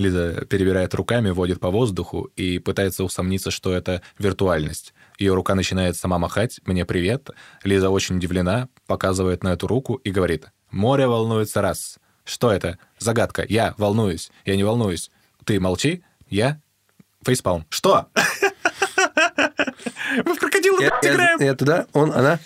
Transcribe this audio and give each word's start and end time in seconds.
Лиза 0.00 0.44
перебирает 0.46 0.94
руками, 0.94 1.30
водит 1.30 1.60
по 1.60 1.70
воздуху 1.70 2.30
и 2.34 2.58
пытается 2.58 3.04
усомниться, 3.04 3.50
что 3.50 3.72
это 3.72 4.02
виртуальность. 4.18 4.94
Ее 5.18 5.34
рука 5.34 5.54
начинает 5.54 5.96
сама 5.96 6.18
махать. 6.18 6.60
«Мне 6.64 6.84
привет». 6.84 7.30
Лиза 7.62 7.90
очень 7.90 8.16
удивлена, 8.16 8.68
показывает 8.86 9.44
на 9.44 9.52
эту 9.52 9.66
руку 9.66 9.94
и 9.96 10.10
говорит. 10.10 10.46
«Море 10.70 11.06
волнуется 11.06 11.60
раз». 11.60 11.98
Что 12.24 12.52
это? 12.52 12.78
Загадка. 12.98 13.44
Я 13.48 13.74
волнуюсь. 13.76 14.30
Я 14.44 14.56
не 14.56 14.64
волнуюсь. 14.64 15.10
Ты 15.44 15.58
молчи. 15.58 16.04
Я 16.28 16.60
фейспалм. 17.24 17.66
Что? 17.70 18.06
Мы 20.24 20.34
в 20.34 20.38
крокодила 20.38 20.80
играем. 20.80 21.40
Я 21.40 21.54
туда, 21.54 21.86
он, 21.92 22.12
она. 22.12 22.38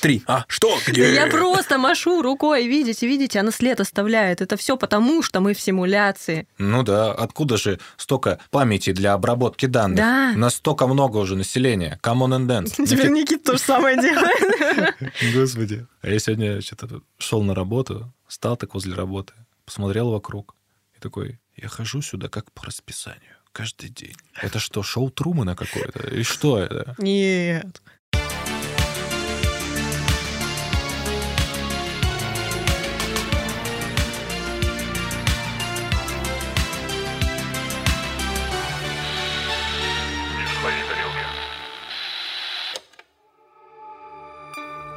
Три. 0.00 0.22
А, 0.26 0.44
что? 0.48 0.76
Да 0.86 1.02
я 1.02 1.26
просто 1.26 1.78
машу 1.78 2.22
рукой, 2.22 2.66
видите, 2.66 3.06
видите, 3.06 3.40
она 3.40 3.50
след 3.50 3.80
оставляет. 3.80 4.40
Это 4.40 4.56
все 4.56 4.76
потому, 4.76 5.22
что 5.22 5.40
мы 5.40 5.54
в 5.54 5.60
симуляции. 5.60 6.46
Ну 6.58 6.82
да, 6.82 7.12
откуда 7.12 7.56
же 7.56 7.78
столько 7.96 8.38
памяти 8.50 8.92
для 8.92 9.14
обработки 9.14 9.66
данных? 9.66 9.98
Да. 9.98 10.32
Настолько 10.36 10.86
много 10.86 11.18
уже 11.18 11.36
населения. 11.36 11.98
Come 12.02 12.26
on 12.26 12.36
and 12.36 12.46
dance. 12.46 12.86
Теперь 12.86 13.10
Никит 13.10 13.42
то 13.44 13.52
же 13.52 13.58
самое 13.58 13.96
делает. 14.00 14.94
Господи. 15.34 15.86
А 16.02 16.08
я 16.08 16.18
сегодня 16.18 16.60
что-то 16.60 17.00
шел 17.18 17.42
на 17.42 17.54
работу, 17.54 18.12
стал 18.28 18.56
так 18.56 18.74
возле 18.74 18.94
работы, 18.94 19.32
посмотрел 19.64 20.10
вокруг 20.10 20.54
и 20.96 21.00
такой, 21.00 21.38
я 21.56 21.68
хожу 21.68 22.02
сюда 22.02 22.28
как 22.28 22.50
по 22.52 22.64
расписанию 22.64 23.36
каждый 23.56 23.88
день. 23.88 24.14
Это 24.42 24.58
что, 24.58 24.82
шоу 24.82 25.10
Трумана 25.10 25.56
какое-то? 25.56 26.06
И 26.08 26.22
что 26.24 26.58
это? 26.58 26.94
Нет. 26.98 27.80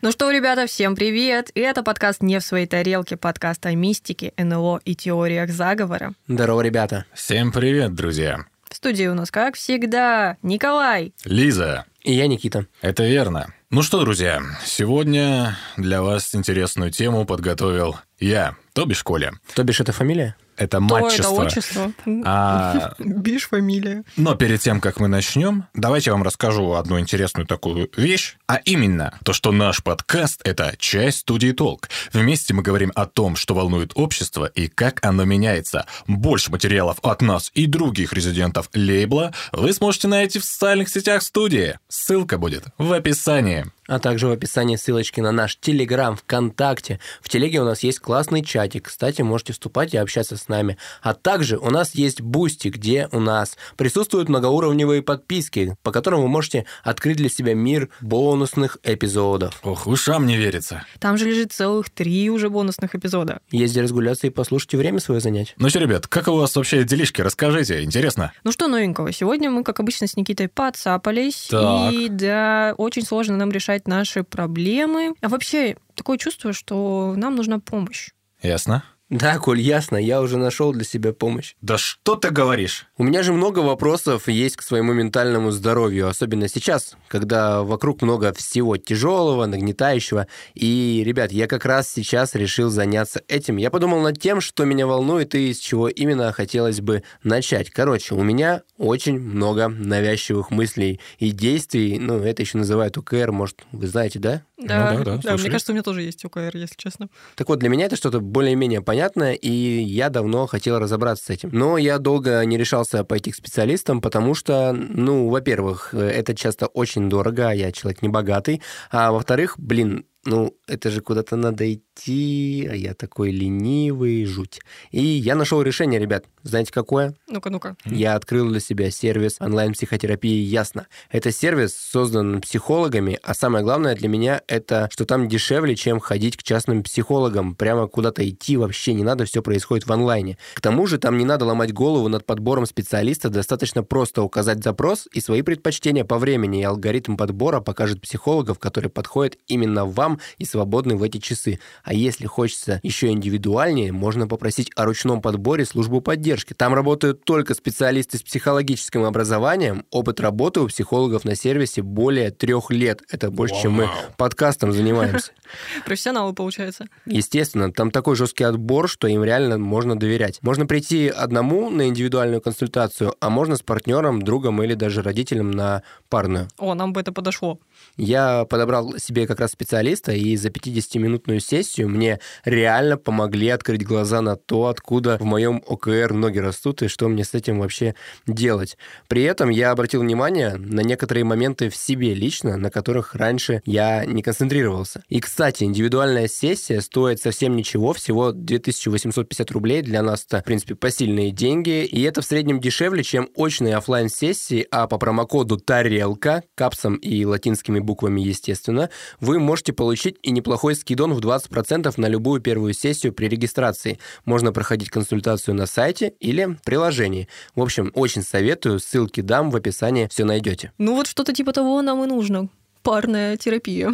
Ну 0.00 0.10
что, 0.10 0.30
ребята, 0.30 0.66
всем 0.66 0.96
привет! 0.96 1.50
И 1.54 1.60
это 1.60 1.82
подкаст 1.82 2.22
«Не 2.22 2.40
в 2.40 2.44
своей 2.44 2.66
тарелке», 2.66 3.16
подкаст 3.16 3.64
о 3.66 3.74
мистике, 3.74 4.32
НЛО 4.36 4.80
и 4.84 4.96
теориях 4.96 5.50
заговора. 5.50 6.14
Здорово, 6.26 6.62
ребята. 6.62 7.04
Всем 7.14 7.52
привет, 7.52 7.94
друзья. 7.94 8.44
В 8.68 8.74
студии 8.74 9.06
у 9.06 9.14
нас, 9.14 9.30
как 9.30 9.54
всегда, 9.54 10.38
Николай. 10.42 11.12
Лиза, 11.24 11.84
И 12.02 12.12
я 12.14 12.26
Никита. 12.26 12.66
это 12.80 13.04
верно. 13.04 13.54
Ну 13.70 13.82
что, 13.82 14.00
друзья, 14.00 14.40
сегодня 14.64 15.56
для 15.76 16.02
вас 16.02 16.34
интересную 16.34 16.90
тему 16.90 17.24
подготовил 17.24 17.96
я, 18.18 18.56
то 18.72 18.84
бишь 18.86 19.02
Коля. 19.02 19.32
То 19.54 19.64
бишь, 19.64 19.80
это 19.80 19.92
фамилия? 19.92 20.36
Это 20.56 20.78
То 20.78 20.84
это 20.84 21.04
матчество. 21.04 21.30
отчество. 21.30 21.92
А, 22.24 22.94
Биш 22.98 23.48
фамилия. 23.48 24.04
но 24.16 24.34
перед 24.34 24.60
тем, 24.60 24.80
как 24.80 25.00
мы 25.00 25.08
начнем, 25.08 25.64
давайте 25.74 26.10
я 26.10 26.14
вам 26.14 26.22
расскажу 26.22 26.72
одну 26.74 27.00
интересную 27.00 27.46
такую 27.46 27.90
вещь, 27.96 28.36
а 28.46 28.56
именно 28.56 29.18
то, 29.24 29.32
что 29.32 29.50
наш 29.50 29.82
подкаст— 29.82 30.42
это 30.44 30.74
часть 30.78 31.20
студии 31.20 31.52
«Толк». 31.52 31.88
Вместе 32.12 32.52
мы 32.52 32.62
говорим 32.62 32.92
о 32.94 33.06
том, 33.06 33.34
что 33.34 33.54
волнует 33.54 33.92
общество 33.94 34.44
и 34.44 34.68
как 34.68 35.04
оно 35.04 35.24
меняется. 35.24 35.86
Больше 36.06 36.50
материалов 36.50 36.98
от 37.02 37.22
нас 37.22 37.50
и 37.54 37.66
других 37.66 38.12
резидентов 38.12 38.68
лейбла 38.74 39.32
вы 39.52 39.72
сможете 39.72 40.08
найти 40.08 40.38
в 40.38 40.44
социальных 40.44 40.90
сетях 40.90 41.22
студии. 41.22 41.78
Ссылка 41.88 42.36
будет 42.36 42.64
в 42.78 42.92
описании. 42.92 43.66
А 43.92 43.98
также 43.98 44.26
в 44.26 44.30
описании 44.30 44.76
ссылочки 44.76 45.20
на 45.20 45.32
наш 45.32 45.58
Телеграм, 45.58 46.16
ВКонтакте. 46.16 46.98
В 47.20 47.28
Телеге 47.28 47.60
у 47.60 47.66
нас 47.66 47.82
есть 47.82 47.98
классный 47.98 48.42
чатик. 48.42 48.86
Кстати, 48.86 49.20
можете 49.20 49.52
вступать 49.52 49.92
и 49.92 49.98
общаться 49.98 50.38
с 50.38 50.48
нами. 50.48 50.78
А 51.02 51.12
также 51.12 51.58
у 51.58 51.68
нас 51.68 51.94
есть 51.94 52.22
Бусти, 52.22 52.68
где 52.68 53.10
у 53.12 53.20
нас 53.20 53.58
присутствуют 53.76 54.30
многоуровневые 54.30 55.02
подписки, 55.02 55.76
по 55.82 55.92
которым 55.92 56.22
вы 56.22 56.28
можете 56.28 56.64
открыть 56.82 57.18
для 57.18 57.28
себя 57.28 57.52
мир 57.52 57.90
бонусных 58.00 58.78
эпизодов. 58.82 59.60
Ох, 59.62 59.86
ушам 59.86 60.26
не 60.26 60.38
верится. 60.38 60.86
Там 60.98 61.18
же 61.18 61.26
лежит 61.26 61.52
целых 61.52 61.90
три 61.90 62.30
уже 62.30 62.48
бонусных 62.48 62.94
эпизода. 62.94 63.40
Есть 63.50 63.74
где 63.74 63.82
разгуляться 63.82 64.26
и 64.26 64.30
послушать 64.30 64.72
и 64.72 64.78
время 64.78 65.00
свое 65.00 65.20
занять. 65.20 65.52
Ну 65.58 65.68
что, 65.68 65.80
ребят, 65.80 66.06
как 66.06 66.28
у 66.28 66.36
вас 66.36 66.56
вообще 66.56 66.82
делишки? 66.84 67.20
Расскажите, 67.20 67.82
интересно. 67.82 68.32
Ну 68.42 68.52
что 68.52 68.68
новенького? 68.68 69.12
Сегодня 69.12 69.50
мы, 69.50 69.64
как 69.64 69.80
обычно, 69.80 70.06
с 70.06 70.16
Никитой 70.16 70.48
подцапались. 70.48 71.48
Так. 71.50 71.92
И 71.92 72.08
да, 72.08 72.74
очень 72.78 73.02
сложно 73.02 73.36
нам 73.36 73.52
решать 73.52 73.81
наши 73.86 74.22
проблемы. 74.24 75.14
А 75.20 75.28
вообще, 75.28 75.76
такое 75.94 76.18
чувство, 76.18 76.52
что 76.52 77.14
нам 77.16 77.36
нужна 77.36 77.58
помощь. 77.58 78.10
Ясно? 78.42 78.84
Да, 79.12 79.38
Коль, 79.38 79.60
ясно, 79.60 79.98
я 79.98 80.22
уже 80.22 80.38
нашел 80.38 80.72
для 80.72 80.84
себя 80.84 81.12
помощь. 81.12 81.54
Да 81.60 81.76
что 81.76 82.16
ты 82.16 82.30
говоришь? 82.30 82.86
У 83.02 83.04
меня 83.04 83.24
же 83.24 83.32
много 83.32 83.58
вопросов 83.58 84.28
есть 84.28 84.54
к 84.54 84.62
своему 84.62 84.92
ментальному 84.92 85.50
здоровью, 85.50 86.06
особенно 86.06 86.46
сейчас, 86.46 86.94
когда 87.08 87.64
вокруг 87.64 88.00
много 88.00 88.32
всего 88.32 88.76
тяжелого, 88.76 89.46
нагнетающего. 89.46 90.28
И, 90.54 91.02
ребят, 91.04 91.32
я 91.32 91.48
как 91.48 91.64
раз 91.64 91.90
сейчас 91.90 92.36
решил 92.36 92.70
заняться 92.70 93.20
этим. 93.26 93.56
Я 93.56 93.72
подумал 93.72 94.02
над 94.02 94.20
тем, 94.20 94.40
что 94.40 94.64
меня 94.64 94.86
волнует 94.86 95.34
и 95.34 95.52
с 95.52 95.58
чего 95.58 95.88
именно 95.88 96.30
хотелось 96.30 96.80
бы 96.80 97.02
начать. 97.24 97.70
Короче, 97.70 98.14
у 98.14 98.22
меня 98.22 98.62
очень 98.78 99.18
много 99.18 99.66
навязчивых 99.66 100.52
мыслей 100.52 101.00
и 101.18 101.32
действий. 101.32 101.98
Ну, 101.98 102.20
это 102.20 102.42
еще 102.42 102.58
называют 102.58 102.96
УКР, 102.98 103.32
может, 103.32 103.64
вы 103.72 103.88
знаете, 103.88 104.20
да? 104.20 104.42
Да, 104.58 104.96
да, 104.98 105.04
да, 105.04 105.12
мне 105.12 105.22
слушай. 105.22 105.50
кажется, 105.50 105.72
у 105.72 105.74
меня 105.74 105.82
тоже 105.82 106.02
есть 106.02 106.24
ОКР, 106.24 106.56
если 106.56 106.76
честно. 106.76 107.08
Так 107.34 107.48
вот, 107.48 107.58
для 107.58 107.68
меня 107.68 107.86
это 107.86 107.96
что-то 107.96 108.20
более-менее 108.20 108.80
понятное, 108.80 109.32
и 109.32 109.50
я 109.50 110.08
давно 110.08 110.46
хотел 110.46 110.78
разобраться 110.78 111.24
с 111.24 111.30
этим. 111.30 111.50
Но 111.52 111.78
я 111.78 111.98
долго 111.98 112.44
не 112.44 112.56
решался 112.56 112.91
пойти 113.04 113.30
к 113.30 113.34
специалистам, 113.34 114.00
потому 114.00 114.34
что, 114.34 114.72
ну, 114.72 115.28
во-первых, 115.28 115.94
э, 115.94 115.98
это 115.98 116.34
часто 116.34 116.66
очень 116.66 117.08
дорого, 117.08 117.48
а 117.48 117.54
я 117.54 117.72
человек 117.72 118.02
небогатый, 118.02 118.62
а 118.90 119.10
во-вторых, 119.12 119.54
блин, 119.58 120.04
ну, 120.24 120.54
это 120.68 120.90
же 120.90 121.00
куда-то 121.00 121.34
надо 121.36 121.72
идти, 121.72 122.68
а 122.70 122.74
я 122.76 122.94
такой 122.94 123.32
ленивый, 123.32 124.24
жуть. 124.24 124.60
И 124.92 125.02
я 125.02 125.34
нашел 125.34 125.62
решение, 125.62 125.98
ребят. 125.98 126.26
Знаете, 126.44 126.72
какое? 126.72 127.14
Ну-ка, 127.28 127.50
ну-ка. 127.50 127.76
Я 127.84 128.14
открыл 128.14 128.48
для 128.48 128.60
себя 128.60 128.90
сервис 128.90 129.36
онлайн-психотерапии 129.40 130.42
«Ясно». 130.44 130.86
Это 131.10 131.32
сервис 131.32 131.74
создан 131.76 132.40
психологами, 132.40 133.18
а 133.22 133.34
самое 133.34 133.64
главное 133.64 133.96
для 133.96 134.08
меня 134.08 134.42
это, 134.46 134.88
что 134.92 135.04
там 135.04 135.28
дешевле, 135.28 135.74
чем 135.74 135.98
ходить 135.98 136.36
к 136.36 136.42
частным 136.42 136.82
психологам. 136.84 137.56
Прямо 137.56 137.88
куда-то 137.88 138.28
идти 138.28 138.56
вообще 138.56 138.94
не 138.94 139.02
надо, 139.02 139.24
все 139.24 139.42
происходит 139.42 139.86
в 139.86 139.92
онлайне. 139.92 140.38
К 140.54 140.60
тому 140.60 140.86
же 140.86 140.98
там 140.98 141.18
не 141.18 141.24
надо 141.24 141.46
ломать 141.46 141.72
голову 141.72 142.08
над 142.08 142.26
подбором 142.26 142.66
специалиста, 142.66 143.28
достаточно 143.28 143.82
просто 143.82 144.22
указать 144.22 144.62
запрос 144.62 145.08
и 145.12 145.20
свои 145.20 145.42
предпочтения 145.42 146.04
по 146.04 146.18
времени, 146.18 146.60
и 146.60 146.64
алгоритм 146.64 147.16
подбора 147.16 147.60
покажет 147.60 148.00
психологов, 148.00 148.58
которые 148.58 148.90
подходят 148.90 149.36
именно 149.46 149.84
вам 149.84 150.11
и 150.38 150.44
свободны 150.44 150.96
в 150.96 151.02
эти 151.02 151.18
часы. 151.18 151.58
А 151.84 151.94
если 151.94 152.26
хочется 152.26 152.80
еще 152.82 153.08
индивидуальнее, 153.08 153.92
можно 153.92 154.26
попросить 154.26 154.70
о 154.76 154.84
ручном 154.84 155.20
подборе 155.20 155.64
службу 155.64 156.00
поддержки. 156.00 156.54
Там 156.54 156.74
работают 156.74 157.24
только 157.24 157.54
специалисты 157.54 158.18
с 158.18 158.22
психологическим 158.22 159.04
образованием. 159.04 159.84
Опыт 159.90 160.20
работы 160.20 160.60
у 160.60 160.68
психологов 160.68 161.24
на 161.24 161.34
сервисе 161.34 161.82
более 161.82 162.30
трех 162.30 162.70
лет. 162.70 163.02
Это 163.10 163.30
больше, 163.30 163.54
чем 163.62 163.72
мы 163.72 163.88
подкастом 164.16 164.72
занимаемся. 164.72 165.32
Профессионалы, 165.84 166.32
получается. 166.32 166.86
Естественно, 167.06 167.72
там 167.72 167.90
такой 167.90 168.16
жесткий 168.16 168.44
отбор, 168.44 168.88
что 168.88 169.06
им 169.06 169.24
реально 169.24 169.58
можно 169.58 169.98
доверять. 169.98 170.38
Можно 170.42 170.66
прийти 170.66 171.08
одному 171.08 171.70
на 171.70 171.88
индивидуальную 171.88 172.40
консультацию, 172.40 173.14
а 173.20 173.30
можно 173.30 173.56
с 173.56 173.62
партнером, 173.62 174.22
другом 174.22 174.62
или 174.62 174.74
даже 174.74 175.02
родителем 175.02 175.50
на 175.50 175.82
парную. 176.08 176.48
О, 176.58 176.74
нам 176.74 176.92
бы 176.92 177.00
это 177.00 177.12
подошло. 177.12 177.58
Я 177.96 178.44
подобрал 178.44 178.98
себе 178.98 179.26
как 179.26 179.40
раз 179.40 179.52
специалиста, 179.52 180.12
и 180.12 180.36
за 180.36 180.48
50-минутную 180.48 181.40
сессию 181.40 181.88
мне 181.88 182.20
реально 182.44 182.96
помогли 182.96 183.48
открыть 183.48 183.84
глаза 183.84 184.20
на 184.20 184.36
то, 184.36 184.66
откуда 184.66 185.18
в 185.18 185.24
моем 185.24 185.62
ОКР 185.66 186.12
ноги 186.12 186.38
растут, 186.38 186.82
и 186.82 186.88
что 186.88 187.08
мне 187.08 187.24
с 187.24 187.34
этим 187.34 187.60
вообще 187.60 187.94
делать. 188.26 188.76
При 189.08 189.22
этом 189.22 189.50
я 189.50 189.70
обратил 189.70 190.00
внимание 190.00 190.54
на 190.56 190.80
некоторые 190.80 191.24
моменты 191.24 191.68
в 191.68 191.76
себе 191.76 192.14
лично, 192.14 192.56
на 192.56 192.70
которых 192.70 193.14
раньше 193.14 193.62
я 193.64 194.04
не 194.04 194.22
концентрировался. 194.22 195.02
И, 195.08 195.20
кстати, 195.20 195.64
индивидуальная 195.64 196.28
сессия 196.28 196.80
стоит 196.80 197.20
совсем 197.20 197.56
ничего, 197.56 197.92
всего 197.92 198.32
2850 198.32 199.50
рублей. 199.50 199.82
Для 199.82 200.02
нас 200.02 200.24
это, 200.26 200.40
в 200.40 200.44
принципе, 200.44 200.74
посильные 200.74 201.30
деньги, 201.30 201.84
и 201.84 202.02
это 202.02 202.22
в 202.22 202.24
среднем 202.24 202.60
дешевле, 202.60 203.02
чем 203.02 203.28
очные 203.34 203.76
офлайн 203.76 204.08
сессии 204.08 204.66
а 204.70 204.86
по 204.86 204.98
промокоду 204.98 205.58
«Тарелка», 205.58 206.42
капсом 206.54 206.96
и 206.96 207.24
латинскими 207.24 207.78
буквами, 207.82 208.20
естественно, 208.20 208.90
вы 209.20 209.38
можете 209.38 209.72
получить 209.72 210.16
и 210.22 210.30
неплохой 210.30 210.74
скидон 210.74 211.14
в 211.14 211.20
20% 211.20 211.92
на 211.96 212.06
любую 212.06 212.40
первую 212.40 212.74
сессию 212.74 213.12
при 213.12 213.26
регистрации. 213.26 213.98
Можно 214.24 214.52
проходить 214.52 214.90
консультацию 214.90 215.54
на 215.54 215.66
сайте 215.66 216.14
или 216.20 216.44
в 216.44 216.62
приложении. 216.62 217.28
В 217.54 217.62
общем, 217.62 217.90
очень 217.94 218.22
советую, 218.22 218.78
ссылки 218.78 219.20
дам 219.20 219.50
в 219.50 219.56
описании, 219.56 220.08
все 220.10 220.24
найдете. 220.24 220.72
Ну 220.78 220.94
вот 220.94 221.06
что-то 221.06 221.32
типа 221.32 221.52
того 221.52 221.82
нам 221.82 222.02
и 222.04 222.06
нужно. 222.06 222.48
Парная 222.82 223.36
терапия. 223.36 223.92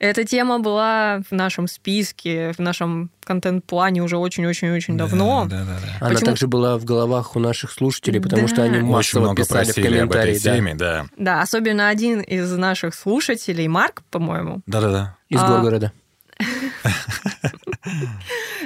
Эта 0.00 0.24
тема 0.24 0.60
была 0.60 1.22
в 1.28 1.32
нашем 1.34 1.66
списке, 1.66 2.52
в 2.56 2.60
нашем 2.60 3.10
контент-плане 3.24 4.00
уже 4.02 4.16
очень-очень-очень 4.16 4.96
давно. 4.96 5.46
Да, 5.50 5.64
да, 5.64 5.64
да. 5.64 5.96
Она 6.00 6.10
Почему- 6.10 6.26
также 6.26 6.46
была 6.46 6.78
в 6.78 6.84
головах 6.84 7.34
у 7.34 7.40
наших 7.40 7.72
слушателей, 7.72 8.20
потому 8.20 8.46
что 8.46 8.62
они 8.62 8.74
Да. 8.74 8.78
Очень 8.78 8.92
массово 8.92 9.22
много 9.22 9.42
писали 9.42 9.64
в 9.64 9.74
просили 9.74 9.86
об 9.98 10.10
этой 10.10 10.34
комментарии. 10.34 10.38
да. 10.38 10.54
теме, 10.56 10.74
да. 10.76 11.06
Да, 11.16 11.42
особенно 11.42 11.88
один 11.88 12.20
из 12.20 12.50
наших 12.52 12.94
слушателей, 12.94 13.66
Марк, 13.66 14.02
по-моему, 14.10 14.60
Да-да-да. 14.66 15.16
Из 15.30 15.40
А, 15.40 15.48
Горгорода. 15.48 15.92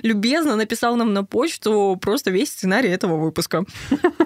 любезно 0.02 0.56
написал 0.56 0.96
нам 0.96 1.12
на 1.12 1.24
почту 1.24 1.98
просто 2.00 2.30
весь 2.30 2.50
сценарий 2.50 2.88
этого 2.88 3.16
выпуска. 3.16 3.64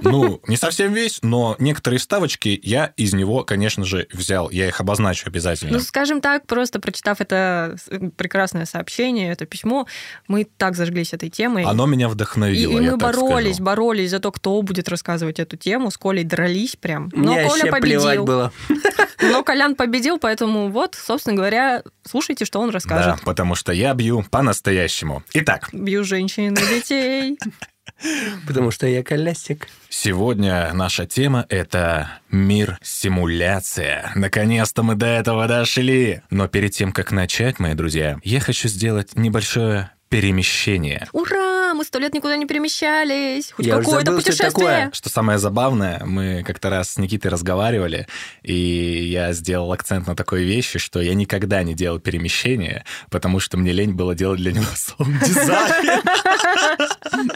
Ну, 0.03 0.41
не 0.47 0.57
совсем 0.57 0.93
весь, 0.93 1.19
но 1.23 1.57
некоторые 1.59 2.01
ставочки 2.01 2.59
я 2.63 2.93
из 2.97 3.15
него, 3.15 3.45
конечно 3.45 3.85
же, 3.85 4.07
взял. 4.13 4.51
Я 4.51 4.69
их 4.69 4.81
обозначу 4.81 5.29
обязательно. 5.29 5.73
Ну, 5.75 5.81
скажем 5.81 6.21
так, 6.21 6.47
просто 6.47 6.81
прочитав 6.81 7.21
это 7.21 7.77
с- 7.77 8.11
прекрасное 8.17 8.67
сообщение, 8.67 9.33
это 9.33 9.47
письмо, 9.47 9.87
мы 10.29 10.45
так 10.57 10.77
зажглись 10.77 11.13
этой 11.13 11.29
темой. 11.31 11.65
Оно 11.65 11.87
меня 11.87 12.07
И, 12.07 12.11
вдохновило, 12.11 12.79
и 12.81 12.85
я 12.85 12.91
мы 12.93 12.97
боролись, 12.97 13.55
скажу. 13.57 13.65
боролись 13.65 14.11
за 14.11 14.21
то, 14.21 14.33
кто 14.33 14.63
будет 14.63 14.89
рассказывать 14.89 15.41
эту 15.41 15.57
тему. 15.57 15.91
С 15.91 15.99
Колей 15.99 16.25
дрались 16.25 16.77
прям. 16.77 17.11
Но 17.15 17.33
Мне 17.35 17.45
Коля 17.49 17.71
победил. 17.71 18.25
было. 18.25 18.53
Но 19.23 19.43
Колян 19.43 19.75
победил, 19.75 20.19
поэтому 20.19 20.71
вот, 20.71 20.95
собственно 20.95 21.37
говоря, 21.37 21.83
слушайте, 22.07 22.45
что 22.45 22.61
он 22.61 22.69
Да, 22.69 22.75
расскажет. 22.75 23.25
Потому 23.37 23.55
что 23.55 23.71
я 23.73 23.93
бью 23.93 24.25
по-настоящему. 24.31 25.23
Итак, 25.35 25.69
Бью 25.71 26.05
женщин 26.05 26.55
и 26.55 26.75
детей. 26.75 27.39
Потому 28.47 28.71
что 28.71 28.87
я 28.87 29.03
колясик. 29.03 29.69
сегодня 29.91 30.73
наша 30.73 31.07
тема— 31.07 31.45
это 31.51 32.09
мир 32.31 32.79
симуляция. 32.83 34.11
Наконец-то 34.15 34.83
мы 34.83 34.95
до 34.95 35.07
этого 35.07 35.47
дошли. 35.47 36.23
Но 36.31 36.49
перед 36.49 36.73
тем, 36.73 36.93
как 36.93 37.13
начать, 37.13 37.59
мои 37.59 37.75
друзья, 37.75 38.19
я 38.25 38.41
хочу 38.41 38.69
сделать 38.69 39.17
небольшое 39.17 39.91
перемещение. 40.09 41.07
Ура! 41.13 41.66
Сто 41.87 42.01
лет 42.01 42.13
никуда 42.15 42.37
не 42.37 42.47
перемещались. 42.47 43.53
Хоть 43.53 43.69
какое-то 43.69 44.07
забыл, 44.07 44.21
что 44.21 44.31
путешествие. 44.31 44.51
такое. 44.51 44.91
Что 44.93 45.09
самое 45.09 45.39
забавное, 45.39 46.03
мы 46.05 46.43
как-то 46.45 46.69
раз 46.69 46.95
с 46.95 46.99
Никитой 46.99 47.31
разговаривали, 47.31 48.09
и 48.43 48.55
я 48.55 49.33
сделал 49.33 49.73
акцент 49.73 50.09
на 50.09 50.17
такой 50.17 50.43
вещи, 50.43 50.81
что 50.81 51.01
я 51.01 51.15
никогда 51.15 51.63
не 51.63 51.75
делал 51.75 52.01
перемещения, 52.01 52.85
потому 53.09 53.39
что 53.39 53.57
мне 53.57 53.71
лень 53.73 53.93
было 53.93 54.17
делать 54.17 54.41
для 54.41 54.51
него 54.53 54.67
саунд-дизайн. 54.75 56.03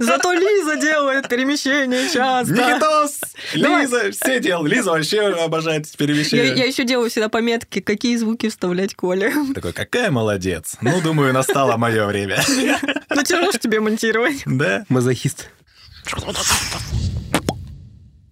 Зато 0.00 0.32
Лиза 0.32 0.76
делает 0.76 1.28
перемещение 1.28 2.08
часто. 2.10 2.52
Никитос! 2.54 3.20
Лиза! 3.54 4.10
Все 4.12 4.40
делают. 4.40 4.72
Лиза 4.72 4.90
вообще 4.92 5.20
обожает 5.28 5.86
Я, 5.86 5.96
перемещения. 5.96 6.54
я 6.54 6.64
еще 6.64 6.84
делаю 6.84 7.10
всегда 7.10 7.28
пометки, 7.28 7.80
какие 7.80 8.16
звуки 8.16 8.48
вставлять 8.48 8.94
Коле. 8.94 9.32
Такой, 9.54 9.72
какая 9.72 10.10
молодец. 10.10 10.76
Ну, 10.80 11.00
думаю, 11.00 11.32
настало 11.32 11.76
мое 11.76 12.06
время. 12.06 12.38
Ну, 13.10 13.22
тяжело 13.22 13.52
ж 13.58 13.60
тебе 13.62 13.80
монтировать. 13.80 14.42
Да? 14.46 14.84
Мазохист. 14.88 15.48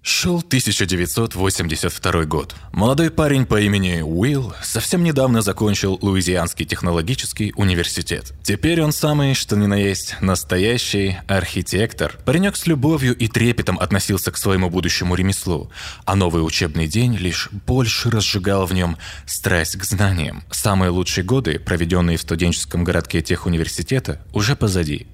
Шел 0.08 0.38
1982 0.38 2.24
год. 2.26 2.54
Молодой 2.72 3.10
парень 3.10 3.44
по 3.44 3.60
имени 3.60 4.02
Уилл 4.02 4.54
совсем 4.62 5.02
недавно 5.02 5.42
закончил 5.42 5.98
Луизианский 6.00 6.64
технологический 6.64 7.52
университет. 7.56 8.32
Теперь 8.44 8.82
он 8.82 8.92
самый, 8.92 9.34
что 9.34 9.56
ни 9.56 9.66
на 9.66 9.74
есть, 9.74 10.14
настоящий 10.20 11.16
архитектор. 11.26 12.16
Паренек 12.24 12.54
с 12.54 12.68
любовью 12.68 13.16
и 13.16 13.26
трепетом 13.26 13.80
относился 13.80 14.30
к 14.30 14.36
своему 14.36 14.70
будущему 14.70 15.16
ремеслу, 15.16 15.72
а 16.04 16.14
новый 16.14 16.46
учебный 16.46 16.86
день 16.86 17.16
лишь 17.16 17.48
больше 17.66 18.08
разжигал 18.08 18.64
в 18.64 18.72
нем 18.72 18.96
страсть 19.26 19.76
к 19.76 19.82
знаниям. 19.82 20.44
Самые 20.52 20.90
лучшие 20.90 21.24
годы, 21.24 21.58
проведенные 21.58 22.16
в 22.16 22.22
студенческом 22.22 22.84
городке 22.84 23.22
техуниверситета, 23.22 24.24
уже 24.32 24.54
позади. 24.54 25.08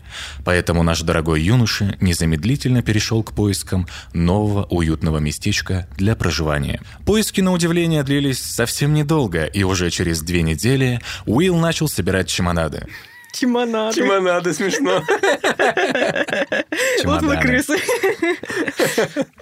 Поэтому 0.44 0.82
наш 0.82 1.02
дорогой 1.02 1.42
юноша 1.42 1.96
незамедлительно 2.00 2.82
перешел 2.82 3.22
к 3.22 3.32
поискам 3.32 3.86
нового 4.12 4.64
уютного 4.64 5.18
местечка 5.18 5.88
для 5.96 6.14
проживания. 6.16 6.80
Поиски, 7.06 7.40
на 7.40 7.52
удивление, 7.52 8.02
длились 8.02 8.40
совсем 8.40 8.94
недолго, 8.94 9.44
и 9.44 9.62
уже 9.62 9.90
через 9.90 10.22
две 10.22 10.42
недели 10.42 11.00
Уилл 11.26 11.56
начал 11.56 11.88
собирать 11.88 12.28
чемоданы. 12.28 12.86
Чемонады. 13.32 13.96
Чемонады 13.96 14.52
смешно. 14.52 15.02
Вот 17.04 17.22
мы 17.22 17.36
Чемоданы. 17.36 17.40
крысы. 17.40 17.76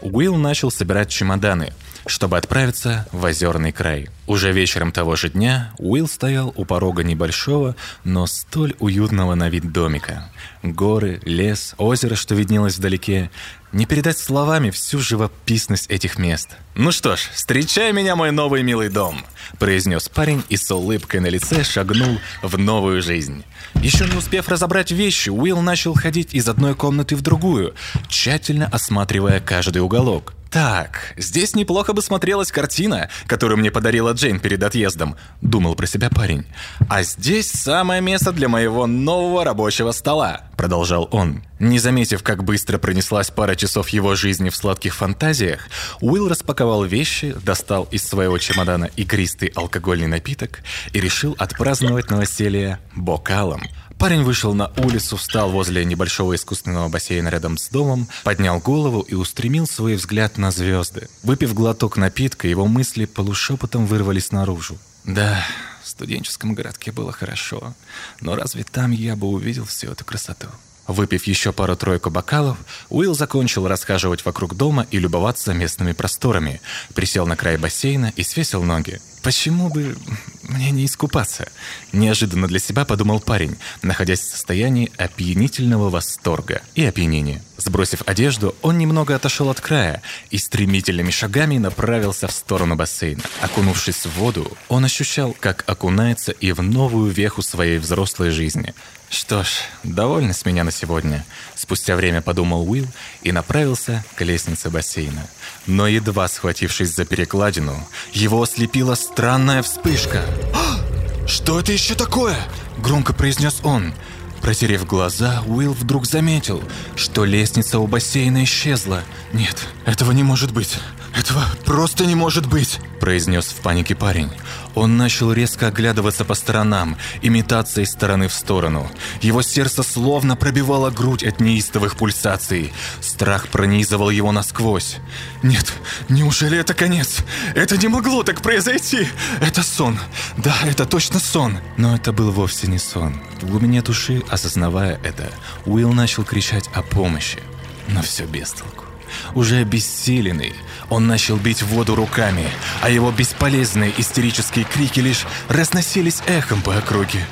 Уилл 0.00 0.36
начал 0.36 0.70
собирать 0.70 1.08
чемоданы, 1.10 1.72
чтобы 2.06 2.36
отправиться 2.36 3.06
в 3.12 3.24
озерный 3.24 3.72
край. 3.72 4.08
Уже 4.26 4.52
вечером 4.52 4.92
того 4.92 5.16
же 5.16 5.28
дня 5.28 5.72
Уилл 5.78 6.06
стоял 6.06 6.52
у 6.56 6.64
порога 6.64 7.02
небольшого, 7.02 7.74
но 8.04 8.26
столь 8.26 8.74
уютного 8.78 9.34
на 9.34 9.48
вид 9.48 9.72
домика. 9.72 10.30
Горы, 10.62 11.20
лес, 11.24 11.74
озеро, 11.78 12.14
что 12.14 12.34
виднелось 12.34 12.78
вдалеке. 12.78 13.30
Не 13.72 13.86
передать 13.86 14.18
словами 14.18 14.70
всю 14.70 14.98
живописность 14.98 15.88
этих 15.90 16.18
мест. 16.18 16.50
«Ну 16.74 16.92
что 16.92 17.16
ж, 17.16 17.30
встречай 17.32 17.92
меня, 17.92 18.16
мой 18.16 18.30
новый 18.32 18.62
милый 18.62 18.88
дом», 18.88 19.24
произнес 19.58 20.08
парень 20.08 20.42
и 20.48 20.56
с 20.56 20.70
улыбкой 20.70 21.20
на 21.20 21.26
лице 21.26 21.62
шагнул 21.64 22.18
в 22.42 22.58
новую 22.58 23.02
жизнь. 23.02 23.44
Еще 23.76 24.06
не 24.06 24.16
успев 24.16 24.48
разобрать 24.48 24.90
вещи, 24.90 25.30
Уилл 25.30 25.60
начал 25.60 25.94
ходить 25.94 26.34
из 26.34 26.48
одной 26.48 26.74
комнаты 26.74 27.16
в 27.16 27.22
другую, 27.22 27.74
тщательно 28.08 28.66
осматривая 28.66 29.40
каждый 29.40 29.82
уголок. 29.82 30.34
«Так, 30.50 31.14
здесь 31.16 31.54
неплохо 31.54 31.92
бы 31.92 32.02
смотрелась 32.02 32.50
картина, 32.50 33.08
которую 33.28 33.58
мне 33.58 33.70
подарила 33.70 34.12
Джейн 34.12 34.40
перед 34.40 34.60
отъездом»,— 34.64 35.14
думал 35.42 35.76
про 35.76 35.86
себя 35.86 36.10
парень. 36.10 36.44
«А 36.88 37.04
здесь 37.04 37.52
самое 37.52 38.00
место 38.00 38.32
для 38.32 38.48
моего 38.48 38.88
нового 38.88 39.44
рабочего 39.44 39.92
стола»,— 39.92 40.40
продолжал 40.56 41.08
он. 41.12 41.44
Не 41.60 41.78
заметив, 41.78 42.24
как 42.24 42.42
быстро 42.42 42.78
пронеслась 42.78 43.30
пара 43.30 43.54
часов 43.54 43.90
его 43.90 44.16
жизни 44.16 44.48
в 44.48 44.56
сладких 44.56 44.96
фантазиях, 44.96 45.68
Уилл 46.00 46.28
распаковал 46.28 46.84
вещи, 46.84 47.36
достал 47.44 47.84
из 47.92 48.02
своего 48.02 48.36
чемодана 48.38 48.86
игристый 48.96 49.52
алкогольный 49.54 50.08
напиток 50.08 50.62
и 50.92 51.00
решил 51.00 51.36
отпраздновать 51.38 52.10
новоселье 52.10 52.80
бокалом. 52.96 53.62
Парень 54.00 54.22
вышел 54.22 54.54
на 54.54 54.72
улицу, 54.78 55.18
встал 55.18 55.50
возле 55.50 55.84
небольшого 55.84 56.34
искусственного 56.34 56.88
бассейна 56.88 57.28
рядом 57.28 57.58
с 57.58 57.68
домом, 57.68 58.08
поднял 58.24 58.58
голову 58.58 59.02
и 59.02 59.14
устремил 59.14 59.66
свой 59.66 59.96
взгляд 59.96 60.38
на 60.38 60.50
звезды. 60.50 61.10
Выпив 61.22 61.52
глоток 61.52 61.98
напитка, 61.98 62.48
его 62.48 62.66
мысли 62.66 63.04
полушепотом 63.04 63.84
вырвались 63.84 64.32
наружу. 64.32 64.78
Да, 65.04 65.44
в 65.84 65.88
студенческом 65.88 66.54
городке 66.54 66.92
было 66.92 67.12
хорошо, 67.12 67.74
но 68.22 68.36
разве 68.36 68.64
там 68.64 68.90
я 68.90 69.16
бы 69.16 69.26
увидел 69.26 69.66
всю 69.66 69.92
эту 69.92 70.06
красоту? 70.06 70.46
Выпив 70.86 71.24
еще 71.24 71.52
пару-тройку 71.52 72.08
бокалов, 72.08 72.56
Уилл 72.88 73.14
закончил 73.14 73.68
расхаживать 73.68 74.24
вокруг 74.24 74.56
дома 74.56 74.86
и 74.90 74.98
любоваться 74.98 75.52
местными 75.52 75.92
просторами. 75.92 76.62
Присел 76.94 77.26
на 77.26 77.36
край 77.36 77.58
бассейна 77.58 78.14
и 78.16 78.22
свесил 78.22 78.62
ноги. 78.62 78.98
Почему 79.22 79.68
бы 79.68 79.96
мне 80.42 80.70
не 80.70 80.86
искупаться? 80.86 81.48
Неожиданно 81.92 82.46
для 82.48 82.58
себя 82.58 82.84
подумал 82.84 83.20
парень, 83.20 83.56
находясь 83.82 84.20
в 84.20 84.30
состоянии 84.30 84.90
опьянительного 84.96 85.90
восторга 85.90 86.62
и 86.74 86.84
опьянения. 86.84 87.42
Сбросив 87.56 88.02
одежду, 88.06 88.54
он 88.62 88.78
немного 88.78 89.14
отошел 89.14 89.50
от 89.50 89.60
края 89.60 90.02
и 90.30 90.38
стремительными 90.38 91.10
шагами 91.10 91.58
направился 91.58 92.26
в 92.26 92.32
сторону 92.32 92.74
бассейна. 92.74 93.22
Окунувшись 93.42 94.06
в 94.06 94.18
воду, 94.18 94.56
он 94.68 94.84
ощущал, 94.84 95.36
как 95.38 95.64
окунается 95.66 96.32
и 96.32 96.52
в 96.52 96.62
новую 96.62 97.10
веху 97.10 97.42
своей 97.42 97.78
взрослой 97.78 98.30
жизни. 98.30 98.74
Что 99.10 99.42
ж, 99.42 99.48
довольно 99.82 100.32
с 100.32 100.44
меня 100.44 100.62
на 100.62 100.70
сегодня. 100.70 101.26
Спустя 101.56 101.96
время 101.96 102.22
подумал 102.22 102.70
Уилл 102.70 102.86
и 103.22 103.32
направился 103.32 104.04
к 104.14 104.22
лестнице 104.22 104.70
бассейна. 104.70 105.26
Но 105.66 105.88
едва 105.88 106.28
схватившись 106.28 106.94
за 106.94 107.04
перекладину, 107.04 107.86
его 108.12 108.40
ослепила 108.40 108.94
странная 109.12 109.62
вспышка. 109.62 110.22
«А! 110.54 111.26
«Что 111.26 111.58
это 111.58 111.72
еще 111.72 111.94
такое?»– 111.94 112.36
громко 112.78 113.12
произнес 113.12 113.60
он. 113.64 113.92
Протерев 114.40 114.86
глаза, 114.86 115.42
Уилл 115.46 115.72
вдруг 115.72 116.06
заметил, 116.06 116.62
что 116.96 117.24
лестница 117.24 117.80
у 117.80 117.86
бассейна 117.86 118.44
исчезла. 118.44 119.02
«Нет, 119.32 119.66
этого 119.84 120.12
не 120.12 120.22
может 120.22 120.52
быть. 120.52 120.78
Этого 121.20 121.44
просто 121.66 122.06
не 122.06 122.14
может 122.14 122.46
быть!» 122.46 122.80
произнес 122.98 123.44
в 123.44 123.56
панике 123.56 123.94
парень. 123.94 124.30
Он 124.74 124.96
начал 124.96 125.32
резко 125.32 125.66
оглядываться 125.66 126.24
по 126.24 126.34
сторонам 126.34 126.96
и 127.20 127.28
метаться 127.28 127.82
из 127.82 127.90
стороны 127.90 128.26
в 128.28 128.32
сторону. 128.32 128.90
Его 129.20 129.42
сердце 129.42 129.82
словно 129.82 130.34
пробивало 130.34 130.90
грудь 130.90 131.22
от 131.22 131.38
неистовых 131.40 131.96
пульсаций. 131.96 132.72
Страх 133.00 133.48
пронизывал 133.48 134.08
его 134.08 134.32
насквозь. 134.32 134.96
«Нет, 135.42 135.72
неужели 136.08 136.56
это 136.56 136.72
конец? 136.72 137.18
Это 137.54 137.76
не 137.76 137.88
могло 137.88 138.22
так 138.22 138.40
произойти! 138.40 139.06
Это 139.42 139.62
сон! 139.62 139.98
Да, 140.38 140.56
это 140.64 140.86
точно 140.86 141.20
сон!» 141.20 141.58
Но 141.76 141.96
это 141.96 142.12
был 142.12 142.30
вовсе 142.30 142.66
не 142.66 142.78
сон. 142.78 143.20
В 143.42 143.46
глубине 143.46 143.82
души, 143.82 144.22
осознавая 144.30 144.98
это, 145.04 145.30
Уилл 145.66 145.92
начал 145.92 146.24
кричать 146.24 146.70
о 146.72 146.80
помощи. 146.82 147.40
Но 147.88 148.00
все 148.00 148.24
без 148.24 148.52
толку. 148.52 148.89
Уже 149.34 149.56
обессиленный, 149.56 150.54
он 150.88 151.06
начал 151.06 151.36
бить 151.36 151.62
воду 151.62 151.94
руками, 151.94 152.46
а 152.82 152.90
его 152.90 153.10
бесполезные 153.10 153.92
истерические 153.98 154.64
крики 154.64 155.00
лишь 155.00 155.26
разносились 155.48 156.22
эхом 156.26 156.62
по 156.62 156.76
округе. 156.76 157.24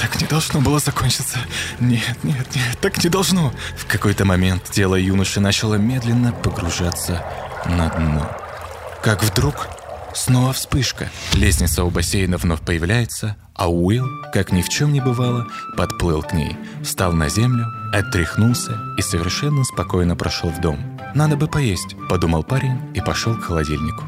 Так 0.00 0.20
не 0.20 0.26
должно 0.26 0.60
было 0.60 0.78
закончиться. 0.78 1.38
Нет, 1.78 2.18
нет, 2.22 2.46
нет, 2.54 2.78
так 2.80 3.02
не 3.02 3.10
должно. 3.10 3.52
В 3.76 3.86
какой-то 3.86 4.24
момент 4.24 4.64
тело 4.70 4.94
юноши 4.94 5.40
начало 5.40 5.74
медленно 5.74 6.32
погружаться 6.32 7.24
на 7.66 7.88
дно. 7.88 8.30
Как 9.02 9.22
вдруг 9.22 9.68
снова 10.14 10.52
вспышка. 10.52 11.10
Лестница 11.32 11.84
у 11.84 11.90
бассейна 11.90 12.36
вновь 12.36 12.60
появляется, 12.60 13.36
а 13.54 13.70
Уилл, 13.70 14.06
как 14.32 14.52
ни 14.52 14.62
в 14.62 14.68
чем 14.68 14.92
не 14.92 15.00
бывало, 15.00 15.46
подплыл 15.76 16.22
к 16.22 16.32
ней, 16.32 16.56
встал 16.82 17.12
на 17.12 17.28
землю, 17.28 17.66
отряхнулся 17.92 18.78
и 18.96 19.02
совершенно 19.02 19.64
спокойно 19.64 20.16
прошел 20.16 20.50
в 20.50 20.60
дом. 20.60 20.99
«Надо 21.14 21.36
бы 21.36 21.48
поесть»,— 21.48 21.96
подумал 22.08 22.44
парень 22.44 22.92
и 22.94 23.00
пошел 23.00 23.34
к 23.34 23.42
холодильнику. 23.42 24.04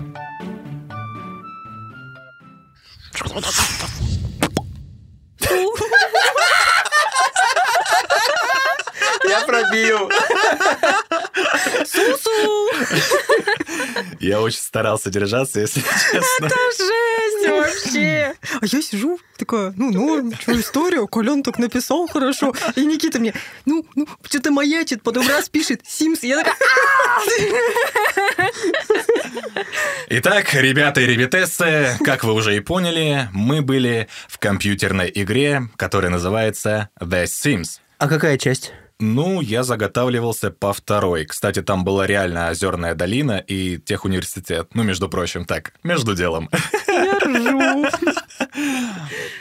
Я 9.24 9.40
пробил. 9.46 10.10
Сусу! 11.84 12.70
Я 14.20 14.40
очень 14.40 14.58
старался 14.60 15.10
держаться, 15.10 15.60
если 15.60 15.80
честно. 15.80 16.46
Это 16.46 16.56
жесть 16.76 17.48
вообще! 17.48 18.34
А 18.60 18.66
я 18.66 18.82
сижу, 18.82 19.18
такая, 19.36 19.72
ну, 19.76 19.90
норм, 19.90 20.32
что 20.40 20.58
история, 20.58 21.06
Колян 21.06 21.42
так 21.42 21.58
написал 21.58 22.06
хорошо. 22.06 22.54
И 22.76 22.84
Никита 22.84 23.18
мне, 23.18 23.34
ну, 23.64 23.84
ну, 23.94 24.06
что-то 24.22 24.50
маячит, 24.50 25.02
потом 25.02 25.28
раз 25.28 25.48
пишет 25.48 25.80
Симс. 25.86 26.22
Я 26.22 26.38
такая, 26.38 26.56
Итак, 30.08 30.54
ребята 30.54 31.00
и 31.00 31.06
ребятессы, 31.06 31.96
как 32.04 32.24
вы 32.24 32.34
уже 32.34 32.56
и 32.56 32.60
поняли, 32.60 33.28
мы 33.32 33.62
были 33.62 34.08
в 34.28 34.38
компьютерной 34.38 35.10
игре, 35.14 35.62
которая 35.76 36.10
называется 36.10 36.90
The 37.00 37.24
Sims. 37.24 37.80
А 37.98 38.08
какая 38.08 38.36
часть? 38.36 38.72
Ну, 39.04 39.40
я 39.40 39.64
заготавливался 39.64 40.52
по 40.52 40.72
второй. 40.72 41.24
Кстати, 41.24 41.60
там 41.60 41.82
была 41.82 42.06
реально 42.06 42.50
озерная 42.50 42.94
долина 42.94 43.38
и 43.38 43.78
техуниверситет. 43.78 44.68
Ну, 44.74 44.84
между 44.84 45.08
прочим, 45.08 45.44
так, 45.44 45.72
между 45.82 46.14
делом. 46.14 46.48
я 46.86 47.18
ржу. 47.18 47.84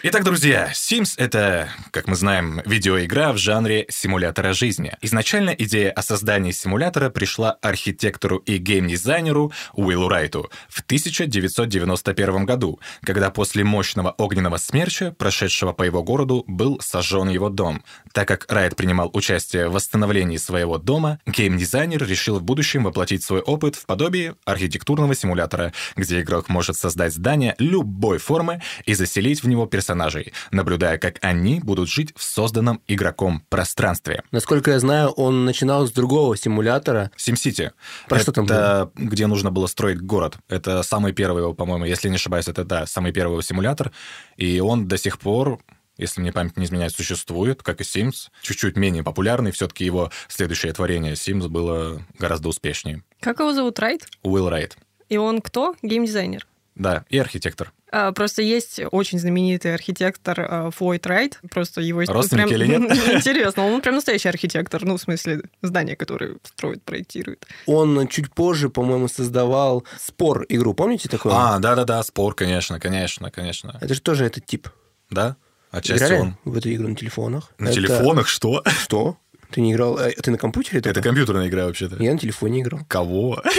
Итак, 0.04 0.24
друзья, 0.24 0.72
Sims— 0.74 1.13
это, 1.18 1.70
как 1.92 2.08
мы 2.08 2.16
знаем, 2.16 2.63
видеоигра 2.66 3.34
в 3.34 3.38
жанре 3.38 3.86
симулятора 3.88 4.51
жизни. 4.51 4.94
Изначально 5.01 5.51
идея 5.51 5.92
о 5.92 6.01
создании 6.01 6.50
симулятора 6.50 7.12
пришла 7.12 7.51
архитектору 7.62 8.38
и 8.38 8.58
геймдизайнеру 8.58 9.51
Уиллу 9.74 10.10
Райту 10.10 10.50
в 10.70 10.82
1991 10.82 12.46
году, 12.46 12.80
когда 13.04 13.30
после 13.30 13.63
мощного 13.63 14.10
огненного 14.18 14.58
смерча, 14.58 15.12
прошедшего 15.12 15.72
по 15.72 15.84
его 15.84 16.01
городу, 16.01 16.44
был 16.48 16.80
сожжен 16.82 17.30
его 17.30 17.50
дом. 17.50 17.84
Так 18.12 18.28
как 18.28 18.51
Райт 18.51 18.75
принимал 18.75 19.12
участие 19.13 19.70
в 19.70 19.74
восстановлении 19.74 20.38
своего 20.38 20.80
дома, 20.80 21.20
геймдизайнер 21.28 22.04
решил 22.08 22.40
в 22.40 22.44
будущем 22.44 22.86
воплотить 22.86 23.24
свой 23.24 23.42
опыт 23.42 23.75
в 23.75 23.86
подобие 23.86 24.34
архитектурного 24.46 25.13
симулятора, 25.13 25.74
где 25.96 26.22
игрок 26.22 26.50
может 26.50 26.75
создать 26.75 27.13
здание 27.13 27.54
любой 27.60 28.18
формы 28.18 28.63
и 28.88 28.96
заселить 28.96 29.11
в 29.44 29.48
него 29.48 29.65
персонажей, 29.65 30.34
наблюдая, 30.51 30.98
как 30.98 31.18
они 31.22 31.60
будут 31.60 31.89
жить 31.89 32.13
в 32.15 32.24
созданном 32.24 32.82
игроком 32.88 33.44
пространстве. 33.50 34.24
Насколько 34.32 34.72
я 34.72 34.80
знаю, 34.80 35.10
он 35.10 35.46
начинал 35.46 35.88
с 35.88 35.91
другого 35.91 36.38
симулятора. 36.38 37.12
SimCity. 37.18 37.72
Про 38.08 38.18
это 38.18 38.24
что 38.24 38.32
там 38.32 38.46
было? 38.46 38.91
где 38.96 39.27
нужно 39.27 39.51
было 39.51 39.68
строить 39.68 40.01
город. 40.01 40.38
Это 40.48 40.84
самый 40.84 41.13
первый 41.13 41.41
его, 41.41 41.53
по-моему, 41.53 41.86
если 41.86 42.10
не 42.10 42.15
ошибаюсь, 42.15 42.48
это, 42.48 42.63
да, 42.63 42.86
самый 42.86 43.12
первый 43.12 43.34
его 43.34 43.41
симулятор. 43.41 43.91
И 44.38 44.60
он 44.60 44.88
до 44.88 44.98
сих 44.98 45.20
пор 45.20 45.60
если 45.98 46.20
мне 46.20 46.32
память 46.32 46.58
не 46.58 46.65
изменяет, 46.65 46.94
существует, 46.94 47.62
как 47.62 47.80
и 47.80 47.84
Sims. 47.84 48.30
Чуть-чуть 48.41 48.75
менее 48.75 49.03
популярный, 49.03 49.51
все-таки 49.51 49.86
его 49.86 50.10
следующее 50.30 50.74
творение 50.74 51.13
Sims 51.13 51.48
было 51.48 52.01
гораздо 52.18 52.50
успешнее. 52.50 53.03
Как 53.20 53.39
его 53.39 53.53
зовут, 53.53 53.77
Райт? 53.77 54.08
Уилл 54.24 54.50
Райт. 54.50 54.77
И 55.10 55.18
он 55.18 55.41
кто? 55.41 55.75
Геймдизайнер. 55.84 56.48
Да, 56.75 57.06
и 57.10 57.20
архитектор. 57.20 57.72
А, 57.92 58.12
Просто 58.14 58.42
есть 58.42 58.80
очень 58.92 59.20
знаменитый 59.20 59.74
архитектор 59.74 60.40
а, 60.40 60.72
Флойд 60.72 61.06
Райт. 61.06 61.40
Просто 61.52 61.82
его... 61.82 62.02
Родственники 62.08 62.48
прям- 62.48 62.62
или 62.62 62.66
нет? 62.66 62.82
Интересно, 63.16 63.66
он 63.66 63.82
прям 63.82 63.96
настоящий 63.96 64.30
архитектор. 64.30 64.84
Ну, 64.86 64.98
в 64.98 65.02
смысле, 65.02 65.42
здания, 65.62 65.96
которые 65.96 66.38
строит, 66.44 66.84
проектирует. 66.84 67.46
Он 67.66 68.08
чуть 68.08 68.34
позже, 68.34 68.70
по-моему, 68.70 69.08
создавал 69.08 69.84
спор 70.00 70.46
игру. 70.50 70.74
Помните 70.74 71.10
такое? 71.10 71.34
А, 71.36 71.60
да-да-да, 71.60 72.02
спор, 72.04 72.34
конечно, 72.34 72.80
конечно, 72.80 73.30
конечно. 73.30 73.78
Это 73.82 73.94
же 73.94 74.02
тоже 74.02 74.26
этот 74.26 74.46
тип. 74.46 74.70
Да? 75.10 75.36
Отчасти 75.70 76.04
Играли 76.04 76.22
он. 76.22 76.38
в 76.46 76.58
эту 76.58 76.74
игру 76.74 76.88
на 76.90 76.96
телефонах? 76.96 77.52
На 77.58 77.68
Это- 77.68 77.76
телефонах 77.76 78.28
что? 78.28 78.64
Что? 78.84 79.18
Ты 79.51 79.62
не 79.62 79.74
играл? 79.74 79.98
э, 80.00 80.12
Ты 80.13 80.31
на 80.31 80.38
компьютере? 80.38 80.79
Это 80.79 80.93
только? 80.93 81.10
компьютерная 81.10 81.48
игра 81.48 81.65
вообще-то. 81.65 82.01
Я 82.01 82.13
на 82.13 82.20
телефоне 82.20 82.62
играл. 82.62 82.81
Кого? 82.88 83.41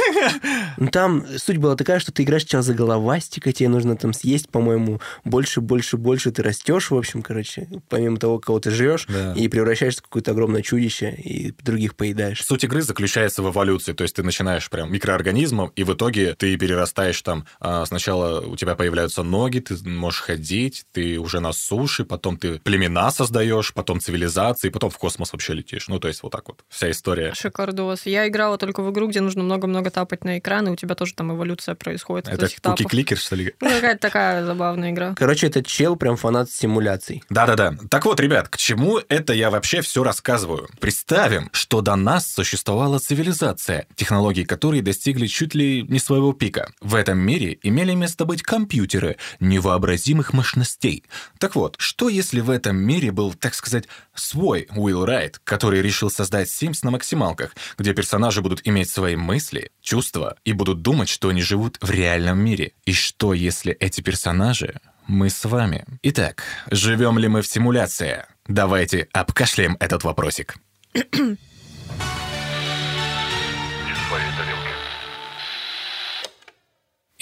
Ну, 0.78 0.88
там 0.88 1.26
суть 1.36 1.58
была 1.58 1.76
такая, 1.76 1.98
что 1.98 2.12
ты 2.12 2.22
играешь 2.22 2.42
сначала 2.42 2.62
за 2.62 2.74
головастика, 2.74 3.52
тебе 3.52 3.68
нужно 3.68 3.96
там 3.96 4.12
съесть, 4.12 4.48
по-моему, 4.48 5.00
больше, 5.24 5.60
больше, 5.60 5.96
больше 5.96 6.30
ты 6.30 6.42
растешь, 6.42 6.90
в 6.90 6.96
общем, 6.96 7.22
короче, 7.22 7.68
помимо 7.88 8.16
того, 8.16 8.38
кого 8.38 8.58
ты 8.58 8.70
жрешь, 8.70 9.06
Да. 9.08 9.34
и 9.34 9.48
превращаешься 9.48 10.00
в 10.00 10.04
какое-то 10.04 10.30
огромное 10.30 10.62
чудище, 10.62 11.10
и 11.12 11.52
других 11.62 11.94
поедаешь. 11.94 12.42
Суть 12.42 12.64
игры 12.64 12.80
заключается 12.82 13.42
в 13.42 13.50
эволюции, 13.50 13.92
то 13.92 14.02
есть 14.02 14.16
ты 14.16 14.22
начинаешь 14.22 14.70
прям 14.70 14.90
микроорганизмом, 14.92 15.72
и 15.76 15.84
в 15.84 15.92
итоге 15.92 16.34
ты 16.34 16.56
перерастаешь 16.56 17.20
там. 17.22 17.44
а, 17.60 17.84
Сначала 17.84 18.40
у 18.40 18.56
тебя 18.56 18.74
появляются 18.74 19.22
ноги, 19.22 19.58
ты 19.58 19.76
можешь 19.88 20.20
ходить, 20.22 20.84
ты 20.92 21.18
уже 21.18 21.40
на 21.40 21.52
суше, 21.52 22.04
потом 22.04 22.38
ты 22.38 22.58
племена 22.60 23.10
создаешь, 23.10 23.74
потом 23.74 24.00
цивилизации, 24.00 24.70
потом 24.70 24.90
в 24.90 24.96
космос 24.98 25.32
вообще 25.32 25.52
летишь. 25.54 25.81
Ну, 25.88 25.98
то 25.98 26.08
есть 26.08 26.22
вот 26.22 26.32
так 26.32 26.48
вот 26.48 26.64
вся 26.68 26.90
история. 26.90 27.32
Шикардос. 27.34 28.06
Я 28.06 28.28
играла 28.28 28.58
только 28.58 28.82
в 28.82 28.90
игру, 28.90 29.08
где 29.08 29.20
нужно 29.20 29.42
много-много 29.42 29.90
тапать 29.90 30.24
на 30.24 30.38
экран, 30.38 30.68
и 30.68 30.70
у 30.70 30.76
тебя 30.76 30.94
тоже 30.94 31.14
там 31.14 31.32
эволюция 31.32 31.74
происходит 31.74 32.28
Это 32.28 32.48
куки-кликер, 32.62 33.16
что 33.16 33.36
ли? 33.36 33.54
Ну, 33.60 33.70
какая-то 33.70 34.00
такая 34.00 34.44
забавная 34.44 34.90
игра. 34.90 35.14
Короче, 35.16 35.46
этот 35.46 35.66
чел 35.66 35.96
прям 35.96 36.16
фанат 36.16 36.50
симуляций. 36.50 37.22
Да-да-да. 37.30 37.76
Так 37.90 38.04
вот, 38.04 38.20
ребят, 38.20 38.48
к 38.48 38.56
чему 38.56 39.00
это 39.08 39.32
я 39.32 39.50
вообще 39.50 39.80
все 39.80 40.02
рассказываю? 40.02 40.68
Представим, 40.80 41.48
что 41.52 41.80
до 41.80 41.96
нас 41.96 42.30
существовала 42.30 42.98
цивилизация, 42.98 43.86
технологии 43.96 44.44
которой 44.44 44.80
достигли 44.80 45.26
чуть 45.26 45.54
ли 45.54 45.82
не 45.82 45.98
своего 45.98 46.32
пика. 46.32 46.72
В 46.80 46.94
этом 46.94 47.18
мире 47.18 47.58
имели 47.62 47.94
место 47.94 48.24
быть 48.24 48.42
компьютеры 48.42 49.16
невообразимых 49.40 50.32
мощностей. 50.32 51.04
Так 51.38 51.54
вот, 51.56 51.76
что 51.78 52.08
если 52.08 52.40
в 52.40 52.50
этом 52.50 52.76
мире 52.76 53.12
был, 53.12 53.34
так 53.34 53.54
сказать, 53.54 53.84
свой 54.14 54.68
Уилл 54.74 55.04
Райт, 55.04 55.40
который 55.44 55.82
решил 55.82 56.10
создать 56.10 56.48
Sims 56.48 56.80
на 56.82 56.90
максималках, 56.90 57.54
где 57.78 57.94
персонажи 57.94 58.42
будут 58.42 58.60
иметь 58.64 58.90
свои 58.90 59.16
мысли, 59.16 59.70
чувства 59.80 60.36
и 60.44 60.52
будут 60.52 60.82
думать, 60.82 61.08
что 61.08 61.28
они 61.28 61.42
живут 61.42 61.78
в 61.80 61.90
реальном 61.90 62.38
мире. 62.38 62.72
И 62.84 62.92
что, 62.92 63.34
если 63.34 63.72
эти 63.74 64.00
персонажи 64.00 64.80
мы 65.06 65.30
с 65.30 65.44
вами? 65.44 65.84
Итак, 66.02 66.42
живем 66.70 67.18
ли 67.18 67.28
мы 67.28 67.42
в 67.42 67.46
симуляции? 67.46 68.24
Давайте 68.46 69.08
обкашляем 69.12 69.76
этот 69.80 70.04
вопросик. 70.04 70.56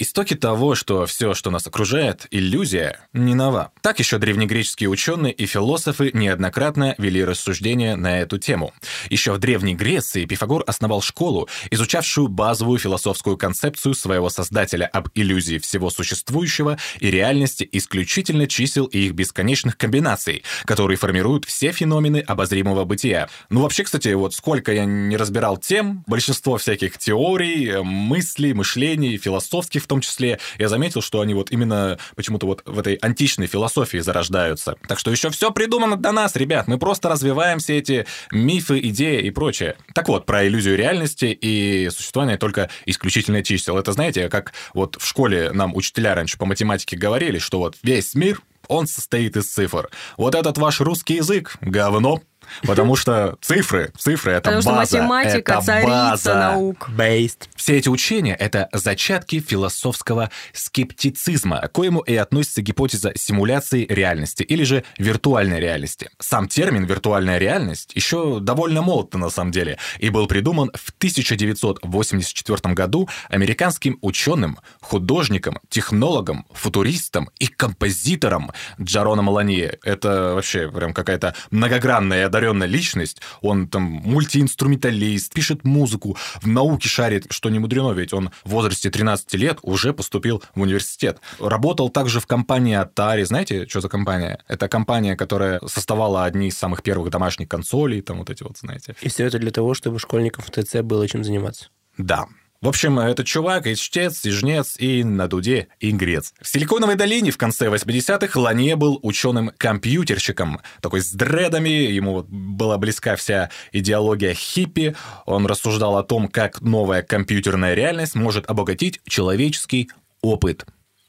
Истоки 0.01 0.33
того, 0.33 0.73
что 0.73 1.05
все, 1.05 1.35
что 1.35 1.51
нас 1.51 1.67
окружает, 1.67 2.25
иллюзия, 2.31 3.01
не 3.13 3.35
нова. 3.35 3.71
Так 3.81 3.99
еще 3.99 4.17
древнегреческие 4.17 4.89
ученые 4.89 5.31
и 5.31 5.45
философы 5.45 6.09
неоднократно 6.11 6.95
вели 6.97 7.23
рассуждения 7.23 7.95
на 7.95 8.19
эту 8.19 8.39
тему. 8.39 8.73
Еще 9.11 9.31
в 9.31 9.37
Древней 9.37 9.75
Греции 9.75 10.25
Пифагор 10.25 10.63
основал 10.65 11.03
школу, 11.03 11.47
изучавшую 11.69 12.29
базовую 12.29 12.79
философскую 12.79 13.37
концепцию 13.37 13.93
своего 13.93 14.31
создателя 14.31 14.87
об 14.87 15.09
иллюзии 15.13 15.59
всего 15.59 15.91
существующего 15.91 16.79
и 16.99 17.11
реальности 17.11 17.69
исключительно 17.71 18.47
чисел 18.47 18.85
и 18.85 19.01
их 19.01 19.11
бесконечных 19.11 19.77
комбинаций, 19.77 20.41
которые 20.65 20.97
формируют 20.97 21.45
все 21.45 21.71
феномены 21.71 22.21
обозримого 22.21 22.85
бытия. 22.85 23.29
Ну, 23.51 23.61
вообще, 23.61 23.83
кстати, 23.83 24.07
вот 24.13 24.33
сколько 24.33 24.73
я 24.73 24.85
не 24.85 25.15
разбирал 25.15 25.57
тем, 25.57 26.03
большинство 26.07 26.57
всяких 26.57 26.97
теорий, 26.97 27.83
мыслей, 27.83 28.55
мышлений, 28.55 29.19
философских 29.19 29.90
том 29.91 29.99
числе, 29.99 30.39
я 30.57 30.69
заметил, 30.69 31.01
что 31.01 31.19
они 31.19 31.33
вот 31.33 31.51
именно 31.51 31.99
почему-то 32.15 32.45
вот 32.45 32.63
в 32.65 32.79
этой 32.79 32.95
античной 32.95 33.47
философии 33.47 33.97
зарождаются. 33.97 34.75
Так 34.87 34.97
что 34.99 35.11
еще 35.11 35.29
все 35.31 35.51
придумано 35.51 35.97
до 35.97 36.13
нас, 36.13 36.37
ребят. 36.37 36.69
Мы 36.69 36.77
просто 36.77 37.09
развиваем 37.09 37.59
все 37.59 37.77
эти 37.77 38.05
мифы, 38.31 38.79
идеи 38.79 39.21
и 39.21 39.31
прочее. 39.31 39.75
Так 39.93 40.07
вот, 40.07 40.25
про 40.25 40.47
иллюзию 40.47 40.77
реальности 40.77 41.25
и 41.25 41.89
существование 41.89 42.37
только 42.37 42.69
исключительно 42.85 43.43
чисел. 43.43 43.77
Это, 43.77 43.91
знаете, 43.91 44.29
как 44.29 44.53
вот 44.73 44.95
в 44.97 45.05
школе 45.05 45.51
нам 45.51 45.75
учителя 45.75 46.15
раньше 46.15 46.37
по 46.37 46.45
математике 46.45 46.95
говорили, 46.95 47.37
что 47.37 47.59
вот 47.59 47.75
весь 47.83 48.15
мир 48.15 48.41
он 48.69 48.87
состоит 48.87 49.35
из 49.35 49.51
цифр. 49.51 49.89
Вот 50.15 50.35
этот 50.35 50.57
ваш 50.57 50.79
русский 50.79 51.15
язык— 51.15 51.57
говно, 51.61 52.21
Потому 52.63 52.95
что 52.95 53.37
цифры, 53.41 53.91
цифры— 53.97 54.31
это 54.33 54.51
Потому 54.51 54.77
база. 54.77 54.97
что 54.97 55.03
математика 55.03 55.53
это 55.53 55.61
царица 55.61 55.87
база. 55.87 56.35
наук. 56.35 56.89
Based. 56.89 57.49
Все 57.55 57.77
эти 57.77 57.89
учения— 57.89 58.35
это 58.39 58.69
зачатки 58.73 59.39
философского 59.39 60.29
скептицизма, 60.53 61.59
к 61.59 61.71
коему 61.71 62.01
и 62.01 62.15
относится 62.15 62.61
гипотеза 62.61 63.11
симуляции 63.15 63.85
реальности 63.87 64.43
или 64.43 64.63
же 64.63 64.83
виртуальной 64.97 65.59
реальности. 65.59 66.09
Сам 66.19 66.47
термин 66.47 66.85
«виртуальная 66.85 67.37
реальность» 67.37 67.91
еще 67.95 68.39
довольно 68.39 68.81
молод 68.81 69.13
на 69.13 69.29
самом 69.29 69.51
деле 69.51 69.77
и 69.99 70.09
был 70.09 70.27
придуман 70.27 70.71
в 70.73 70.91
1984 70.97 72.73
году 72.73 73.09
американским 73.29 73.97
ученым, 74.01 74.59
художником, 74.81 75.59
технологом, 75.69 76.45
футуристом 76.53 77.29
и 77.39 77.47
композитором 77.47 78.51
Джароном 78.81 79.29
Ланье. 79.29 79.77
Это 79.83 80.33
вообще 80.35 80.69
прям 80.69 80.93
какая-то 80.93 81.35
многогранная 81.51 82.21
и 82.21 82.23
одаренная 82.41 82.67
личность. 82.67 83.21
Он 83.41 83.67
там 83.67 83.83
мультиинструменталист, 83.83 85.33
пишет 85.33 85.63
музыку, 85.63 86.17
в 86.41 86.47
науке 86.47 86.89
шарит, 86.89 87.27
что 87.29 87.49
не 87.49 87.59
мудрено, 87.59 87.91
ведь 87.91 88.13
он 88.13 88.31
в 88.43 88.49
возрасте 88.49 88.89
13 88.89 89.33
лет 89.35 89.59
уже 89.61 89.93
поступил 89.93 90.43
в 90.55 90.61
университет. 90.61 91.19
Работал 91.39 91.89
также 91.89 92.19
в 92.19 92.25
компании 92.25 92.81
Atari. 92.81 93.25
Знаете, 93.25 93.67
что 93.67 93.81
за 93.81 93.89
компания? 93.89 94.43
Это 94.47 94.67
компания, 94.67 95.15
которая 95.15 95.59
создавала 95.67 96.25
одни 96.25 96.47
из 96.47 96.57
самых 96.57 96.81
первых 96.81 97.11
домашних 97.11 97.47
консолей, 97.47 98.01
там 98.01 98.17
вот 98.17 98.29
эти 98.29 98.43
вот, 98.43 98.57
знаете. 98.57 98.95
И 99.01 99.09
все 99.09 99.25
это 99.25 99.37
для 99.37 99.51
того, 99.51 99.73
чтобы 99.73 99.99
школьникам 99.99 100.43
в 100.43 100.51
ТЦ 100.51 100.81
было 100.81 101.07
чем 101.07 101.23
заниматься. 101.23 101.67
Да. 101.97 102.25
В 102.61 102.67
общем, 102.67 102.99
этот 102.99 103.25
чувак 103.25 103.65
и 103.65 103.75
чтец, 103.75 104.23
и 104.23 104.29
жнец, 104.29 104.75
и 104.77 105.03
на 105.03 105.27
дуде 105.27 105.69
ингрец. 105.79 106.31
В 106.39 106.47
Силиконовой 106.47 106.93
долине 106.93 107.31
в 107.31 107.37
конце 107.37 107.69
80-х 107.69 108.39
Ланье 108.39 108.75
был 108.75 108.99
ученым-компьютерщиком, 109.01 110.61
такой 110.79 111.01
с 111.01 111.11
дредами, 111.11 111.69
ему 111.69 112.13
вот 112.13 112.27
была 112.27 112.77
близка 112.77 113.15
вся 113.15 113.49
идеология 113.71 114.35
хиппи, 114.35 114.95
он 115.25 115.47
рассуждал 115.47 115.97
о 115.97 116.03
том, 116.03 116.27
как 116.27 116.61
новая 116.61 117.01
компьютерная 117.01 117.73
реальность 117.73 118.13
может 118.13 118.47
обогатить 118.47 119.01
человеческий 119.07 119.89
опыт. 120.21 120.67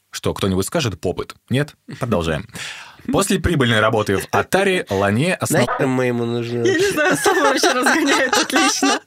Что, 0.09 0.33
кто-нибудь 0.33 0.65
скажет 0.65 0.99
попыт? 0.99 1.35
Нет? 1.49 1.75
Продолжаем. 1.99 2.47
После 3.11 3.39
прибыльной 3.39 3.79
работы 3.79 4.17
в 4.17 4.27
Atari 4.29 4.85
Ланье 4.89 5.35
основал... 5.35 5.67
Нахер 5.67 5.87
мы 5.87 6.05
ему 6.05 6.25
нужны? 6.25 6.65
Я 6.65 6.75
не 6.75 6.91
знаю, 6.91 7.17
вообще 7.43 7.73
разгоняет 7.73 8.33
отлично. 8.33 8.99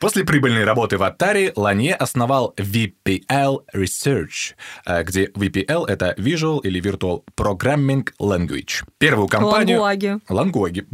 После 0.00 0.24
прибыльной 0.24 0.64
работы 0.64 0.96
в 0.96 1.02
Atari 1.02 1.52
Ланье 1.54 1.94
основал 1.94 2.54
VPL 2.56 3.58
Research, 3.76 4.54
э, 4.86 5.02
где 5.02 5.26
VPL— 5.26 5.86
это 5.88 6.14
Visual 6.16 6.60
или 6.62 6.80
Virtual 6.80 7.22
Programming 7.36 8.08
Language. 8.18 8.84
Первую 8.96 9.28
компанию... 9.28 9.78
Лангуаги. 9.78 10.18
Лангуаги. 10.30 10.86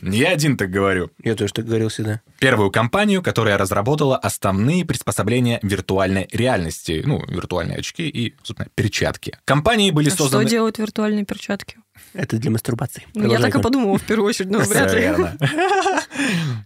Не 0.00 0.18
я 0.18 0.30
один 0.30 0.56
так 0.56 0.70
говорю. 0.70 1.10
Я 1.22 1.34
тоже 1.34 1.52
так 1.52 1.66
говорил 1.66 1.90
всегда. 1.90 2.22
Первую 2.38 2.70
компанию, 2.70 3.22
которая 3.22 3.58
разработала 3.58 4.16
основные 4.16 4.86
приспособления 4.86 5.60
виртуальной 5.62 6.26
реальности, 6.32 7.02
ну, 7.04 7.22
виртуальные 7.28 7.78
очки 7.80 8.08
и, 8.08 8.34
собственно, 8.42 8.68
перчатки. 8.74 9.36
Компании 9.44 9.90
были 9.90 10.08
А 10.08 10.10
Что 10.10 10.24
созданы... 10.24 10.46
делают 10.46 10.78
виртуальные 10.78 11.26
перчатки? 11.26 11.76
Это 12.14 12.36
для 12.36 12.50
мастурбации. 12.50 13.06
Ну, 13.14 13.30
Я 13.30 13.38
так 13.38 13.54
и 13.54 13.60
подумала 13.60 13.98
в 13.98 14.02
первую 14.02 14.28
очередь, 14.28 14.50
но 14.50 14.58
вряд 14.58 14.90
Всё 14.90 14.98
ли. 14.98 15.26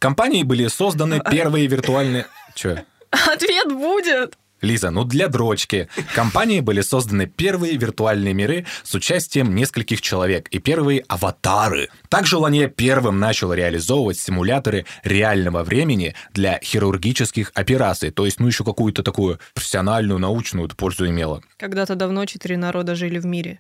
Компании 0.01 0.43
были 0.43 0.67
созданы 0.69 1.21
первые 1.31 1.67
виртуальные... 1.67 2.27
Че? 2.55 2.85
Ответ 3.11 3.69
будет. 3.73 4.37
Лиза, 4.61 4.91
ну 4.91 5.05
для 5.05 5.29
дрочки. 5.29 5.89
Компании 6.15 6.61
были 6.61 6.81
созданы 6.81 7.27
первые 7.27 7.77
виртуальные 7.77 8.35
миры 8.35 8.67
с 8.83 8.95
участием 8.95 9.55
нескольких 9.55 10.01
человек 10.01 10.49
и 10.49 10.59
первые 10.59 11.05
аватары. 11.09 11.89
Также 12.09 12.37
Ланье 12.37 12.69
первым 12.69 13.19
начал 13.19 13.53
реализовывать 13.53 14.19
симуляторы 14.19 14.87
реального 15.03 15.63
времени 15.63 16.15
для 16.33 16.59
хирургических 16.63 17.53
операций, 17.55 18.11
то 18.11 18.25
есть 18.25 18.41
ну 18.41 18.47
еще 18.47 18.65
какую-то 18.65 19.03
такую 19.03 19.39
профессиональную, 19.55 20.19
научную 20.19 20.69
пользу 20.69 21.09
имело. 21.09 21.43
Когда-то 21.57 21.95
давно 21.95 22.27
четыре 22.27 22.57
народа 22.57 22.95
жили 22.95 23.19
в 23.19 23.27
мире. 23.27 23.59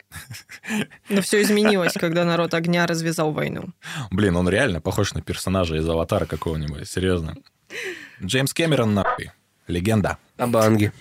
Но 1.09 1.23
все 1.23 1.43
изменилось, 1.43 1.95
когда 1.95 2.25
народ 2.25 2.55
огня 2.55 2.87
развязал 2.87 3.33
войну. 3.33 3.71
Блин, 4.11 4.37
он 4.37 4.49
реально 4.49 4.81
похож 4.81 5.15
на 5.15 5.23
персонажа 5.23 5.77
из 5.77 5.89
«Аватара» 5.89 6.27
какого-нибудь, 6.27 6.89
серьезно. 6.89 7.37
Джеймс 8.23 8.55
Кэмерон, 8.55 8.95
нахуй. 8.95 9.31
Легенда. 9.67 10.19
А 10.37 10.47
банги? 10.47 10.93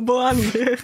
Банги. 0.00 0.78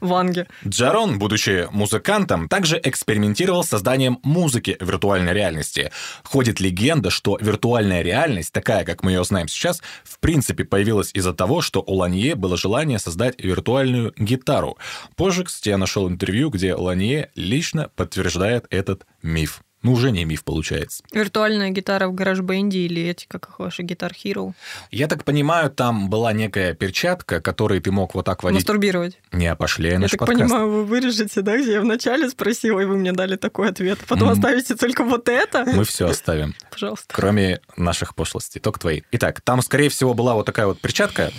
Ванги. 0.00 0.46
Джарон, 0.66 1.18
будучи 1.18 1.68
музыкантом, 1.72 2.48
также 2.48 2.80
экспериментировал 2.82 3.64
с 3.64 3.68
созданием 3.68 4.18
музыки 4.22 4.76
в 4.78 4.86
виртуальной 4.86 5.32
реальности. 5.32 5.90
Ходит 6.22 6.60
легенда, 6.60 7.10
что 7.10 7.38
виртуальная 7.40 8.02
реальность, 8.02 8.52
такая, 8.52 8.84
как 8.84 9.02
мы 9.02 9.12
ее 9.12 9.24
знаем 9.24 9.48
сейчас, 9.48 9.82
в 10.04 10.18
принципе 10.20 10.64
появилась 10.64 11.10
из-за 11.12 11.34
того, 11.34 11.60
что 11.60 11.82
у 11.84 11.94
Ланье 11.94 12.34
было 12.34 12.56
желание 12.56 12.98
создать 12.98 13.42
виртуальную 13.42 14.14
гитару. 14.16 14.78
Позже, 15.16 15.44
кстати, 15.44 15.70
я 15.70 15.78
нашел 15.78 16.08
интервью, 16.08 16.50
где 16.50 16.74
Ланье 16.74 17.30
лично 17.34 17.90
подтверждает 17.96 18.66
этот 18.70 19.06
миф. 19.22 19.62
Ну, 19.82 19.92
уже 19.92 20.10
не 20.12 20.24
миф 20.24 20.44
получается. 20.44 21.02
Виртуальная 21.12 21.70
гитара 21.70 22.08
в 22.08 22.14
гараж-бенде 22.14 22.80
или 22.80 23.02
эти, 23.02 23.26
как 23.26 23.48
их 23.48 23.58
ваши 23.58 23.82
Guitar 23.82 24.12
Hero. 24.12 24.52
Я 24.90 25.08
так 25.08 25.24
понимаю, 25.24 25.70
там 25.70 26.08
была 26.08 26.32
некая 26.32 26.74
перчатка, 26.74 27.40
которой 27.40 27.80
ты 27.80 27.90
мог 27.90 28.14
вот 28.14 28.24
так 28.24 28.42
водить. 28.42 28.60
Мастурбировать. 28.60 29.18
Не 29.32 29.54
пошли 29.56 29.90
Я 29.90 29.98
наш 29.98 30.10
так 30.12 30.20
подкаст. 30.20 30.40
понимаю, 30.42 30.70
вы 30.70 30.84
вырежете, 30.84 31.40
да, 31.42 31.56
где 31.58 31.72
я 31.72 31.80
вначале 31.80 32.30
спросила, 32.30 32.80
и 32.80 32.84
вы 32.84 32.96
мне 32.96 33.12
дали 33.12 33.36
такой 33.36 33.70
ответ. 33.70 33.98
Потом 34.08 34.28
Мгм. 34.28 34.38
оставите 34.38 34.74
только 34.76 35.04
вот 35.04 35.28
это. 35.28 35.64
Мы 35.66 35.84
все 35.84 36.06
оставим. 36.08 36.54
Пожалуйста. 36.70 37.06
кроме 37.12 37.60
наших 37.76 38.14
пошлостей, 38.14 38.60
только 38.60 38.78
твои. 38.80 39.02
Итак, 39.12 39.40
там, 39.40 39.62
скорее 39.62 39.88
всего, 39.88 40.14
была 40.14 40.34
вот 40.34 40.46
такая 40.46 40.66
вот 40.66 40.80
перчатка, 40.80 41.32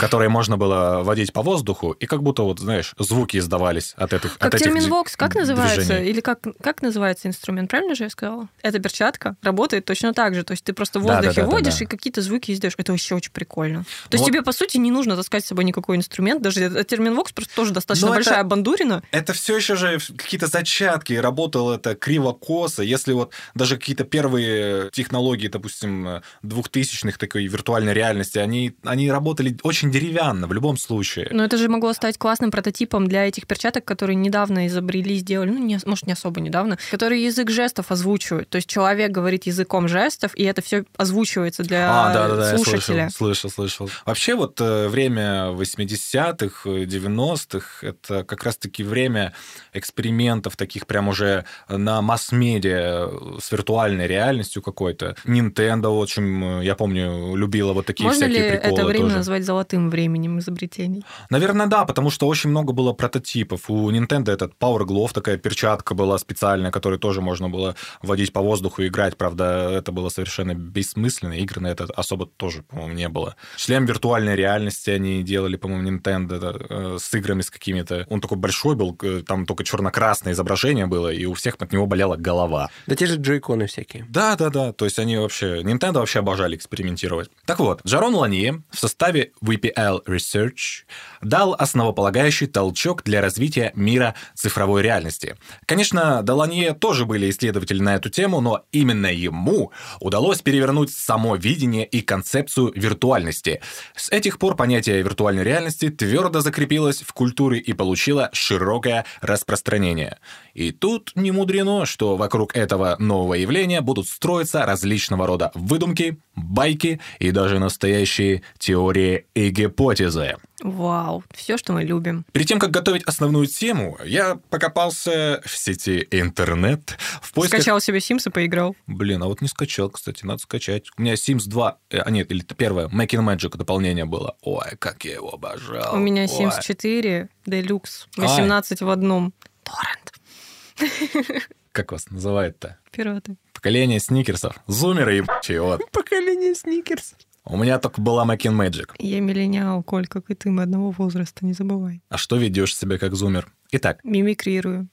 которой 0.00 0.28
можно 0.28 0.56
было 0.56 1.02
водить 1.02 1.32
по 1.32 1.42
воздуху, 1.42 1.92
и 1.92 2.06
как 2.06 2.22
будто, 2.22 2.42
вот, 2.42 2.58
знаешь, 2.60 2.94
звуки 2.98 3.36
издавались 3.38 3.94
от 3.96 4.12
этих 4.12 4.38
Как 4.38 4.48
от 4.48 4.54
этих 4.54 4.66
термин 4.66 4.90
Vox, 4.90 5.12
как 5.16 5.34
называется? 5.34 5.80
движений. 5.84 6.10
Или 6.10 6.20
как, 6.20 6.40
как 6.62 6.82
называется 6.82 7.28
инструмент? 7.28 7.70
Правильно 7.70 7.83
же 7.94 8.04
я 8.04 8.10
сказала? 8.10 8.48
Эта 8.62 8.78
перчатка 8.78 9.36
работает 9.42 9.84
точно 9.84 10.14
так 10.14 10.34
же. 10.34 10.42
То 10.44 10.52
есть 10.52 10.64
ты 10.64 10.72
просто 10.72 11.00
в 11.00 11.02
Да, 11.02 11.08
да, 11.08 11.16
воздухе 11.16 11.40
да, 11.42 11.46
да, 11.46 11.52
водишь 11.52 11.80
и 11.82 11.86
какие-то 11.86 12.22
звуки 12.22 12.52
издаешь. 12.52 12.74
Это 12.78 12.92
вообще 12.92 13.14
очень 13.14 13.32
прикольно. 13.32 13.84
То 14.08 14.14
есть 14.14 14.22
Вот. 14.22 14.28
тебе, 14.30 14.42
по 14.42 14.52
сути, 14.52 14.78
не 14.78 14.90
нужно 14.90 15.16
таскать 15.16 15.44
с 15.44 15.48
собой 15.48 15.64
никакой 15.64 15.96
инструмент. 15.96 16.40
Даже 16.40 16.84
термин 16.84 17.12
Vox 17.18 17.34
просто 17.34 17.54
тоже 17.54 17.72
достаточно 17.72 18.06
Но 18.08 18.14
это- 18.14 18.24
большая 18.24 18.44
бандурина. 18.44 19.02
Это 19.10 19.32
все 19.32 19.56
еще 19.56 19.74
же 19.76 19.98
какие-то 20.16 20.46
зачатки, 20.46 21.12
работало 21.14 21.74
это 21.74 21.94
криво-косо. 21.94 22.82
Если 22.82 23.12
вот 23.12 23.32
даже 23.54 23.76
какие-то 23.76 24.04
первые 24.04 24.90
технологии, 24.92 25.48
допустим, 25.48 26.22
двухтысячных 26.42 27.18
такой 27.18 27.46
виртуальной 27.46 27.92
реальности, 27.92 28.38
они, 28.38 28.74
они 28.84 29.10
работали 29.10 29.56
очень 29.62 29.90
деревянно 29.90 30.46
в 30.46 30.52
любом 30.52 30.76
случае. 30.76 31.28
Но 31.32 31.44
это 31.44 31.56
же 31.56 31.68
могло 31.68 31.92
стать 31.92 32.16
классным 32.16 32.50
прототипом 32.52 33.08
для 33.08 33.26
этих 33.26 33.46
перчаток, 33.48 33.84
которые 33.84 34.14
недавно 34.16 34.66
изобрели, 34.68 35.16
сделали, 35.16 35.50
ну, 35.50 35.58
не, 35.58 35.78
может, 35.84 36.06
не 36.06 36.12
особо 36.12 36.40
недавно, 36.40 36.78
которые 36.92 37.24
язык 37.24 37.50
жестов 37.50 37.73
жестов 37.74 37.90
озвучивают. 37.90 38.48
То 38.48 38.56
есть 38.56 38.68
человек 38.68 39.10
говорит 39.10 39.46
языком 39.46 39.88
жестов, 39.88 40.32
и 40.36 40.44
это 40.44 40.62
все 40.62 40.84
озвучивается 40.96 41.64
для 41.64 41.88
А, 41.90 42.12
да, 42.12 42.28
да, 42.28 42.36
да, 42.36 42.50
я 42.50 42.56
слушателя. 42.56 43.10
слышал, 43.10 43.50
слышал, 43.50 43.50
слышал. 43.50 43.90
Вообще 44.06 44.34
вот 44.34 44.60
э, 44.60 44.88
время 44.88 45.50
80-х, 45.52 46.70
э, 46.70 46.84
90-х, 46.84 47.86
это 47.86 48.24
как 48.24 48.44
раз-таки 48.44 48.84
время 48.84 49.32
экспериментов 49.72 50.56
таких 50.56 50.86
прям 50.86 51.08
уже 51.08 51.44
на 51.68 52.00
масс-медиа 52.02 53.08
э, 53.10 53.38
с 53.40 53.50
виртуальной 53.52 54.06
реальностью 54.06 54.62
какой-то. 54.62 55.16
Nintendo 55.24 55.88
очень, 55.88 56.60
э, 56.60 56.64
я 56.64 56.74
помню, 56.76 57.34
любила 57.34 57.72
вот 57.72 57.86
такие 57.86 58.04
Можно 58.04 58.26
ли 58.26 58.34
всякие 58.34 58.50
приколы 58.60 58.72
это 58.74 58.86
время 58.86 59.04
тоже. 59.04 59.16
назвать 59.16 59.44
золотым 59.44 59.90
временем 59.90 60.38
изобретений? 60.38 61.04
Наверное, 61.30 61.66
да, 61.66 61.84
потому 61.84 62.10
что 62.10 62.28
очень 62.28 62.50
много 62.50 62.72
было 62.72 62.92
прототипов. 62.92 63.68
У 63.68 63.90
Nintendo 63.90 64.30
этот 64.30 64.52
Power 64.60 64.84
Glove, 64.84 65.12
такая 65.12 65.38
перчатка 65.38 65.94
была 65.94 66.18
специальная, 66.18 66.70
которой 66.70 66.98
тоже 66.98 67.20
можно 67.20 67.48
было 67.48 67.63
водить 68.02 68.32
по 68.32 68.40
воздуху 68.40 68.82
и 68.82 68.88
играть. 68.88 69.16
Правда, 69.16 69.70
это 69.70 69.92
было 69.92 70.08
совершенно 70.08 70.54
бессмысленно. 70.54 71.34
Игр 71.34 71.60
на 71.60 71.68
это 71.68 71.84
особо 71.84 72.26
тоже, 72.26 72.62
по-моему, 72.62 72.94
не 72.94 73.08
было. 73.08 73.36
Шлем 73.56 73.86
виртуальной 73.86 74.36
реальности 74.36 74.90
они 74.90 75.22
делали, 75.22 75.56
по-моему, 75.56 75.90
Nintendo 75.90 76.66
э, 76.68 76.98
с 76.98 77.14
играми 77.14 77.42
с 77.42 77.50
какими-то... 77.50 78.06
Он 78.08 78.20
такой 78.20 78.38
большой 78.38 78.76
был, 78.76 78.96
э, 79.02 79.22
там 79.26 79.46
только 79.46 79.64
черно-красное 79.64 80.32
изображение 80.32 80.86
было, 80.86 81.12
и 81.12 81.24
у 81.24 81.34
всех 81.34 81.56
от 81.58 81.72
него 81.72 81.86
болела 81.86 82.16
голова. 82.16 82.70
Да 82.86 82.96
те 82.96 83.06
же 83.06 83.16
джойконы 83.16 83.66
всякие. 83.66 84.06
Да, 84.08 84.36
да, 84.36 84.50
да. 84.50 84.72
То 84.72 84.84
есть 84.84 84.98
они 84.98 85.16
вообще... 85.16 85.62
Nintendo 85.62 85.98
вообще 85.98 86.20
обожали 86.20 86.56
экспериментировать. 86.56 87.30
Так 87.46 87.58
вот, 87.58 87.80
Джарон 87.86 88.14
Ланье 88.14 88.62
в 88.70 88.78
составе 88.78 89.32
VPL 89.42 90.04
Research 90.06 90.84
дал 91.22 91.54
основополагающий 91.54 92.46
толчок 92.46 93.02
для 93.04 93.20
развития 93.20 93.72
мира 93.74 94.14
цифровой 94.34 94.82
реальности. 94.82 95.36
Конечно, 95.66 96.22
до 96.22 96.34
Ланье 96.34 96.74
тоже 96.74 97.06
были 97.06 97.30
исследователи 97.54 97.80
на 97.80 97.94
эту 97.94 98.10
тему, 98.10 98.40
но 98.40 98.64
именно 98.72 99.06
ему 99.06 99.70
удалось 100.00 100.42
перевернуть 100.42 100.90
само 100.90 101.36
видение 101.36 101.86
и 101.86 102.00
концепцию 102.00 102.72
виртуальности. 102.74 103.60
С 103.94 104.10
этих 104.10 104.38
пор 104.38 104.56
понятие 104.56 105.02
виртуальной 105.02 105.44
реальности 105.44 105.88
твердо 105.88 106.40
закрепилось 106.40 107.02
в 107.02 107.12
культуре 107.12 107.58
и 107.58 107.72
получило 107.72 108.30
широкое 108.32 109.04
распространение. 109.20 110.18
И 110.54 110.72
тут 110.72 111.12
не 111.14 111.30
мудрено, 111.30 111.86
что 111.86 112.16
вокруг 112.16 112.56
этого 112.56 112.96
нового 112.98 113.34
явления 113.34 113.80
будут 113.80 114.08
строиться 114.08 114.66
различного 114.66 115.26
рода 115.26 115.50
выдумки, 115.54 116.18
байки 116.36 117.00
и 117.18 117.30
даже 117.30 117.58
настоящие 117.58 118.42
теории 118.58 119.26
и 119.34 119.50
гипотезы. 119.50 120.36
Вау, 120.62 121.22
все, 121.34 121.58
что 121.58 121.72
мы 121.72 121.84
любим. 121.84 122.24
Перед 122.32 122.48
тем, 122.48 122.58
как 122.58 122.70
готовить 122.70 123.02
основную 123.04 123.46
тему, 123.46 123.98
я 124.04 124.36
покопался 124.48 125.42
в 125.44 125.56
сети 125.56 126.08
интернет 126.10 126.96
в 127.20 127.32
поисках... 127.32 127.60
Скачал 127.60 127.80
себе 127.80 127.98
Sims 127.98 128.28
и 128.28 128.30
поиграл. 128.30 128.74
Блин, 128.86 129.22
а 129.22 129.26
вот 129.26 129.42
не 129.42 129.48
скачал, 129.48 129.90
кстати, 129.90 130.24
надо 130.24 130.40
скачать. 130.40 130.86
У 130.96 131.02
меня 131.02 131.14
Sims 131.14 131.46
2, 131.46 131.78
э, 131.90 131.98
а 131.98 132.10
нет, 132.10 132.30
или 132.30 132.42
первое, 132.42 132.88
Making 132.88 133.36
Magic 133.36 133.56
дополнение 133.56 134.06
было. 134.06 134.36
Ой, 134.42 134.76
как 134.78 135.04
я 135.04 135.14
его 135.14 135.34
обожал. 135.34 135.96
У 135.96 135.98
меня 135.98 136.22
Ой. 136.22 136.28
Sims 136.28 136.62
4 136.62 137.28
Deluxe, 137.46 138.06
Ай. 138.16 138.26
18 138.26 138.80
в 138.80 138.88
одном. 138.88 139.34
Торрент. 139.64 141.48
Как 141.72 141.92
вас 141.92 142.08
называют-то? 142.08 142.78
Пираты. 142.90 143.36
Поколение 143.64 143.98
сникерсов. 143.98 144.56
Зумеры 144.66 145.14
ебучие, 145.14 145.62
вот. 145.62 145.90
Поколение 145.90 146.54
Сникерс. 146.54 147.14
У 147.46 147.56
меня 147.56 147.78
только 147.78 148.02
была 148.02 148.26
Making 148.26 148.52
Magic. 148.52 148.90
Я 148.98 149.20
миллениал, 149.20 149.82
Коль, 149.82 150.06
как 150.06 150.28
и 150.28 150.34
ты, 150.34 150.50
мы 150.50 150.64
одного 150.64 150.90
возраста, 150.90 151.46
не 151.46 151.54
забывай. 151.54 152.02
А 152.10 152.18
что 152.18 152.36
ведешь 152.36 152.76
себя 152.76 152.98
как 152.98 153.14
зумер? 153.14 153.50
Итак, 153.76 153.98
Мимикрирую. 154.04 154.88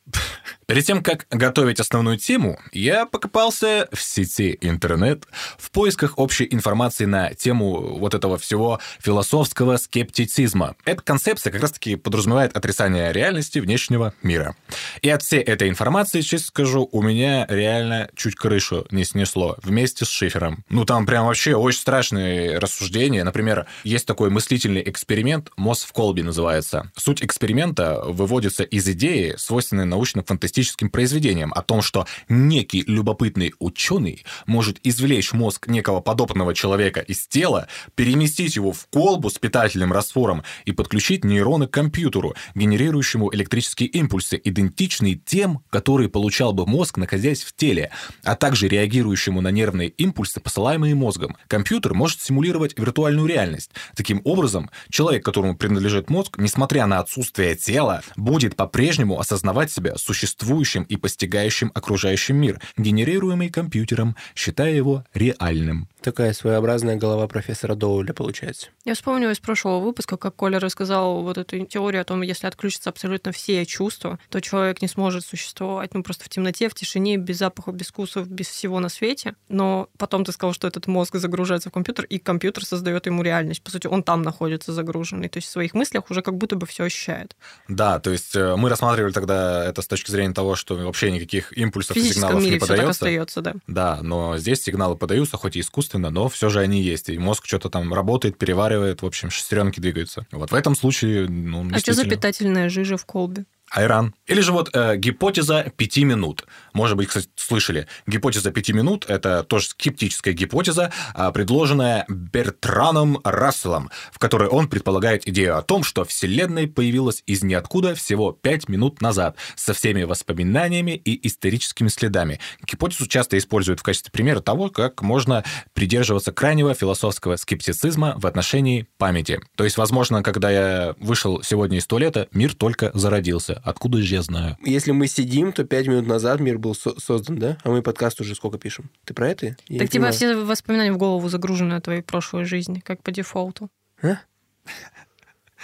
Перед 0.71 0.85
тем, 0.85 1.03
как 1.03 1.27
готовить 1.29 1.81
основную 1.81 2.17
тему, 2.17 2.57
я 2.71 3.05
покопался 3.05 3.89
в 3.91 4.01
сети 4.01 4.57
интернет 4.61 5.25
в 5.57 5.69
поисках 5.69 6.17
общей 6.17 6.47
информации 6.49 7.03
на 7.03 7.33
тему 7.33 7.97
вот 7.97 8.13
этого 8.13 8.37
всего 8.37 8.79
философского 8.99 9.75
скептицизма. 9.75 10.75
Эта 10.85 11.01
концепция 11.01 11.51
как 11.51 11.61
раз-таки 11.61 11.97
подразумевает 11.97 12.55
отрицание 12.55 13.11
реальности 13.11 13.59
внешнего 13.59 14.13
мира. 14.23 14.55
И 15.01 15.09
от 15.09 15.23
всей 15.23 15.41
этой 15.41 15.67
информации, 15.67 16.21
честно 16.21 16.47
скажу, 16.47 16.87
у 16.89 17.01
меня 17.01 17.45
реально 17.49 18.09
чуть 18.15 18.35
крышу 18.35 18.87
не 18.91 19.03
снесло 19.03 19.57
вместе 19.61 20.05
с 20.05 20.09
шифером. 20.09 20.63
Ну, 20.69 20.85
там 20.85 21.05
прям 21.05 21.25
вообще 21.25 21.53
очень 21.53 21.81
страшные 21.81 22.59
рассуждения. 22.59 23.25
Например, 23.25 23.67
есть 23.83 24.05
такой 24.05 24.29
мыслительный 24.29 24.83
эксперимент, 24.89 25.51
«Мозг 25.57 25.89
в 25.89 25.91
колбе» 25.91 26.23
называется. 26.23 26.91
Суть 26.95 27.21
эксперимента 27.21 28.01
выводится 28.05 28.63
из 28.71 28.87
идеи, 28.87 29.35
свойственной 29.37 29.85
научно-фантастическим 29.85 30.89
произведениям, 30.89 31.53
о 31.53 31.61
том, 31.61 31.81
что 31.81 32.07
некий 32.29 32.83
любопытный 32.87 33.53
ученый 33.59 34.23
может 34.47 34.79
извлечь 34.83 35.33
мозг 35.33 35.67
некого 35.67 35.99
подобного 35.99 36.55
человека 36.55 37.01
из 37.01 37.27
тела, 37.27 37.67
переместить 37.95 38.55
его 38.55 38.71
в 38.71 38.87
колбу 38.87 39.29
с 39.29 39.37
питательным 39.37 39.93
раствором 39.93 40.43
и 40.65 40.71
подключить 40.71 41.23
нейроны 41.23 41.67
к 41.67 41.71
компьютеру, 41.71 42.33
генерирующему 42.55 43.33
электрические 43.33 43.89
импульсы, 43.89 44.39
идентичные 44.41 45.15
тем, 45.15 45.63
которые 45.69 46.09
получал 46.09 46.53
бы 46.53 46.65
мозг, 46.65 46.97
находясь 46.97 47.43
в 47.43 47.53
теле, 47.55 47.91
а 48.23 48.35
также 48.35 48.67
реагирующему 48.67 49.41
на 49.41 49.49
нервные 49.49 49.89
импульсы, 49.89 50.39
посылаемые 50.39 50.95
мозгом. 50.95 51.35
Компьютер 51.47 51.93
может 51.93 52.21
симулировать 52.21 52.79
виртуальную 52.79 53.27
реальность. 53.27 53.71
Таким 53.95 54.21
образом, 54.23 54.69
человек, 54.89 55.25
которому 55.25 55.57
принадлежит 55.57 56.09
мозг, 56.09 56.37
несмотря 56.37 56.85
на 56.85 56.99
отсутствие 56.99 57.55
тела, 57.55 58.01
будет 58.15 58.55
по-прежнему 58.61 59.19
осознавать 59.19 59.71
себя 59.71 59.95
существующим 59.97 60.83
и 60.83 60.95
постигающим 60.95 61.71
окружающий 61.73 62.33
мир, 62.33 62.61
генерируемый 62.77 63.49
компьютером, 63.49 64.15
считая 64.35 64.71
его 64.71 65.03
реальным. 65.15 65.87
Такая 66.01 66.33
своеобразная 66.33 66.95
голова 66.95 67.27
профессора 67.27 67.73
Доуля 67.73 68.13
получается. 68.13 68.67
Я 68.85 68.93
вспомнила 68.93 69.31
из 69.31 69.39
прошлого 69.39 69.79
выпуска, 69.79 70.15
как 70.17 70.35
Коля 70.35 70.59
рассказал 70.59 71.23
вот 71.23 71.39
эту 71.39 71.65
теорию 71.65 72.01
о 72.01 72.03
том, 72.03 72.21
если 72.21 72.45
отключатся 72.45 72.91
абсолютно 72.91 73.31
все 73.31 73.65
чувства, 73.65 74.19
то 74.29 74.39
человек 74.41 74.83
не 74.83 74.87
сможет 74.87 75.25
существовать, 75.25 75.95
ну, 75.95 76.03
просто 76.03 76.25
в 76.25 76.29
темноте, 76.29 76.69
в 76.69 76.75
тишине, 76.75 77.17
без 77.17 77.39
запахов, 77.39 77.75
без 77.75 77.87
вкусов, 77.87 78.27
без 78.27 78.47
всего 78.47 78.79
на 78.79 78.89
свете. 78.89 79.33
Но 79.49 79.89
потом 79.97 80.23
ты 80.23 80.31
сказал, 80.31 80.53
что 80.53 80.67
этот 80.67 80.85
мозг 80.85 81.15
загружается 81.15 81.69
в 81.69 81.73
компьютер, 81.73 82.05
и 82.05 82.19
компьютер 82.19 82.63
создает 82.63 83.07
ему 83.07 83.23
реальность. 83.23 83.63
По 83.63 83.71
сути, 83.71 83.87
он 83.87 84.03
там 84.03 84.21
находится 84.21 84.71
загруженный. 84.71 85.29
То 85.29 85.37
есть 85.37 85.47
в 85.47 85.51
своих 85.51 85.73
мыслях 85.73 86.11
уже 86.11 86.21
как 86.21 86.37
будто 86.37 86.55
бы 86.55 86.67
все 86.67 86.83
ощущает. 86.83 87.35
Да, 87.67 87.99
то 87.99 88.11
есть 88.11 88.35
э, 88.35 88.40
мы 88.57 88.69
рассматривали 88.69 89.11
тогда 89.11 89.65
это 89.65 89.81
с 89.81 89.87
точки 89.87 90.11
зрения 90.11 90.33
того, 90.33 90.55
что 90.55 90.75
вообще 90.75 91.11
никаких 91.11 91.55
импульсов 91.57 91.97
и 91.97 92.01
сигналов 92.01 92.41
мире 92.41 92.53
не 92.53 92.57
все 92.59 92.67
так 92.67 92.77
подается. 92.77 92.91
остается, 92.91 93.41
да. 93.41 93.53
Да, 93.67 93.99
но 94.01 94.37
здесь 94.37 94.63
сигналы 94.63 94.95
подаются, 94.95 95.37
хоть 95.37 95.55
и 95.55 95.59
искусственно, 95.59 96.09
но 96.09 96.29
все 96.29 96.49
же 96.49 96.59
они 96.59 96.81
есть. 96.81 97.09
И 97.09 97.17
мозг 97.17 97.45
что-то 97.45 97.69
там 97.69 97.93
работает, 97.93 98.37
переваривает, 98.37 99.01
в 99.01 99.05
общем, 99.05 99.29
шестеренки 99.29 99.79
двигаются. 99.79 100.25
Вот 100.31 100.51
в 100.51 100.55
этом 100.55 100.75
случае, 100.75 101.27
ну, 101.27 101.67
А 101.73 101.79
что 101.79 101.93
за 101.93 102.05
питательная 102.05 102.69
жижа 102.69 102.97
в 102.97 103.05
колбе? 103.05 103.45
Айран. 103.71 104.13
Или 104.27 104.41
же 104.41 104.51
вот 104.51 104.69
э, 104.73 104.97
гипотеза 104.97 105.71
пяти 105.77 106.03
минут. 106.03 106.45
Может 106.73 106.97
быть, 106.97 107.07
кстати, 107.07 107.29
слышали. 107.35 107.87
Гипотеза 108.07 108.51
пяти 108.51 108.73
минут– 108.73 109.05
это 109.07 109.43
тоже 109.43 109.67
скептическая 109.67 110.33
гипотеза, 110.33 110.91
а, 111.13 111.31
предложенная 111.31 112.05
Бертраном 112.07 113.19
Расселом, 113.23 113.89
в 114.11 114.19
которой 114.19 114.49
он 114.49 114.67
предполагает 114.67 115.27
идею 115.27 115.57
о 115.57 115.61
том, 115.61 115.83
что 115.83 116.05
Вселенная 116.05 116.67
появилась 116.67 117.23
из 117.25 117.43
ниоткуда 117.43 117.95
всего 117.95 118.31
пять 118.31 118.69
минут 118.69 119.01
назад, 119.01 119.35
со 119.55 119.73
всеми 119.73 120.03
воспоминаниями 120.03 120.91
и 120.91 121.27
историческими 121.27 121.87
следами. 121.87 122.39
Гипотезу 122.65 123.07
часто 123.07 123.37
используют 123.37 123.79
в 123.79 123.83
качестве 123.83 124.11
примера 124.11 124.39
того, 124.39 124.69
как 124.69 125.01
можно 125.01 125.43
придерживаться 125.73 126.31
крайнего 126.31 126.73
философского 126.73 127.35
скептицизма 127.35 128.15
в 128.17 128.25
отношении 128.25 128.87
памяти. 128.97 129.39
То 129.55 129.63
есть, 129.63 129.77
возможно, 129.77 130.23
когда 130.23 130.49
я 130.49 130.95
вышел 130.99 131.41
сегодня 131.43 131.77
из 131.77 131.87
туалета, 131.87 132.27
мир 132.31 132.53
только 132.53 132.91
зародился. 132.93 133.61
Откуда 133.63 134.01
же 134.01 134.15
я 134.15 134.21
знаю? 134.21 134.57
Если 134.63 134.91
мы 134.91 135.07
сидим, 135.07 135.51
то 135.51 135.63
пять 135.63 135.87
минут 135.87 136.07
назад 136.07 136.39
мир 136.39 136.57
был 136.61 136.73
со- 136.75 136.97
создан, 136.99 137.37
да? 137.37 137.57
А 137.63 137.69
мы 137.69 137.81
подкаст 137.81 138.21
уже 138.21 138.35
сколько 138.35 138.57
пишем? 138.57 138.89
Ты 139.05 139.13
про 139.13 139.29
это? 139.29 139.47
Я 139.67 139.79
так 139.79 139.89
типа 139.89 140.05
понимаю. 140.07 140.13
все 140.13 140.35
воспоминания 140.35 140.93
в 140.93 140.97
голову 140.97 141.27
загружены 141.29 141.73
о 141.73 141.81
твоей 141.81 142.01
прошлой 142.01 142.45
жизни, 142.45 142.79
как 142.79 143.03
по 143.03 143.11
дефолту. 143.11 143.69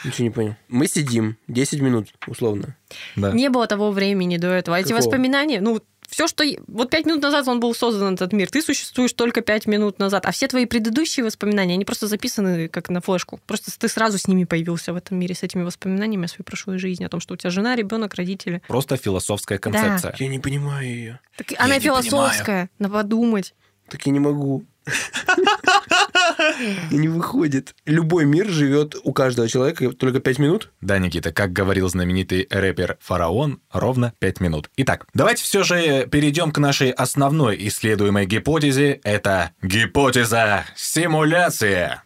Ничего 0.05 0.25
не 0.25 0.29
понял. 0.29 0.55
Мы 0.67 0.87
сидим 0.87 1.37
10 1.47 1.81
минут, 1.81 2.13
условно. 2.27 2.75
Да. 3.15 3.31
Не 3.31 3.49
было 3.49 3.65
того 3.65 3.91
времени 3.91 4.37
до 4.37 4.47
этого. 4.47 4.77
А 4.77 4.79
эти 4.79 4.89
Какого? 4.89 4.99
воспоминания, 5.05 5.59
ну, 5.59 5.81
все, 6.07 6.27
что... 6.27 6.43
Вот 6.67 6.89
пять 6.89 7.05
минут 7.05 7.21
назад 7.21 7.47
он 7.47 7.59
был 7.59 7.75
создан, 7.75 8.13
этот 8.13 8.31
мир. 8.31 8.49
Ты 8.49 8.61
существуешь 8.61 9.13
только 9.13 9.41
пять 9.41 9.67
минут 9.67 9.99
назад. 9.99 10.25
А 10.25 10.31
все 10.31 10.47
твои 10.47 10.65
предыдущие 10.65 11.25
воспоминания, 11.25 11.73
они 11.73 11.85
просто 11.85 12.07
записаны 12.07 12.69
как 12.69 12.89
на 12.89 13.01
флешку. 13.01 13.39
Просто 13.45 13.77
ты 13.77 13.87
сразу 13.87 14.17
с 14.17 14.27
ними 14.27 14.45
появился 14.45 14.93
в 14.93 14.95
этом 14.95 15.19
мире, 15.19 15.35
с 15.35 15.43
этими 15.43 15.63
воспоминаниями 15.63 16.25
о 16.25 16.27
своей 16.29 16.45
прошлой 16.45 16.79
жизни, 16.79 17.03
о 17.03 17.09
том, 17.09 17.19
что 17.19 17.33
у 17.33 17.37
тебя 17.37 17.49
жена, 17.49 17.75
ребенок, 17.75 18.15
родители. 18.15 18.61
Просто 18.67 18.95
философская 18.95 19.57
концепция. 19.57 20.15
Я 20.17 20.27
не 20.29 20.39
понимаю 20.39 20.87
ее. 20.87 21.19
Так 21.35 21.53
она 21.57 21.79
философская, 21.79 22.69
надо 22.79 22.93
подумать. 22.93 23.53
Так 23.89 24.05
я 24.05 24.11
не 24.11 24.19
могу. 24.19 24.65
Не 26.91 27.07
выходит. 27.07 27.75
Любой 27.85 28.25
мир 28.25 28.49
живет 28.49 28.95
у 29.03 29.13
каждого 29.13 29.47
человека 29.47 29.91
только 29.91 30.19
пять 30.19 30.39
минут. 30.39 30.71
Да, 30.81 30.97
Никита, 30.97 31.31
как 31.31 31.53
говорил 31.53 31.89
знаменитый 31.89 32.47
рэпер 32.49 32.97
Фараон, 33.01 33.59
ровно 33.71 34.13
5 34.19 34.41
минут. 34.41 34.69
Итак, 34.77 35.05
давайте 35.13 35.43
все 35.43 35.63
же 35.63 36.07
перейдем 36.07 36.51
к 36.51 36.57
нашей 36.57 36.91
основной 36.91 37.55
исследуемой 37.67 38.25
гипотезе. 38.25 38.99
Это 39.03 39.51
гипотеза 39.61 40.65
симуляции. 40.75 42.01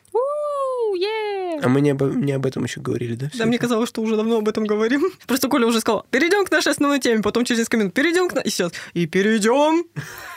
А 1.63 1.69
мы 1.69 1.81
не, 1.81 1.91
обо- 1.93 2.13
не 2.13 2.31
об 2.33 2.45
этом 2.45 2.63
еще 2.63 2.81
говорили, 2.81 3.15
да? 3.15 3.29
Да, 3.33 3.45
мне 3.45 3.57
казалось, 3.59 3.89
что 3.89 4.01
уже 4.01 4.15
давно 4.15 4.37
об 4.37 4.47
этом 4.49 4.65
говорим. 4.65 5.11
Просто 5.27 5.47
Коля 5.47 5.67
уже 5.67 5.79
сказал, 5.79 6.05
перейдем 6.11 6.45
к 6.45 6.51
нашей 6.51 6.71
основной 6.71 6.99
теме, 6.99 7.21
потом 7.21 7.45
через 7.45 7.59
несколько 7.59 7.77
минут 7.77 7.93
перейдем 7.93 8.29
к... 8.29 8.39
И 8.41 8.49
сейчас. 8.49 8.71
И 8.93 9.05
перейдем 9.05 9.85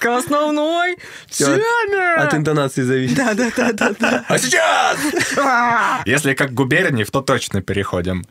к 0.00 0.06
основной 0.06 0.96
теме. 1.30 2.14
От 2.16 2.34
интонации 2.34 2.82
зависит. 2.82 3.16
Да, 3.16 3.34
да, 3.34 3.50
да, 3.56 3.72
да, 3.72 3.94
да. 3.98 4.24
А 4.28 4.38
сейчас! 4.38 4.98
Если 6.06 6.34
как 6.34 6.52
Губерниев, 6.52 7.10
то 7.10 7.20
точно 7.22 7.62
переходим. 7.62 8.24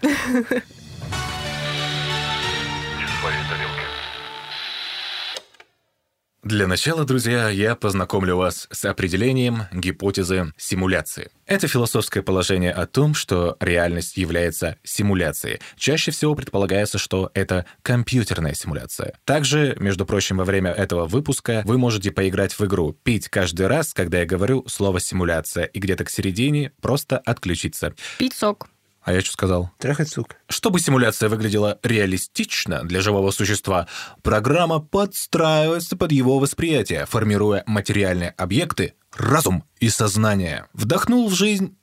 Для 6.44 6.68
начала, 6.68 7.06
друзья, 7.06 7.48
я 7.48 7.74
познакомлю 7.74 8.36
вас 8.36 8.68
с 8.70 8.84
определением 8.84 9.64
гипотезы 9.72 10.52
симуляции. 10.58 11.32
Это 11.46 11.70
философское 11.70 12.22
положение 12.22 12.74
о 12.74 12.86
том, 12.86 13.14
что 13.14 13.56
реальность 13.62 14.18
является 14.18 14.76
симуляцией. 14.84 15.62
Чаще 15.78 16.12
всего 16.12 16.36
предполагается, 16.36 16.98
что 16.98 17.32
это 17.34 17.66
компьютерная 17.82 18.56
симуляция. 18.56 19.14
Также, 19.24 19.78
между 19.80 20.06
прочим, 20.06 20.36
во 20.36 20.44
время 20.44 20.72
этого 20.72 21.06
выпуска 21.06 21.62
вы 21.64 21.78
можете 21.78 22.12
поиграть 22.12 22.52
в 22.52 22.66
игру 22.66 22.92
«Пить 22.92 23.30
каждый 23.30 23.68
раз», 23.68 23.94
когда 23.94 24.20
я 24.20 24.26
говорю 24.26 24.66
слово 24.68 25.00
«симуляция», 25.00 25.64
и 25.64 25.80
где-то 25.80 26.04
к 26.04 26.10
середине 26.10 26.74
просто 26.82 27.20
отключиться. 27.20 27.94
Пить 28.18 28.34
сок. 28.34 28.68
А 29.04 29.12
я 29.12 29.22
что 29.22 29.34
сказал? 29.34 29.70
Трахать 29.80 30.10
сук. 30.10 30.36
Чтобы 30.48 30.80
симуляция 30.80 31.28
выглядела 31.28 31.78
реалистично 31.84 32.84
для 32.84 33.02
живого 33.02 33.32
существа, 33.32 33.88
программа 34.22 34.80
подстраивается 34.80 35.98
под 35.98 36.12
его 36.14 36.40
восприятие, 36.40 37.06
формируя 37.06 37.64
материальные 37.68 38.34
объекты, 38.38 38.94
разум 39.14 39.66
и 39.80 39.90
сознание. 39.90 40.68
Вдохнул 40.74 41.28
в 41.28 41.34
жизнь 41.34 41.76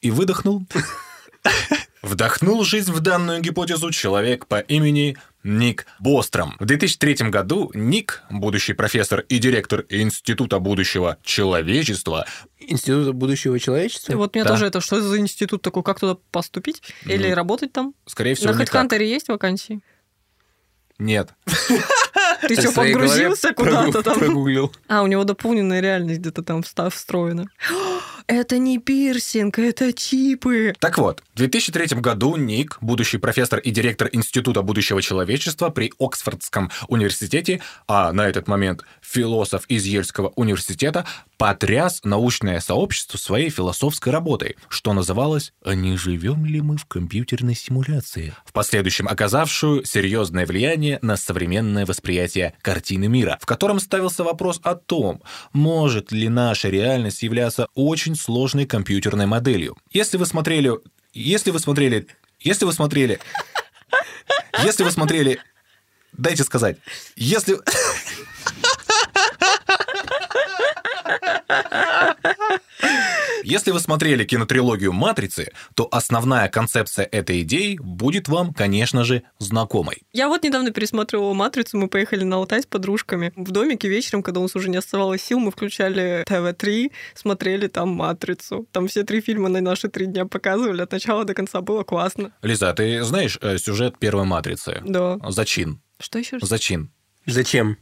и 0.00 0.10
выдохнул. 0.12 0.66
Вдохнул 2.02 2.62
жизнь 2.64 2.92
в 2.92 3.00
данную 3.00 3.40
гипотезу 3.40 3.90
человек 3.90 4.46
по 4.46 4.60
имени 4.60 5.16
Ник 5.48 5.86
Бостром. 5.98 6.56
В 6.60 6.66
2003 6.66 7.30
году 7.30 7.70
Ник, 7.72 8.22
будущий 8.30 8.74
профессор 8.74 9.20
и 9.20 9.38
директор 9.38 9.86
Института 9.88 10.58
будущего 10.58 11.16
человечества, 11.22 12.26
Института 12.58 13.12
будущего 13.12 13.58
человечества? 13.58 14.12
И 14.12 14.14
вот 14.14 14.34
мне 14.34 14.44
Да. 14.44 14.50
тоже 14.50 14.66
это, 14.66 14.80
что 14.82 15.00
за 15.00 15.18
институт 15.18 15.62
такой, 15.62 15.82
как 15.82 15.98
туда 16.00 16.18
поступить? 16.30 16.82
Или 17.06 17.30
Ну, 17.30 17.34
работать 17.34 17.72
там? 17.72 17.94
скорее 18.06 18.34
всего, 18.34 18.52
На. 18.52 18.60
HeadHunter 18.62 19.02
есть 19.02 19.28
вакансии? 19.28 19.80
Нет. 20.98 21.30
Ты 22.46 22.60
что, 22.60 22.72
подгрузился 22.72 23.54
куда-то 23.54 24.02
там? 24.02 24.18
Прогуглил. 24.18 24.72
А, 24.88 25.02
у 25.02 25.06
него 25.06 25.24
дополненная 25.24 25.80
реальность 25.80 26.20
где-то 26.20 26.42
там 26.42 26.62
встроена. 26.62 27.46
Это 28.28 28.58
не 28.58 28.76
пирсинг, 28.76 29.58
это 29.58 29.90
чипы. 29.94 30.74
Так 30.80 30.98
вот, 30.98 31.22
в 31.32 31.38
2003 31.38 31.98
году 31.98 32.36
Ник, 32.36 32.76
будущий 32.82 33.16
профессор 33.16 33.58
и 33.58 33.70
директор 33.70 34.10
Института 34.12 34.60
будущего 34.60 35.00
человечества 35.00 35.70
при 35.70 35.94
Оксфордском 35.98 36.70
университете, 36.88 37.62
а 37.86 38.12
на 38.12 38.28
этот 38.28 38.46
момент 38.46 38.84
философ 39.00 39.64
из 39.68 39.86
Ельского 39.86 40.34
университета, 40.36 41.06
потряс 41.38 42.00
научное 42.04 42.60
сообщество 42.60 43.16
своей 43.16 43.48
философской 43.48 44.12
работой, 44.12 44.56
что 44.68 44.92
называлось 44.92 45.54
«А 45.64 45.74
не 45.74 45.96
живем 45.96 46.44
ли 46.44 46.60
мы 46.60 46.76
в 46.76 46.84
компьютерной 46.84 47.54
симуляции?», 47.54 48.34
в 48.44 48.52
последующем 48.52 49.08
оказавшую 49.08 49.86
серьезное 49.86 50.44
влияние 50.44 50.98
на 51.00 51.16
современное 51.16 51.86
восприятие 51.86 52.52
картины 52.60 53.08
мира, 53.08 53.38
в 53.40 53.46
котором 53.46 53.80
ставился 53.80 54.22
вопрос 54.22 54.60
о 54.64 54.74
том, 54.74 55.22
может 55.54 56.12
ли 56.12 56.28
наша 56.28 56.68
реальность 56.68 57.22
являться 57.22 57.68
очень 57.74 58.17
сложной 58.18 58.66
компьютерной 58.66 59.26
моделью. 59.26 59.76
Если 59.90 60.16
вы 60.16 60.26
смотрели... 60.26 60.72
Если 61.12 61.50
вы 61.50 61.58
смотрели... 61.58 62.06
Если 62.40 62.64
вы 62.64 62.72
смотрели... 62.72 63.20
Если 64.62 64.84
вы 64.84 64.90
смотрели... 64.90 65.40
Дайте 66.12 66.44
сказать. 66.44 66.78
Если... 67.16 67.56
Если 73.50 73.70
вы 73.70 73.80
смотрели 73.80 74.24
кинотрилогию 74.24 74.92
«Матрицы», 74.92 75.52
то 75.74 75.88
основная 75.90 76.50
концепция 76.50 77.06
этой 77.06 77.40
идеи 77.40 77.78
будет 77.80 78.28
вам, 78.28 78.52
конечно 78.52 79.04
же, 79.04 79.22
знакомой. 79.38 80.02
Я 80.12 80.28
вот 80.28 80.42
недавно 80.42 80.70
пересматривала 80.70 81.32
«Матрицу», 81.32 81.78
мы 81.78 81.88
поехали 81.88 82.24
на 82.24 82.36
Алтай 82.36 82.60
с 82.60 82.66
подружками. 82.66 83.32
В 83.36 83.50
домике 83.50 83.88
вечером, 83.88 84.22
когда 84.22 84.40
у 84.40 84.42
нас 84.42 84.54
уже 84.54 84.68
не 84.68 84.76
оставалось 84.76 85.22
сил, 85.22 85.38
мы 85.38 85.50
включали 85.50 86.24
ТВ-3, 86.26 86.92
смотрели 87.14 87.68
там 87.68 87.88
«Матрицу». 87.88 88.68
Там 88.70 88.86
все 88.86 89.02
три 89.02 89.22
фильма 89.22 89.48
на 89.48 89.62
наши 89.62 89.88
три 89.88 90.04
дня 90.04 90.26
показывали, 90.26 90.82
от 90.82 90.92
начала 90.92 91.24
до 91.24 91.32
конца 91.32 91.62
было 91.62 91.84
классно. 91.84 92.34
Лиза, 92.42 92.70
ты 92.74 93.02
знаешь 93.02 93.38
э, 93.40 93.56
сюжет 93.56 93.98
первой 93.98 94.26
«Матрицы»? 94.26 94.82
Да. 94.84 95.18
Зачин. 95.26 95.80
Что 95.98 96.18
еще? 96.18 96.38
Зачин. 96.42 96.90
Зачем? 97.24 97.78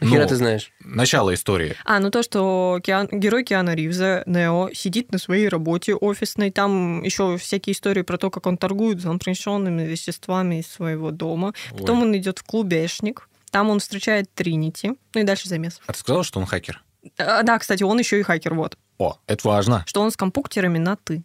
Хера 0.00 0.22
Ну, 0.22 0.28
ты 0.28 0.36
знаешь? 0.36 0.72
Начало 0.80 1.32
истории. 1.32 1.74
А, 1.84 2.00
ну 2.00 2.10
то, 2.10 2.22
что 2.22 2.80
Киан- 2.82 3.08
герой 3.10 3.44
Киана 3.44 3.74
Ривза, 3.74 4.24
Нео, 4.26 4.68
сидит 4.74 5.10
на 5.10 5.18
своей 5.18 5.48
работе 5.48 5.94
офисной, 5.94 6.50
там 6.50 7.02
еще 7.02 7.38
всякие 7.38 7.72
истории 7.72 8.02
про 8.02 8.18
то, 8.18 8.30
как 8.30 8.46
он 8.46 8.58
торгует 8.58 9.00
запрещенными 9.00 9.82
веществами 9.82 10.60
из 10.60 10.66
своего 10.66 11.10
дома. 11.10 11.54
Потом 11.70 12.00
Ой. 12.02 12.08
он 12.08 12.16
идет 12.16 12.40
в 12.40 12.42
клубешник, 12.44 13.28
там 13.50 13.70
он 13.70 13.80
встречает 13.80 14.32
Тринити, 14.34 14.92
ну 15.14 15.20
и 15.20 15.24
дальше 15.24 15.48
замес. 15.48 15.80
А 15.86 15.92
ты 15.94 15.98
сказал, 15.98 16.24
что 16.24 16.40
он 16.40 16.46
хакер? 16.46 16.82
А, 17.16 17.42
да, 17.42 17.58
кстати, 17.58 17.82
он 17.82 17.98
еще 17.98 18.20
и 18.20 18.22
хакер, 18.22 18.54
вот. 18.54 18.76
О, 18.98 19.18
это 19.26 19.48
важно. 19.48 19.84
Что 19.86 20.02
он 20.02 20.10
с 20.10 20.16
компьютерами 20.16 20.78
на 20.78 20.96
«ты». 20.96 21.22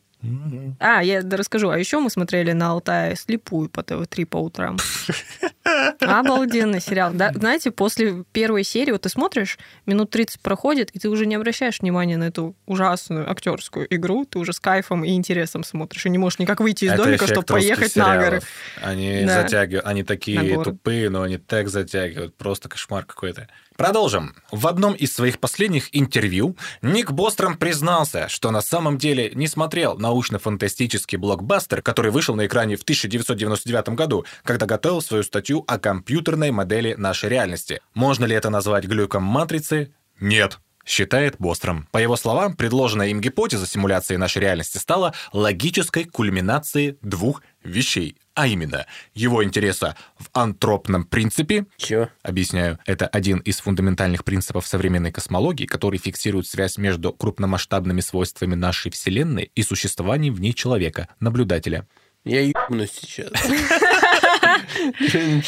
А, 0.79 1.01
я 1.03 1.21
расскажу. 1.21 1.69
А 1.69 1.77
еще 1.79 1.99
мы 1.99 2.09
смотрели 2.09 2.51
на 2.51 2.71
Алтае 2.71 3.15
слепую 3.15 3.69
по 3.69 3.81
ТВ-3 3.83 4.25
по 4.25 4.37
утрам. 4.37 4.77
Обалденный 5.99 6.81
сериал. 6.81 7.11
Да, 7.13 7.31
знаете, 7.33 7.71
после 7.71 8.23
первой 8.31 8.63
серии, 8.63 8.91
вот 8.91 9.01
ты 9.01 9.09
смотришь, 9.09 9.57
минут 9.85 10.09
30 10.11 10.39
проходит, 10.41 10.89
и 10.91 10.99
ты 10.99 11.09
уже 11.09 11.25
не 11.25 11.35
обращаешь 11.35 11.79
внимания 11.79 12.17
на 12.17 12.25
эту 12.25 12.55
ужасную 12.65 13.29
актерскую 13.29 13.87
игру, 13.95 14.25
ты 14.25 14.39
уже 14.39 14.53
с 14.53 14.59
кайфом 14.59 15.03
и 15.03 15.11
интересом 15.13 15.63
смотришь, 15.63 16.05
и 16.05 16.09
не 16.09 16.17
можешь 16.17 16.39
никак 16.39 16.59
выйти 16.59 16.85
из 16.85 16.91
Это 16.93 17.03
домика, 17.03 17.25
чтобы 17.27 17.45
поехать 17.45 17.83
русских 17.83 17.95
на 17.97 18.15
горы. 18.17 18.25
сериалов. 18.25 18.47
Они 18.81 19.23
Да. 19.25 19.41
затягивают, 19.43 19.85
они 19.85 20.03
такие 20.03 20.63
тупые, 20.63 21.09
но 21.09 21.21
они 21.23 21.37
так 21.37 21.69
затягивают, 21.69 22.35
просто 22.35 22.69
кошмар 22.69 23.05
какой-то. 23.05 23.47
Продолжим. 23.81 24.35
В 24.51 24.67
одном 24.67 24.93
из 24.93 25.11
своих 25.11 25.39
последних 25.39 25.89
интервью 25.91 26.55
Ник 26.83 27.09
Бостром 27.09 27.57
признался, 27.57 28.29
что 28.29 28.51
на 28.51 28.61
самом 28.61 28.99
деле 28.99 29.31
не 29.33 29.47
смотрел 29.47 29.97
научно-фантастический 29.97 31.17
блокбастер, 31.17 31.81
который 31.81 32.11
вышел 32.11 32.35
на 32.35 32.45
экране 32.45 32.75
в 32.75 32.83
1999 32.83 33.89
году, 33.95 34.23
когда 34.43 34.67
готовил 34.67 35.01
свою 35.01 35.23
статью 35.23 35.63
о 35.65 35.79
компьютерной 35.79 36.51
модели 36.51 36.93
нашей 36.93 37.29
реальности. 37.29 37.81
Можно 37.95 38.25
ли 38.25 38.35
это 38.35 38.51
назвать 38.51 38.85
глюком 38.85 39.23
матрицы? 39.23 39.91
Нет 40.19 40.59
считает 40.85 41.35
Бостром. 41.39 41.87
По 41.91 41.99
его 41.99 42.15
словам, 42.15 42.55
предложенная 42.55 43.07
им 43.09 43.21
гипотеза 43.21 43.67
симуляции 43.67 44.15
нашей 44.15 44.39
реальности 44.39 44.77
стала 44.77 45.13
логической 45.31 46.05
кульминацией 46.05 46.97
двух 47.01 47.43
вещей, 47.63 48.17
а 48.33 48.47
именно 48.47 48.85
его 49.13 49.43
интереса 49.43 49.95
в 50.17 50.29
антропном 50.33 51.03
принципе, 51.03 51.65
Чё? 51.77 52.09
объясняю, 52.23 52.79
это 52.85 53.07
один 53.07 53.39
из 53.39 53.59
фундаментальных 53.59 54.23
принципов 54.23 54.65
современной 54.65 55.11
космологии, 55.11 55.65
который 55.65 55.99
фиксирует 55.99 56.47
связь 56.47 56.77
между 56.77 57.13
крупномасштабными 57.13 58.01
свойствами 58.01 58.55
нашей 58.55 58.91
Вселенной 58.91 59.51
и 59.53 59.63
существованием 59.63 60.33
в 60.33 60.41
ней 60.41 60.53
человека, 60.53 61.09
наблюдателя. 61.19 61.87
Я 62.23 62.41
ебнусь 62.41 62.91
сейчас. 62.91 63.31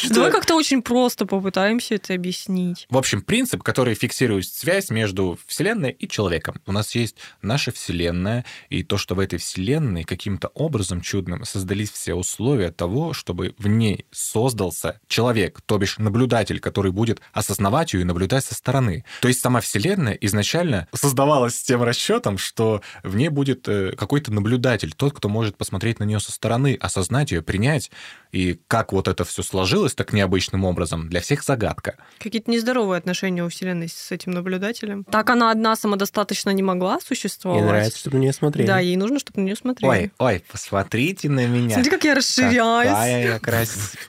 Давай 0.09 0.31
как-то 0.31 0.55
очень 0.55 0.81
просто 0.81 1.25
попытаемся 1.25 1.95
это 1.95 2.13
объяснить. 2.13 2.87
В 2.89 2.97
общем, 2.97 3.21
принцип, 3.21 3.63
который 3.63 3.95
фиксирует 3.95 4.45
связь 4.45 4.89
между 4.89 5.39
Вселенной 5.47 5.91
и 5.91 6.07
человеком. 6.07 6.61
У 6.65 6.71
нас 6.71 6.95
есть 6.95 7.17
наша 7.41 7.71
Вселенная, 7.71 8.45
и 8.69 8.83
то, 8.83 8.97
что 8.97 9.15
в 9.15 9.19
этой 9.19 9.39
Вселенной 9.39 10.03
каким-то 10.03 10.49
образом 10.49 11.01
чудным 11.01 11.45
создались 11.45 11.91
все 11.91 12.13
условия 12.13 12.71
того, 12.71 13.13
чтобы 13.13 13.55
в 13.57 13.67
ней 13.67 14.05
создался 14.11 14.99
человек, 15.07 15.61
то 15.65 15.77
бишь 15.77 15.97
наблюдатель, 15.97 16.59
который 16.59 16.91
будет 16.91 17.21
осознавать 17.31 17.93
ее 17.93 18.01
и 18.01 18.05
наблюдать 18.05 18.45
со 18.45 18.55
стороны. 18.55 19.05
То 19.21 19.27
есть 19.27 19.41
сама 19.41 19.61
Вселенная 19.61 20.13
изначально 20.13 20.87
создавалась 20.93 21.55
с 21.55 21.63
тем 21.63 21.83
расчетом, 21.83 22.37
что 22.37 22.81
в 23.03 23.15
ней 23.15 23.29
будет 23.29 23.67
э, 23.67 23.93
какой-то 23.97 24.31
наблюдатель, 24.31 24.93
тот, 24.93 25.13
кто 25.13 25.29
может 25.29 25.57
посмотреть 25.57 25.99
на 25.99 26.03
нее 26.03 26.19
со 26.19 26.31
стороны, 26.31 26.77
осознать 26.79 27.31
ее, 27.31 27.41
принять, 27.41 27.91
и 28.31 28.59
как 28.67 28.82
как 28.83 28.91
вот 28.91 29.07
это 29.07 29.23
все 29.23 29.43
сложилось 29.43 29.95
так 29.95 30.11
необычным 30.11 30.65
образом, 30.65 31.07
для 31.07 31.21
всех 31.21 31.41
загадка. 31.41 31.95
Какие-то 32.19 32.51
нездоровые 32.51 32.97
отношения 32.97 33.41
у 33.41 33.47
Вселенной 33.47 33.87
с 33.87 34.11
этим 34.11 34.33
наблюдателем. 34.33 35.05
Так 35.05 35.29
она 35.29 35.51
одна 35.51 35.77
самодостаточно 35.77 36.49
не 36.49 36.63
могла 36.63 36.99
существовать. 36.99 37.61
Мне 37.61 37.71
нравится, 37.71 37.97
чтобы 37.99 38.17
на 38.17 38.21
нее 38.23 38.33
смотрели. 38.33 38.67
Да, 38.67 38.79
ей 38.79 38.97
нужно, 38.97 39.19
чтобы 39.19 39.39
на 39.39 39.45
нее 39.45 39.55
смотрели. 39.55 39.89
Ой, 39.89 40.11
ой, 40.17 40.43
посмотрите 40.51 41.29
на 41.29 41.47
меня. 41.47 41.75
Смотри, 41.75 41.91
как 41.91 42.03
я 42.03 42.13
расширяюсь. 42.13 42.89
Какая 42.89 43.23
я 43.23 43.39
красивая. 43.39 44.03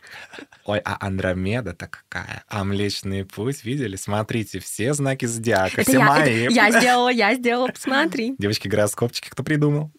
Ой, 0.64 0.80
а 0.84 0.96
Андромеда-то 1.06 1.86
какая? 1.86 2.42
А 2.48 2.64
Млечный 2.64 3.24
Путь, 3.24 3.62
видели? 3.62 3.94
Смотрите, 3.94 4.58
все 4.58 4.92
знаки 4.92 5.26
зодиака, 5.26 5.82
Это 5.82 5.90
все 5.90 5.98
я, 6.00 6.04
мои. 6.04 6.46
это 6.46 6.52
я 6.52 6.70
сделала, 6.80 7.10
я 7.10 7.34
сделала, 7.36 7.68
посмотри. 7.68 8.34
Девочки, 8.38 8.66
гороскопчики 8.66 9.28
кто 9.28 9.44
придумал? 9.44 9.92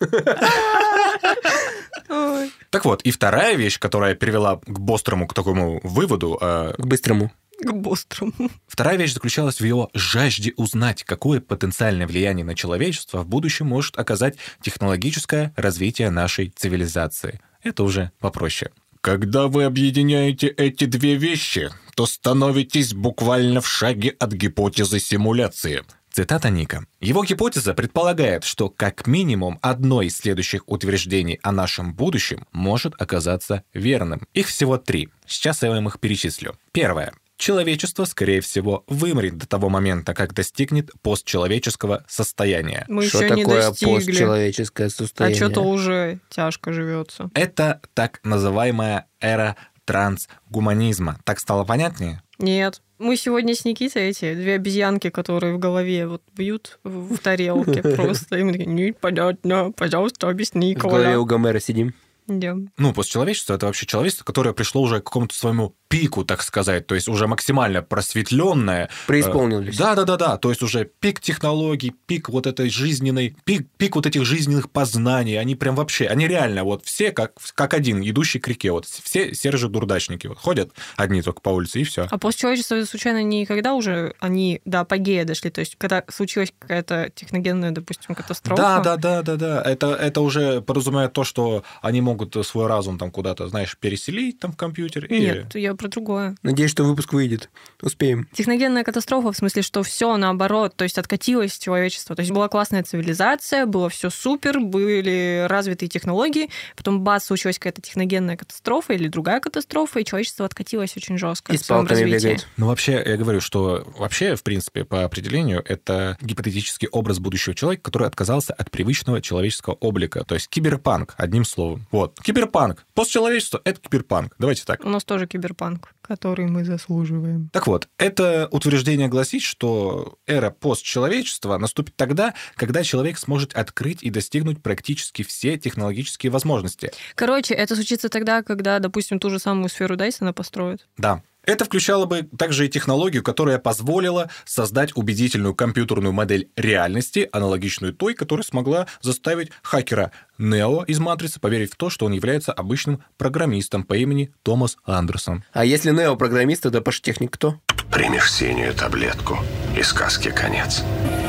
Ой. 2.08 2.50
Так 2.70 2.84
вот, 2.84 3.02
и 3.02 3.10
вторая 3.10 3.56
вещь, 3.56 3.78
которая 3.78 4.14
привела 4.14 4.56
к 4.64 4.78
Бострому 4.78 5.26
к 5.26 5.34
такому 5.34 5.80
выводу, 5.82 6.38
э, 6.40 6.74
К 6.76 6.86
быстрому. 6.86 7.32
К 7.58 7.72
бострому. 7.72 8.50
вторая 8.68 8.96
вещь 8.98 9.14
заключалась 9.14 9.60
в 9.60 9.64
его 9.64 9.88
жажде 9.94 10.52
узнать, 10.56 11.04
какое 11.04 11.40
потенциальное 11.40 12.06
влияние 12.06 12.44
на 12.44 12.54
человечество 12.54 13.22
в 13.22 13.26
будущем 13.26 13.66
может 13.66 13.98
оказать 13.98 14.36
технологическое 14.60 15.54
развитие 15.56 16.10
нашей 16.10 16.50
цивилизации. 16.54 17.40
Это 17.62 17.82
уже 17.82 18.10
попроще. 18.20 18.70
Когда 19.00 19.46
вы 19.46 19.64
объединяете 19.64 20.48
эти 20.48 20.84
две 20.84 21.14
вещи, 21.14 21.70
то 21.94 22.06
становитесь 22.06 22.92
буквально 22.92 23.60
в 23.60 23.68
шаге 23.68 24.10
от 24.18 24.32
гипотезы 24.32 25.00
симуляции. 25.00 25.82
Цитата 26.16 26.48
Ника. 26.48 26.86
Его 26.98 27.24
гипотеза 27.24 27.74
предполагает, 27.74 28.42
что 28.42 28.70
как 28.70 29.06
минимум 29.06 29.58
одно 29.60 30.00
из 30.00 30.16
следующих 30.16 30.62
утверждений 30.66 31.38
о 31.42 31.52
нашем 31.52 31.92
будущем 31.92 32.46
может 32.52 32.94
оказаться 32.98 33.64
верным. 33.74 34.26
Их 34.32 34.46
всего 34.46 34.78
три. 34.78 35.10
Сейчас 35.26 35.62
я 35.62 35.68
вам 35.68 35.88
их 35.88 36.00
перечислю. 36.00 36.56
Первое. 36.72 37.12
Человечество, 37.36 38.06
скорее 38.06 38.40
всего, 38.40 38.82
вымрет 38.86 39.36
до 39.36 39.46
того 39.46 39.68
момента, 39.68 40.14
как 40.14 40.32
достигнет 40.32 40.90
постчеловеческого 41.02 42.06
состояния. 42.08 42.86
Мы 42.88 43.04
Что 43.04 43.22
еще 43.22 43.34
не 43.34 43.42
такое 43.42 43.68
достигли. 43.68 43.94
постчеловеческое 43.96 44.86
А 44.86 44.90
состояние? 44.90 45.36
что-то 45.36 45.60
уже 45.60 46.20
тяжко 46.30 46.72
живется. 46.72 47.28
Это 47.34 47.82
так 47.92 48.20
называемая 48.24 49.04
эра 49.20 49.56
трансгуманизма. 49.86 51.18
Так 51.24 51.40
стало 51.40 51.64
понятнее? 51.64 52.22
Нет. 52.38 52.82
Мы 52.98 53.16
сегодня 53.16 53.54
с 53.54 53.64
Никитой 53.64 54.08
эти 54.10 54.34
две 54.34 54.54
обезьянки, 54.54 55.10
которые 55.10 55.54
в 55.54 55.58
голове 55.58 56.06
вот 56.06 56.22
бьют 56.34 56.78
в 56.84 57.18
тарелке 57.18 57.82
просто. 57.96 58.38
И 58.38 58.42
мы 58.42 58.52
такие, 58.52 58.66
непонятно, 58.68 59.72
пожалуйста, 59.72 60.28
объясни, 60.28 60.74
В 60.74 60.78
голове 60.78 61.04
Коля. 61.04 61.18
у 61.18 61.24
Гомера 61.24 61.60
сидим. 61.60 61.94
Да. 62.26 62.56
Ну, 62.76 62.92
постчеловечество— 62.92 63.54
это 63.54 63.66
вообще 63.66 63.86
человечество, 63.86 64.24
которое 64.24 64.52
пришло 64.52 64.82
уже 64.82 65.00
к 65.00 65.04
какому-то 65.04 65.34
своему 65.36 65.74
пику, 65.88 66.24
так 66.24 66.42
сказать, 66.42 66.86
то 66.86 66.94
есть 66.94 67.08
уже 67.08 67.26
максимально 67.26 67.82
просветленное. 67.82 68.88
Преисполнились. 69.06 69.76
Да, 69.76 69.94
да, 69.94 70.04
да, 70.04 70.16
да. 70.16 70.36
То 70.36 70.50
есть 70.50 70.62
уже 70.62 70.84
пик 71.00 71.20
технологий, 71.20 71.94
пик 72.06 72.28
вот 72.28 72.46
этой 72.46 72.70
жизненной, 72.70 73.36
пик, 73.44 73.68
пик 73.76 73.94
вот 73.96 74.06
этих 74.06 74.24
жизненных 74.24 74.70
познаний. 74.70 75.38
Они 75.38 75.54
прям 75.54 75.76
вообще, 75.76 76.06
они 76.06 76.26
реально 76.26 76.64
вот 76.64 76.84
все 76.84 77.12
как, 77.12 77.32
как 77.54 77.74
один, 77.74 78.02
идущий 78.02 78.38
к 78.38 78.48
реке. 78.48 78.72
Вот 78.72 78.86
все 78.86 79.34
Сержи 79.34 79.68
дурдачники 79.68 80.26
вот 80.26 80.38
ходят 80.38 80.72
одни 80.96 81.22
только 81.22 81.40
по 81.40 81.50
улице 81.50 81.80
и 81.80 81.84
все. 81.84 82.06
А 82.10 82.18
постчеловечество 82.18 82.82
случайно 82.84 83.22
не 83.22 83.46
когда 83.46 83.74
уже 83.74 84.14
они 84.18 84.60
до 84.64 84.80
апогея 84.80 85.24
дошли, 85.24 85.50
то 85.50 85.60
есть 85.60 85.76
когда 85.76 86.02
случилась 86.08 86.52
какая-то 86.58 87.10
техногенная, 87.14 87.70
допустим, 87.70 88.14
катастрофа? 88.14 88.60
Да, 88.62 88.80
да, 88.80 88.96
да, 88.96 89.22
да, 89.22 89.36
да. 89.36 89.62
Это, 89.62 89.94
это 89.94 90.20
уже 90.20 90.60
подразумевает 90.62 91.12
то, 91.12 91.24
что 91.24 91.62
они 91.82 92.00
могут 92.00 92.36
свой 92.46 92.66
разум 92.66 92.98
там 92.98 93.10
куда-то, 93.10 93.48
знаешь, 93.48 93.76
переселить 93.78 94.40
там 94.40 94.52
в 94.52 94.56
компьютер. 94.56 95.04
и- 95.06 95.20
Нет, 95.20 95.54
я 95.54 95.75
про 95.76 95.88
другое. 95.88 96.36
Надеюсь, 96.42 96.70
что 96.70 96.84
выпуск 96.84 97.12
выйдет. 97.12 97.50
Успеем. 97.82 98.28
Техногенная 98.32 98.84
катастрофа 98.84 99.32
в 99.32 99.36
смысле, 99.36 99.62
что 99.62 99.82
все 99.82 100.16
наоборот, 100.16 100.74
то 100.76 100.84
есть 100.84 100.98
откатилось 100.98 101.58
человечество. 101.58 102.16
То 102.16 102.20
есть 102.20 102.32
была 102.32 102.48
классная 102.48 102.82
цивилизация, 102.82 103.66
было 103.66 103.88
все 103.88 104.10
супер, 104.10 104.60
были 104.60 105.46
развитые 105.48 105.88
технологии, 105.88 106.50
потом 106.76 107.00
бац, 107.00 107.24
случилась 107.24 107.58
какая-то 107.58 107.82
техногенная 107.82 108.36
катастрофа 108.36 108.94
или 108.94 109.08
другая 109.08 109.40
катастрофа, 109.40 110.00
и 110.00 110.04
человечество 110.04 110.46
откатилось 110.46 110.96
очень 110.96 111.18
жестко 111.18 111.52
И 111.52 111.56
с 111.56 111.64
палками 111.64 112.04
бегает. 112.10 112.46
Ну, 112.56 112.66
вообще, 112.66 113.02
я 113.04 113.16
говорю, 113.16 113.40
что 113.40 113.86
вообще, 113.98 114.36
в 114.36 114.42
принципе, 114.42 114.84
по 114.84 115.04
определению, 115.04 115.62
это 115.66 116.16
гипотетический 116.20 116.88
образ 116.88 117.18
будущего 117.18 117.54
человека, 117.54 117.82
который 117.82 118.06
отказался 118.06 118.52
от 118.54 118.70
привычного 118.70 119.20
человеческого 119.20 119.74
облика. 119.74 120.24
То 120.24 120.34
есть 120.34 120.48
киберпанк, 120.48 121.14
одним 121.16 121.44
словом. 121.44 121.86
Вот, 121.90 122.18
киберпанк. 122.22 122.84
Постчеловечество— 122.94 123.60
это 123.64 123.80
киберпанк. 123.80 124.34
Давайте 124.38 124.64
так. 124.64 124.84
У 124.84 124.88
нас 124.88 125.04
тоже 125.04 125.26
киберпанк, 125.26 125.65
который 126.02 126.46
мы 126.46 126.64
заслуживаем. 126.64 127.50
Так 127.52 127.66
вот, 127.66 127.88
это 127.98 128.48
утверждение 128.50 129.08
гласит, 129.08 129.42
что 129.42 130.18
эра 130.26 130.50
постчеловечества 130.50 131.58
наступит 131.58 131.96
тогда, 131.96 132.34
когда 132.54 132.82
человек 132.84 133.18
сможет 133.18 133.54
открыть 133.54 134.02
и 134.02 134.10
достигнуть 134.10 134.62
практически 134.62 135.22
все 135.22 135.58
технологические 135.58 136.30
возможности. 136.30 136.92
Короче, 137.14 137.54
это 137.54 137.74
случится 137.74 138.08
тогда, 138.08 138.42
когда, 138.42 138.78
допустим, 138.78 139.18
ту 139.18 139.30
же 139.30 139.38
самую 139.38 139.68
сферу 139.68 139.96
Дайсона 139.96 140.32
построят. 140.32 140.86
Да. 140.96 141.22
Это 141.46 141.64
включало 141.64 142.06
бы 142.06 142.24
также 142.36 142.66
и 142.66 142.68
технологию, 142.68 143.22
которая 143.22 143.58
позволила 143.58 144.28
создать 144.44 144.90
убедительную 144.96 145.54
компьютерную 145.54 146.12
модель 146.12 146.50
реальности, 146.56 147.28
аналогичную 147.30 147.94
той, 147.94 148.14
которая 148.14 148.44
смогла 148.44 148.88
заставить 149.00 149.52
хакера 149.62 150.10
Нео 150.38 150.82
из 150.82 150.98
«Матрицы» 150.98 151.38
поверить 151.38 151.72
в 151.72 151.76
то, 151.76 151.88
что 151.88 152.04
он 152.04 152.12
является 152.12 152.52
обычным 152.52 153.00
программистом 153.16 153.84
по 153.84 153.94
имени 153.94 154.32
Томас 154.42 154.76
Андерсон. 154.84 155.44
А 155.52 155.64
если 155.64 155.92
Нео 155.92 156.16
программист, 156.16 156.64
тогда 156.64 156.80
Паш-техник 156.80 157.30
кто? 157.30 157.60
Примешь 157.92 158.32
синюю 158.32 158.74
таблетку, 158.74 159.38
и 159.78 159.82
сказки 159.84 160.30
конец. 160.30 160.82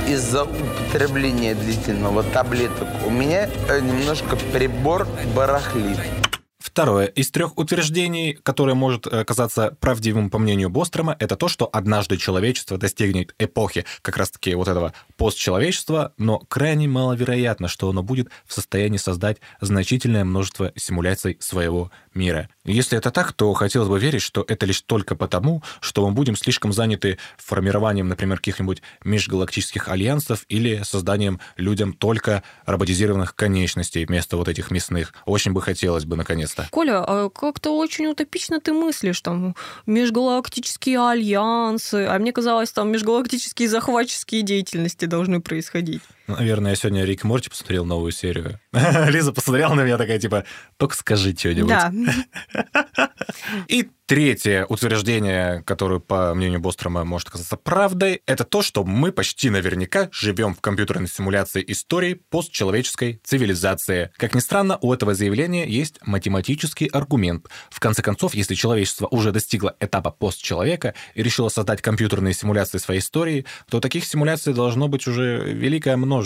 Из-за 0.10 0.46
употребления 0.46 1.54
длительного 1.54 2.24
таблеток 2.24 2.88
у 3.06 3.12
меня 3.12 3.50
э, 3.70 3.82
немножко 3.82 4.36
прибор 4.52 5.08
барахлит. 5.36 6.00
Второе 6.68 7.06
из 7.06 7.32
трех 7.32 7.58
утверждений, 7.58 8.34
которое 8.44 8.74
может 8.74 9.08
оказаться 9.08 9.78
правдивым 9.80 10.30
по 10.30 10.38
мнению 10.38 10.70
Бострома, 10.70 11.16
это 11.18 11.38
то, 11.38 11.48
что 11.48 11.70
однажды 11.72 12.18
человечество 12.18 12.78
достигнет 12.78 13.34
эпохи 13.40 13.86
как 14.02 14.18
раз-таки 14.18 14.54
вот 14.54 14.68
этого 14.68 14.94
постчеловечества, 15.18 16.14
но 16.18 16.40
крайне 16.40 16.88
маловероятно, 16.88 17.68
что 17.68 17.90
оно 17.90 18.04
будет 18.04 18.30
в 18.46 18.54
состоянии 18.54 18.98
создать 18.98 19.38
значительное 19.60 20.24
множество 20.24 20.72
симуляций 20.76 21.38
своего 21.40 21.92
мира. 22.14 22.50
Если 22.64 22.98
это 22.98 23.12
так, 23.12 23.34
то 23.34 23.54
хотелось 23.54 23.90
бы 23.90 24.00
верить, 24.00 24.22
что 24.22 24.46
это 24.48 24.66
лишь 24.66 24.82
только 24.82 25.16
потому, 25.16 25.64
что 25.80 26.06
мы 26.08 26.14
будем 26.14 26.36
слишком 26.36 26.72
заняты 26.72 27.18
формированием, 27.38 28.08
например, 28.08 28.38
каких-нибудь 28.38 28.82
межгалактических 29.04 29.88
альянсов 29.88 30.46
или 30.50 30.82
созданием 30.84 31.40
людям 31.56 31.94
только 31.94 32.44
роботизированных 32.66 33.36
конечностей 33.36 34.06
вместо 34.06 34.38
вот 34.38 34.48
этих 34.48 34.72
мясных. 34.72 35.14
Очень 35.26 35.54
бы 35.54 35.62
хотелось 35.62 36.06
бы, 36.06 36.16
наконец-то. 36.16 36.68
Коля, 36.72 37.04
а 37.04 37.30
как-то 37.30 37.72
очень 37.72 38.08
утопично 38.08 38.60
ты 38.60 38.74
мыслишь, 38.74 39.22
там, 39.22 39.56
межгалактические 39.86 41.00
альянсы, 41.00 42.06
а 42.08 42.20
мне 42.20 42.32
казалось, 42.32 42.72
там 42.72 42.92
межгалактические 42.92 43.70
захватческие 43.70 44.42
деятельности 44.42 45.07
должны 45.08 45.42
происходить. 45.42 46.02
Наверное, 46.28 46.72
я 46.72 46.76
сегодня 46.76 47.06
Рик 47.06 47.24
Морти 47.24 47.50
посмотрел 47.50 47.86
новую 47.86 48.12
серию. 48.12 48.60
Лиза 48.74 49.32
посмотрела 49.32 49.74
на 49.74 49.84
меня 49.84 49.98
такая, 49.98 50.20
типа, 50.20 50.44
только 50.76 50.96
скажи 50.96 51.34
что-нибудь. 51.34 51.70
Да. 51.70 51.92
И 53.68 53.90
третье 54.08 54.66
утверждение, 54.66 55.64
которое, 55.64 56.00
по 56.00 56.34
мнению 56.34 56.60
Бострома, 56.60 57.06
может 57.06 57.30
оказаться 57.30 57.56
правдой, 57.56 58.22
это 58.26 58.44
то, 58.44 58.62
что 58.62 58.84
мы 58.84 59.12
почти 59.14 59.50
наверняка 59.50 60.10
живем 60.12 60.54
в 60.54 60.62
компьютерной 60.62 61.08
симуляции 61.08 61.64
истории 61.68 62.16
постчеловеческой 62.30 63.22
цивилизации. 63.24 64.12
Как 64.18 64.36
ни 64.36 64.40
странно, 64.40 64.78
у 64.82 64.94
этого 64.94 65.14
заявления 65.14 65.68
есть 65.68 66.00
математический 66.06 66.88
аргумент. 66.88 67.48
В 67.70 67.80
конце 67.80 68.02
концов, 68.02 68.36
если 68.36 68.56
человечество 68.56 69.08
уже 69.08 69.32
достигло 69.32 69.76
этапа 69.80 70.12
постчеловека 70.12 70.94
и 71.16 71.24
решило 71.24 71.50
создать 71.50 71.82
компьютерные 71.82 72.34
симуляции 72.34 72.80
своей 72.80 73.00
истории, 73.00 73.46
то 73.70 73.80
таких 73.80 74.06
симуляций 74.06 74.54
должно 74.54 74.88
быть 74.88 75.08
уже 75.08 75.54
великое 75.54 75.96
множество. 75.96 76.17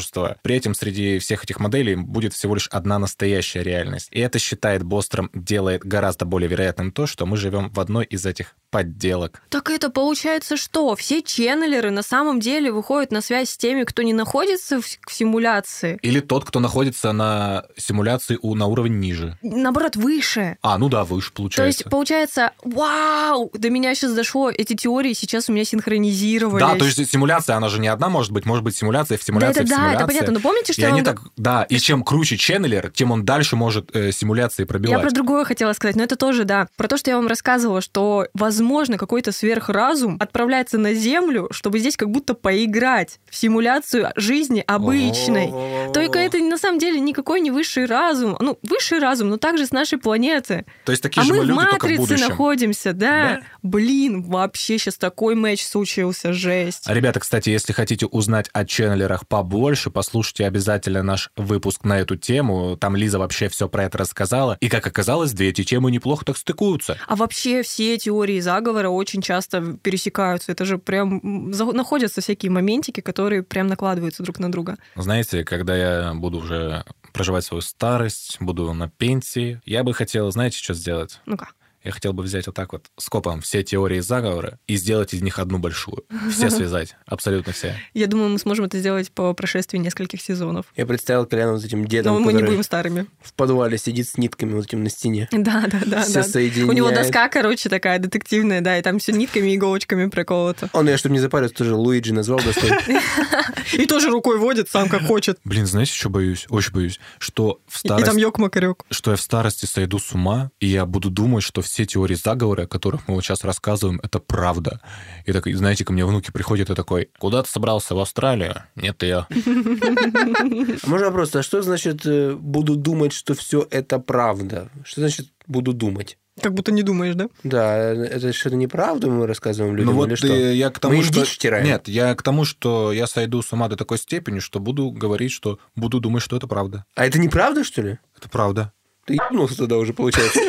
При 0.42 0.58
этом 0.58 0.74
среди 0.74 1.20
всех 1.20 1.44
этих 1.44 1.60
моделей 1.60 1.96
будет 1.96 2.34
всего 2.34 2.56
лишь 2.56 2.68
одна 2.68 3.00
настоящая 3.00 3.64
реальность. 3.64 4.08
И 4.12 4.20
это, 4.20 4.40
считает 4.40 4.84
Бостром, 4.84 5.30
делает 5.34 5.84
гораздо 5.84 6.26
более 6.26 6.50
вероятным 6.50 6.92
то, 6.92 7.08
что 7.08 7.26
мы 7.26 7.38
живем 7.38 7.70
в 7.70 7.80
одной 7.80 8.06
из 8.06 8.26
этих 8.26 8.56
подделок. 8.72 9.42
Так 9.50 9.70
это 9.70 9.90
получается 9.90 10.56
что? 10.56 10.96
Все 10.96 11.22
ченнелеры 11.22 11.92
на 11.92 12.04
самом 12.04 12.40
деле 12.40 12.72
выходят 12.72 13.12
на 13.12 13.22
связь 13.22 13.50
с 13.50 13.58
теми, 13.58 13.84
кто 13.84 14.02
не 14.02 14.14
находится 14.14 14.82
в, 14.82 14.86
в 14.86 15.14
симуляции. 15.14 16.00
Или 16.02 16.22
тот, 16.22 16.46
кто 16.46 16.60
находится 16.60 17.12
на 17.12 17.66
симуляции 17.78 18.40
у, 18.42 18.56
на 18.56 18.68
уровень 18.68 19.00
ниже. 19.00 19.38
Наоборот, 19.42 19.98
выше. 19.98 20.58
А, 20.62 20.78
ну 20.78 20.88
да, 20.88 21.04
выше 21.04 21.30
То 21.32 21.38
получается. 21.38 21.66
есть, 21.66 21.84
получается, 21.90 22.52
вау, 22.64 23.52
до 23.54 23.70
меня 23.70 23.94
сейчас 23.94 24.14
дошло, 24.14 24.50
эти 24.50 24.74
теории 24.74 25.14
сейчас 25.14 25.50
у 25.50 25.54
меня 25.54 25.66
синхронизировались. 25.66 26.66
Да, 26.66 26.76
то 26.76 26.86
есть 26.86 27.12
симуляция, 27.12 27.58
она 27.58 27.68
же 27.68 27.80
не 27.80 27.90
одна 27.90 28.10
может 28.10 28.32
быть, 28.32 28.46
может 28.46 28.64
быть 28.64 28.76
симуляция 28.76 29.18
в 29.18 29.24
симуляции 29.24 29.64
Да, 29.64 29.66
в 29.66 29.70
да, 29.70 29.81
симуляция. 29.82 29.98
это 29.98 30.08
понятно. 30.08 30.34
Но 30.34 30.40
помните, 30.40 30.74
что 30.74 30.82
и 30.82 30.86
они 30.86 31.02
вам 31.02 31.16
так, 31.16 31.22
да, 31.38 31.64
и 31.64 31.78
чем 31.78 32.04
круче 32.04 32.38
ченнелер, 32.38 32.92
тем 32.92 33.12
он 33.12 33.26
дальше 33.26 33.56
может 33.56 33.96
э, 33.96 34.12
симуляции 34.12 34.64
пробивать. 34.64 34.98
Я 34.98 35.00
про 35.00 35.12
другое 35.12 35.46
хотела 35.46 35.74
сказать, 35.74 35.96
но 35.96 36.04
это 36.04 36.16
тоже, 36.16 36.44
да. 36.44 36.68
Про 36.78 36.88
то, 36.88 36.98
что 36.98 37.10
я 37.10 37.18
вам 37.18 37.28
рассказывала, 37.28 37.82
что, 37.82 38.28
возможно, 38.34 38.98
какой-то 38.98 39.32
сверхразум 39.32 40.18
отправляется 40.20 40.78
на 40.78 40.94
Землю, 40.94 41.48
чтобы 41.52 41.80
здесь 41.80 41.98
как 41.98 42.10
будто 42.10 42.34
поиграть 42.34 43.20
в 43.30 43.36
симуляцию 43.36 44.12
жизни 44.16 44.64
обычной. 44.66 45.52
Только 45.94 46.20
это 46.20 46.38
на 46.40 46.58
самом 46.58 46.80
деле 46.80 47.00
никакой 47.00 47.42
не 47.42 47.52
высший 47.52 47.86
разум. 47.86 48.38
Ну, 48.40 48.58
высший 48.64 49.00
разум, 49.00 49.30
но 49.30 49.38
также 49.38 49.66
с 49.66 49.72
нашей 49.72 49.98
планеты. 49.98 50.66
То 50.86 50.92
есть 50.92 51.04
такие 51.04 51.22
а 51.22 51.26
же 51.26 51.34
мы 51.34 51.46
люди, 51.46 51.52
в 51.52 51.56
матрице 51.56 52.18
находимся, 52.18 52.94
да. 52.94 53.22
Да. 53.22 53.42
Блин, 53.62 54.24
вообще 54.24 54.78
сейчас 54.78 54.96
такой 54.96 55.36
матч 55.36 55.64
случился, 55.64 56.34
жесть. 56.34 56.84
А, 56.88 56.94
Ребята, 56.94 57.20
кстати, 57.20 57.50
если 57.50 57.74
хотите 57.74 58.06
узнать 58.06 58.50
о 58.54 58.66
ченнелерах 58.66 59.28
побольше, 59.28 59.71
послушайте 59.92 60.46
обязательно 60.46 61.04
наш 61.04 61.30
выпуск 61.36 61.84
на 61.84 62.00
эту 62.00 62.18
тему. 62.18 62.76
Там 62.78 62.96
Лиза 62.96 63.20
вообще 63.20 63.48
все 63.48 63.70
про 63.70 63.86
это 63.86 64.00
рассказала. 64.00 64.58
И, 64.60 64.68
как 64.68 64.86
оказалось, 64.86 65.32
две 65.32 65.50
эти 65.50 65.64
темы 65.64 65.92
неплохо 65.92 66.26
так 66.26 66.38
стыкуются. 66.38 66.98
А 67.08 67.16
вообще 67.16 67.64
все 67.64 67.98
теории 67.98 68.40
заговора 68.40 68.90
очень 68.90 69.22
часто 69.22 69.78
пересекаются. 69.82 70.52
Это 70.52 70.66
же 70.66 70.78
прям 70.78 71.22
находятся 71.22 72.22
всякие 72.22 72.52
моментики, 72.52 73.02
которые 73.02 73.44
прям 73.44 73.68
накладываются 73.68 74.24
друг 74.24 74.40
на 74.40 74.52
друга. 74.52 74.78
Знаете, 74.96 75.44
когда 75.44 75.76
я 75.76 76.14
буду 76.14 76.40
уже 76.40 76.84
проживать 77.14 77.46
свою 77.46 77.62
старость, 77.62 78.38
буду 78.40 78.74
на 78.74 78.90
пенсии, 78.90 79.62
я 79.66 79.84
бы 79.84 79.94
хотел, 79.94 80.32
знаете, 80.32 80.58
что 80.58 80.74
сделать? 80.74 81.20
Ну-ка. 81.26 81.50
Я 81.84 81.92
хотел 81.92 82.14
бы 82.14 82.24
взять 82.24 82.46
вот 82.46 82.56
так 82.56 82.74
вот 82.74 82.86
скопом 82.98 83.42
все 83.42 83.64
теории 83.64 84.00
заговора 84.00 84.60
и 84.68 84.76
сделать 84.76 85.14
из 85.14 85.22
них 85.22 85.40
одну 85.40 85.58
большую. 85.58 86.04
Все 86.32 86.50
связать, 86.52 86.96
абсолютно 87.06 87.54
все. 87.54 87.76
Я 87.94 88.08
думаю, 88.08 88.30
мы 88.30 88.40
сможем 88.40 88.66
это 88.66 88.78
сделать 88.80 89.12
по 89.12 89.34
прошествии 89.34 89.78
нескольких 89.78 90.22
сезонов. 90.22 90.66
Я 90.76 90.86
представил 90.86 91.26
Коляна 91.26 91.54
вот 91.54 91.64
этим 91.64 91.86
дедом, 91.86 92.16
Но 92.16 92.20
мы 92.20 92.34
не 92.34 92.44
будем 92.44 92.64
старыми. 92.64 93.08
в 93.22 93.34
подвале 93.34 93.78
сидит 93.78 94.08
с 94.08 94.18
нитками 94.18 94.54
вот 94.54 94.66
этим 94.66 94.84
на 94.84 94.90
стене. 94.90 95.28
Да, 95.42 95.66
да, 95.68 95.82
да. 95.86 96.02
Все 96.04 96.14
да. 96.14 96.24
соединяет. 96.24 96.70
У 96.70 96.74
него 96.74 96.92
доска, 96.92 97.28
короче, 97.28 97.68
такая 97.68 97.98
детективная, 97.98 98.62
да, 98.62 98.78
и 98.78 98.82
там 98.84 99.00
все 99.00 99.12
нитками 99.12 99.50
и 99.52 99.56
иголочками 99.56 100.08
проколото. 100.08 100.70
Он, 100.74 100.88
я, 100.88 100.98
чтобы 100.98 101.14
не 101.14 101.20
запариться, 101.20 101.58
тоже 101.58 101.74
Луиджи 101.74 102.14
назвал 102.14 102.40
доской. 102.40 102.70
И 103.74 103.86
тоже 103.86 104.10
рукой 104.10 104.38
водит 104.38 104.70
сам, 104.70 104.90
как 104.90 105.04
хочет. 105.04 105.40
Блин, 105.44 105.66
знаете, 105.66 105.94
что 105.94 106.10
боюсь? 106.10 106.46
Очень 106.50 106.74
боюсь, 106.74 107.00
что 107.20 107.62
в 107.68 107.84
И 107.84 107.88
там 107.88 108.00
старости... 108.00 108.20
ёк-макарёк. 108.20 108.86
что 108.92 109.12
я 109.12 109.18
в 109.18 109.22
старости 109.22 109.66
сойду 109.66 109.98
с 110.00 110.12
ума, 110.14 110.52
и 110.60 110.68
я 110.68 110.86
буду 110.86 111.10
думать, 111.10 111.44
что 111.44 111.62
все 111.72 111.86
теории 111.86 112.16
заговора, 112.16 112.64
о 112.64 112.68
которых 112.68 113.08
мы 113.08 113.16
вот 113.16 113.24
сейчас 113.24 113.44
рассказываем, 113.44 114.00
это 114.04 114.20
правда. 114.20 114.82
И 115.26 115.32
так, 115.32 115.48
знаете, 115.48 115.86
ко 115.86 115.94
мне 115.94 116.06
внуки 116.06 116.32
приходят 116.32 116.70
и 116.70 116.76
такой, 116.76 117.10
куда 117.18 117.44
ты 117.44 117.50
собрался, 117.50 117.96
в 117.96 118.00
Австралию? 118.00 118.64
Нет, 118.76 119.02
я. 119.04 119.28
А 119.30 120.88
можно 120.88 121.08
вопрос, 121.08 121.36
а 121.36 121.44
что 121.44 121.62
значит 121.62 122.06
э, 122.06 122.34
буду 122.34 122.76
думать, 122.76 123.14
что 123.14 123.34
все 123.34 123.66
это 123.72 124.00
правда? 124.00 124.70
Что 124.84 125.02
значит 125.02 125.28
буду 125.48 125.74
думать? 125.74 126.18
Как 126.42 126.54
будто 126.54 126.72
не 126.72 126.82
думаешь, 126.84 127.16
да? 127.16 127.28
Да, 127.44 127.78
это 127.78 128.34
что-то 128.34 128.56
неправду 128.56 129.12
мы 129.12 129.28
рассказываем 129.28 129.76
людям 129.76 129.94
Ну 129.94 129.98
вот 129.98 130.08
или 130.08 130.16
что? 130.16 130.28
я 130.28 130.70
к 130.70 130.80
тому, 130.80 130.98
Мы 130.98 131.04
что... 131.04 131.22
дичь 131.22 131.36
втираем. 131.36 131.66
Нет, 131.66 131.88
я 131.88 132.16
к 132.16 132.24
тому, 132.24 132.46
что 132.46 132.92
я 132.92 133.08
сойду 133.08 133.42
с 133.42 133.52
ума 133.54 133.68
до 133.68 133.76
такой 133.76 133.98
степени, 133.98 134.40
что 134.40 134.60
буду 134.60 134.92
говорить, 134.92 135.32
что 135.32 135.60
буду 135.76 136.00
думать, 136.00 136.24
что 136.24 136.36
это 136.36 136.48
правда. 136.48 136.86
А 136.96 137.06
это 137.06 137.20
неправда, 137.20 137.64
что 137.64 137.82
ли? 137.82 138.00
Это 138.18 138.30
правда. 138.30 138.74
Ты 139.06 139.16
ебнулся 139.16 139.58
тогда 139.58 139.78
уже, 139.78 139.94
получается. 139.94 140.40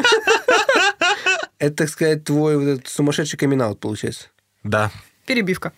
Это, 1.63 1.77
так 1.77 1.91
сказать, 1.91 2.25
твой 2.25 2.57
вот 2.57 2.65
этот 2.65 2.89
сумасшедший 2.89 3.39
камин 3.39 3.77
получается. 3.77 4.31
Да. 4.65 4.91
Перебивка. 5.27 5.73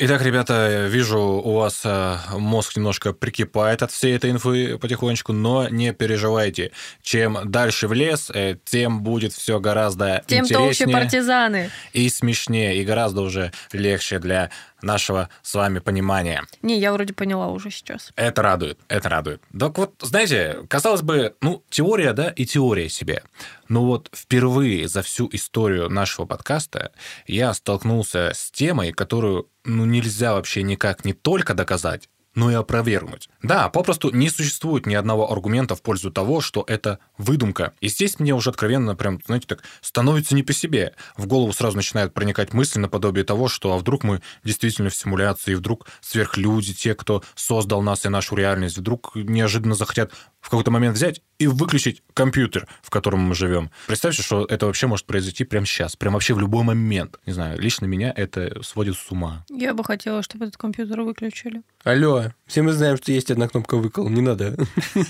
Итак, 0.00 0.22
ребята, 0.22 0.86
вижу, 0.86 1.18
у 1.18 1.54
вас 1.54 1.80
э, 1.84 2.18
мозг 2.34 2.76
немножко 2.76 3.12
прикипает 3.12 3.82
от 3.82 3.90
всей 3.90 4.14
этой 4.14 4.30
инфы 4.30 4.78
потихонечку, 4.78 5.32
но 5.32 5.68
не 5.68 5.92
переживайте. 5.92 6.70
Чем 7.02 7.36
дальше 7.50 7.88
в 7.88 7.92
лес, 7.92 8.30
э, 8.32 8.54
тем 8.64 9.02
будет 9.02 9.32
все 9.32 9.58
гораздо 9.58 10.22
Тем 10.28 10.46
толще 10.46 10.84
интереснее 10.84 10.96
партизаны. 10.96 11.70
и 11.92 12.08
смешнее, 12.10 12.80
и 12.80 12.84
гораздо 12.84 13.22
уже 13.22 13.50
легче 13.72 14.20
для 14.20 14.52
нашего 14.82 15.28
с 15.42 15.54
вами 15.54 15.78
понимания. 15.78 16.44
Не, 16.62 16.78
я 16.78 16.92
вроде 16.92 17.14
поняла 17.14 17.48
уже 17.48 17.70
сейчас. 17.70 18.12
Это 18.16 18.42
радует, 18.42 18.78
это 18.88 19.08
радует. 19.08 19.42
Так 19.58 19.78
вот, 19.78 19.94
знаете, 20.00 20.58
казалось 20.68 21.02
бы, 21.02 21.34
ну, 21.40 21.64
теория, 21.70 22.12
да, 22.12 22.30
и 22.30 22.44
теория 22.44 22.88
себе. 22.88 23.22
Но 23.68 23.84
вот 23.84 24.10
впервые 24.14 24.88
за 24.88 25.02
всю 25.02 25.28
историю 25.32 25.88
нашего 25.90 26.26
подкаста 26.26 26.92
я 27.26 27.52
столкнулся 27.54 28.32
с 28.34 28.50
темой, 28.50 28.92
которую, 28.92 29.48
ну, 29.64 29.84
нельзя 29.84 30.34
вообще 30.34 30.62
никак 30.62 31.04
не 31.04 31.12
только 31.12 31.54
доказать, 31.54 32.08
но 32.38 32.52
и 32.52 32.54
опровергнуть. 32.54 33.28
Да, 33.42 33.68
попросту 33.68 34.12
не 34.12 34.30
существует 34.30 34.86
ни 34.86 34.94
одного 34.94 35.32
аргумента 35.32 35.74
в 35.74 35.82
пользу 35.82 36.12
того, 36.12 36.40
что 36.40 36.64
это 36.68 37.00
выдумка. 37.18 37.72
И 37.80 37.88
здесь 37.88 38.20
мне 38.20 38.32
уже 38.32 38.50
откровенно 38.50 38.94
прям, 38.94 39.20
знаете, 39.26 39.48
так 39.48 39.64
становится 39.80 40.36
не 40.36 40.44
по 40.44 40.52
себе. 40.52 40.94
В 41.16 41.26
голову 41.26 41.52
сразу 41.52 41.76
начинают 41.76 42.14
проникать 42.14 42.52
мысли 42.52 42.78
наподобие 42.78 43.24
того, 43.24 43.48
что 43.48 43.72
а 43.72 43.76
вдруг 43.76 44.04
мы 44.04 44.22
действительно 44.44 44.88
в 44.88 44.94
симуляции, 44.94 45.54
вдруг 45.54 45.88
сверхлюди, 46.00 46.74
те, 46.74 46.94
кто 46.94 47.24
создал 47.34 47.82
нас 47.82 48.06
и 48.06 48.08
нашу 48.08 48.36
реальность, 48.36 48.78
вдруг 48.78 49.16
неожиданно 49.16 49.74
захотят 49.74 50.12
в 50.40 50.50
какой-то 50.50 50.70
момент 50.70 50.96
взять 50.96 51.20
и 51.38 51.46
выключить 51.46 52.02
компьютер, 52.14 52.66
в 52.82 52.90
котором 52.90 53.20
мы 53.20 53.34
живем. 53.34 53.70
Представьте, 53.86 54.22
что 54.22 54.44
это 54.44 54.66
вообще 54.66 54.86
может 54.86 55.06
произойти 55.06 55.44
прямо 55.44 55.66
сейчас, 55.66 55.94
прям 55.94 56.14
вообще 56.14 56.34
в 56.34 56.40
любой 56.40 56.64
момент. 56.64 57.18
Не 57.26 57.32
знаю, 57.32 57.60
лично 57.60 57.86
меня 57.86 58.12
это 58.14 58.60
сводит 58.62 58.96
с 58.96 59.10
ума. 59.10 59.44
Я 59.48 59.74
бы 59.74 59.84
хотела, 59.84 60.22
чтобы 60.22 60.46
этот 60.46 60.56
компьютер 60.56 61.02
выключили. 61.02 61.62
Алло, 61.84 62.24
все 62.46 62.62
мы 62.62 62.72
знаем, 62.72 62.96
что 62.96 63.12
есть 63.12 63.30
одна 63.30 63.48
кнопка 63.48 63.76
выкол, 63.76 64.08
не 64.08 64.20
надо 64.20 64.56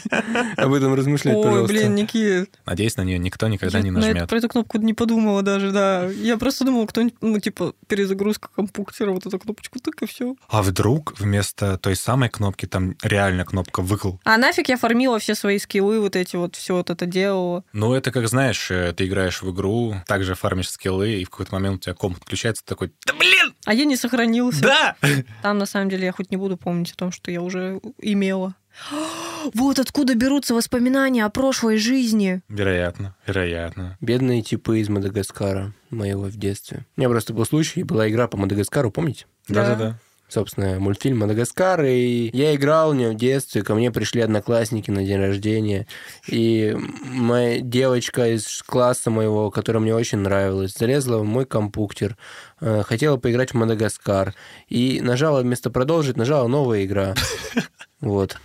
об 0.57 0.73
этом 0.75 0.95
размышлять, 0.95 1.37
Ой, 1.37 1.43
пожалуйста. 1.43 1.73
блин, 1.73 1.95
Никит. 1.95 2.59
Надеюсь, 2.67 2.97
на 2.97 3.03
нее 3.03 3.19
никто 3.19 3.49
никогда 3.49 3.81
не 3.81 3.91
нажмет. 3.91 4.29
про 4.29 4.39
эту 4.39 4.49
кнопку 4.49 4.79
не 4.79 4.95
подумала 4.95 5.43
даже, 5.43 5.73
да. 5.73 6.07
Я 6.07 6.37
просто 6.37 6.65
думала, 6.65 6.87
кто-нибудь, 6.87 7.17
ну, 7.21 7.39
типа, 7.41 7.75
перезагрузка 7.87 8.49
компьютера, 8.55 9.13
вот 9.13 9.27
эту 9.27 9.39
кнопочку, 9.39 9.79
так 9.81 10.01
и 10.03 10.07
все. 10.07 10.37
А 10.49 10.63
вдруг 10.63 11.19
вместо 11.19 11.79
той 11.79 11.97
самой 11.97 12.29
кнопки 12.29 12.67
там 12.67 12.97
реально 13.03 13.45
кнопка 13.45 13.81
выкл? 13.83 14.13
А 14.25 14.37
нафиг 14.37 14.69
я 14.69 14.77
фармила 14.77 15.19
все 15.19 15.28
свои 15.35 15.59
скиллы, 15.59 16.01
вот 16.01 16.17
эти 16.17 16.37
вот, 16.37 16.57
все 16.57 16.77
вот 16.77 16.91
это 16.91 17.07
делала. 17.07 17.65
Ну, 17.73 17.95
это 17.95 18.11
как, 18.13 18.29
знаешь, 18.29 18.71
э, 18.71 18.93
ты 18.97 19.07
играешь 19.07 19.43
в 19.43 19.51
игру, 19.53 19.95
также 20.07 20.35
фармишь 20.35 20.71
скиллы, 20.71 21.15
и 21.21 21.25
в 21.25 21.31
какой-то 21.31 21.55
момент 21.55 21.77
у 21.77 21.79
тебя 21.81 21.95
комп 21.95 22.19
отключается, 22.19 22.63
ты 22.65 22.69
такой, 22.69 22.93
да 23.07 23.15
блин, 23.15 23.55
А 23.65 23.75
я 23.75 23.85
не 23.85 23.97
сохранился. 23.97 24.63
да! 24.63 24.97
Там, 25.43 25.59
на 25.59 25.67
самом 25.67 25.89
деле, 25.91 26.07
я 26.07 26.13
хоть 26.13 26.31
не 26.31 26.37
буду 26.37 26.57
помнить 26.57 26.93
о 26.93 26.97
том, 26.97 27.13
что 27.13 27.31
я 27.31 27.43
уже 27.43 27.81
имела. 28.01 28.55
Вот 29.55 29.79
откуда 29.79 30.15
берутся 30.15 30.53
воспоминания 30.55 31.25
о 31.25 31.31
прошлой 31.31 31.79
жизни. 31.79 32.43
Вероятно, 32.49 33.15
вероятно. 33.27 33.97
Бедные 34.01 34.43
типы 34.43 34.81
из 34.81 34.89
Мадагаскара 34.89 35.73
моего 35.91 36.25
в 36.25 36.37
детстве. 36.37 36.85
У 36.97 37.01
меня 37.01 37.09
просто 37.09 37.33
был 37.33 37.47
случай, 37.47 37.83
была 37.85 38.09
игра 38.11 38.27
по 38.27 38.37
Мадагаскару, 38.37 38.91
помните? 38.91 39.27
Да. 39.49 39.63
Да-да-да. 39.65 39.99
Собственно, 40.29 40.79
мультфильм 40.79 41.19
«Мадагаскар», 41.19 41.83
и 41.85 42.31
я 42.33 42.55
играл 42.55 42.93
в 42.93 42.97
него 42.97 43.13
в 43.13 43.17
детстве, 43.17 43.63
ко 43.63 43.75
мне 43.75 43.91
пришли 43.91 44.21
одноклассники 44.21 44.91
на 44.91 45.05
день 45.05 45.19
рождения, 45.19 45.87
и 46.27 46.77
моя 47.05 47.61
девочка 47.61 48.35
из 48.35 48.63
класса 48.63 49.11
моего, 49.11 49.51
которая 49.51 49.83
мне 49.83 49.95
очень 49.95 50.19
нравилась, 50.19 50.75
залезла 50.75 51.19
в 51.19 51.25
мой 51.25 51.47
компьютер, 51.47 52.17
э, 52.61 52.83
хотела 52.85 53.17
поиграть 53.17 53.53
в 53.53 53.55
«Мадагаскар», 53.55 54.35
и 54.69 55.01
нажала 55.01 55.41
вместо 55.41 55.71
«продолжить», 55.71 56.17
нажала 56.17 56.47
«новая 56.47 56.85
игра». 56.85 57.15
Вот. 58.01 58.39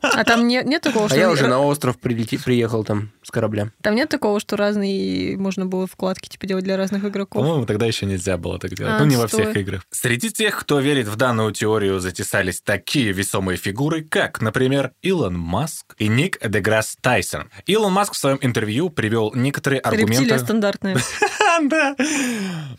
А 0.00 0.24
там 0.24 0.46
нет, 0.46 0.64
нет 0.66 0.82
такого, 0.82 1.06
А 1.06 1.08
что... 1.08 1.18
я 1.18 1.30
уже 1.30 1.48
на 1.48 1.60
остров 1.60 1.98
прилети- 1.98 2.42
приехал 2.42 2.84
там 2.84 3.10
с 3.22 3.30
корабля. 3.30 3.70
Там 3.82 3.94
нет 3.96 4.08
такого, 4.08 4.38
что 4.38 4.56
разные 4.56 5.36
можно 5.36 5.66
было 5.66 5.86
вкладки 5.86 6.28
типа 6.28 6.46
делать 6.46 6.64
для 6.64 6.76
разных 6.76 7.04
игроков. 7.04 7.42
По-моему, 7.42 7.66
тогда 7.66 7.86
еще 7.86 8.06
нельзя 8.06 8.36
было 8.36 8.58
так 8.58 8.74
делать. 8.74 8.94
А, 8.94 8.98
ну, 9.00 9.06
не 9.06 9.16
во 9.16 9.26
всех 9.26 9.56
играх. 9.56 9.82
Среди 9.90 10.30
тех, 10.30 10.58
кто 10.58 10.78
верит 10.78 11.08
в 11.08 11.16
данную 11.16 11.52
теорию, 11.52 11.98
затесались 11.98 12.60
такие 12.60 13.12
весомые 13.12 13.56
фигуры, 13.56 14.02
как, 14.02 14.40
например, 14.40 14.92
Илон 15.02 15.36
Маск 15.36 15.94
и 15.98 16.06
Ник 16.08 16.38
Деграсс 16.46 16.96
Тайсон. 17.00 17.50
Илон 17.66 17.92
Маск 17.92 18.12
в 18.12 18.16
своем 18.16 18.38
интервью 18.40 18.90
привел 18.90 19.32
некоторые 19.34 19.80
Рептилия 19.80 20.04
аргументы... 20.04 20.38
стандартная. 20.38 20.96
Да. 21.62 21.94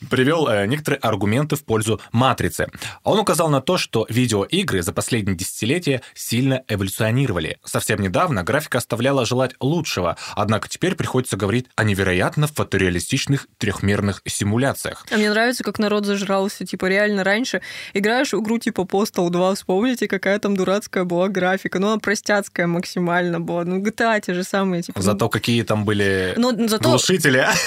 Привел 0.09 0.47
э, 0.47 0.65
некоторые 0.67 0.99
аргументы 0.99 1.55
в 1.55 1.63
пользу 1.63 1.99
матрицы. 2.11 2.67
Он 3.03 3.19
указал 3.19 3.49
на 3.49 3.61
то, 3.61 3.77
что 3.77 4.05
видеоигры 4.09 4.81
за 4.81 4.93
последние 4.93 5.35
десятилетия 5.35 6.01
сильно 6.13 6.63
эволюционировали. 6.67 7.57
Совсем 7.65 7.99
недавно 8.01 8.43
графика 8.43 8.77
оставляла 8.77 9.25
желать 9.25 9.55
лучшего, 9.59 10.17
однако 10.35 10.69
теперь 10.69 10.95
приходится 10.95 11.37
говорить 11.37 11.67
о 11.75 11.83
невероятно 11.83 12.47
фотореалистичных 12.47 13.47
трехмерных 13.57 14.21
симуляциях. 14.25 15.05
А 15.11 15.17
мне 15.17 15.29
нравится, 15.29 15.63
как 15.63 15.79
народ 15.79 16.05
зажрался. 16.05 16.65
Типа, 16.65 16.85
реально, 16.85 17.23
раньше 17.23 17.61
играешь 17.93 18.33
в 18.33 18.41
игру 18.41 18.57
типа 18.59 18.81
Postal 18.81 19.29
2, 19.29 19.55
вспомните, 19.55 20.07
какая 20.07 20.39
там 20.39 20.55
дурацкая 20.55 21.03
была 21.03 21.27
графика. 21.27 21.79
Ну, 21.79 21.87
она 21.87 21.99
простяцкая 21.99 22.67
максимально 22.67 23.39
была. 23.39 23.63
Ну, 23.65 23.79
GTA 23.81 24.21
те 24.21 24.33
же 24.33 24.43
самые. 24.43 24.83
Типа, 24.83 24.99
ну, 24.99 25.03
Зато 25.03 25.29
какие 25.29 25.63
там 25.63 25.85
были 25.85 26.33
Но 26.37 26.51
зато... 26.67 26.89
глушители. 26.89 27.45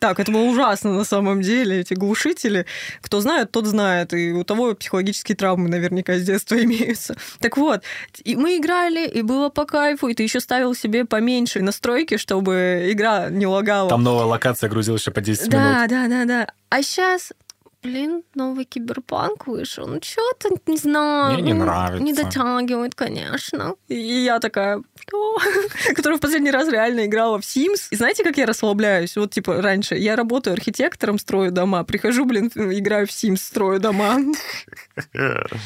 Так, 0.00 0.20
это 0.20 0.30
было 0.34 0.42
ужасно 0.50 0.92
на 0.92 1.04
самом 1.04 1.40
деле, 1.40 1.80
эти 1.80 1.94
глушители. 1.94 2.66
Кто 3.00 3.20
знает, 3.20 3.50
тот 3.50 3.66
знает. 3.66 4.12
И 4.12 4.32
у 4.32 4.44
того 4.44 4.74
психологические 4.74 5.36
травмы 5.36 5.68
наверняка 5.68 6.16
с 6.16 6.22
детства 6.22 6.54
имеются. 6.62 7.16
Так 7.40 7.56
вот, 7.56 7.82
и 8.22 8.36
мы 8.36 8.58
играли, 8.58 9.08
и 9.08 9.22
было 9.22 9.48
по 9.48 9.64
кайфу, 9.64 10.08
и 10.08 10.14
ты 10.14 10.22
еще 10.22 10.40
ставил 10.40 10.74
себе 10.74 11.04
поменьше 11.04 11.62
настройки, 11.62 12.16
чтобы 12.18 12.88
игра 12.90 13.30
не 13.30 13.46
лагала. 13.46 13.88
Там 13.88 14.02
новая 14.02 14.24
локация 14.26 14.68
грузилась 14.68 15.00
еще 15.00 15.10
по 15.10 15.20
10 15.20 15.48
Да, 15.48 15.58
минут. 15.86 15.90
да, 15.90 16.08
да, 16.08 16.24
да. 16.24 16.46
А 16.70 16.82
сейчас 16.82 17.32
блин, 17.84 18.22
новый 18.34 18.64
киберпанк 18.64 19.46
вышел. 19.46 19.86
Ну, 19.86 20.00
что-то, 20.02 20.56
не 20.66 20.78
знаю. 20.78 21.34
Мне 21.34 21.42
не 21.42 21.52
ну, 21.52 21.64
нравится. 21.64 22.02
Не 22.02 22.14
дотягивает, 22.14 22.94
конечно. 22.94 23.74
И 23.88 23.94
я 23.94 24.40
такая, 24.40 24.82
что? 24.98 25.38
Которая 25.94 26.18
в 26.18 26.20
последний 26.22 26.50
раз 26.50 26.68
реально 26.68 27.04
играла 27.04 27.38
в 27.38 27.42
Sims. 27.42 27.88
И 27.90 27.96
знаете, 27.96 28.24
как 28.24 28.38
я 28.38 28.46
расслабляюсь? 28.46 29.16
Вот, 29.16 29.32
типа, 29.32 29.60
раньше 29.60 29.96
я 29.96 30.16
работаю 30.16 30.54
архитектором, 30.54 31.18
строю 31.18 31.52
дома. 31.52 31.84
Прихожу, 31.84 32.24
блин, 32.24 32.50
играю 32.54 33.06
в 33.06 33.10
Sims, 33.10 33.36
строю 33.36 33.78
дома. 33.80 34.18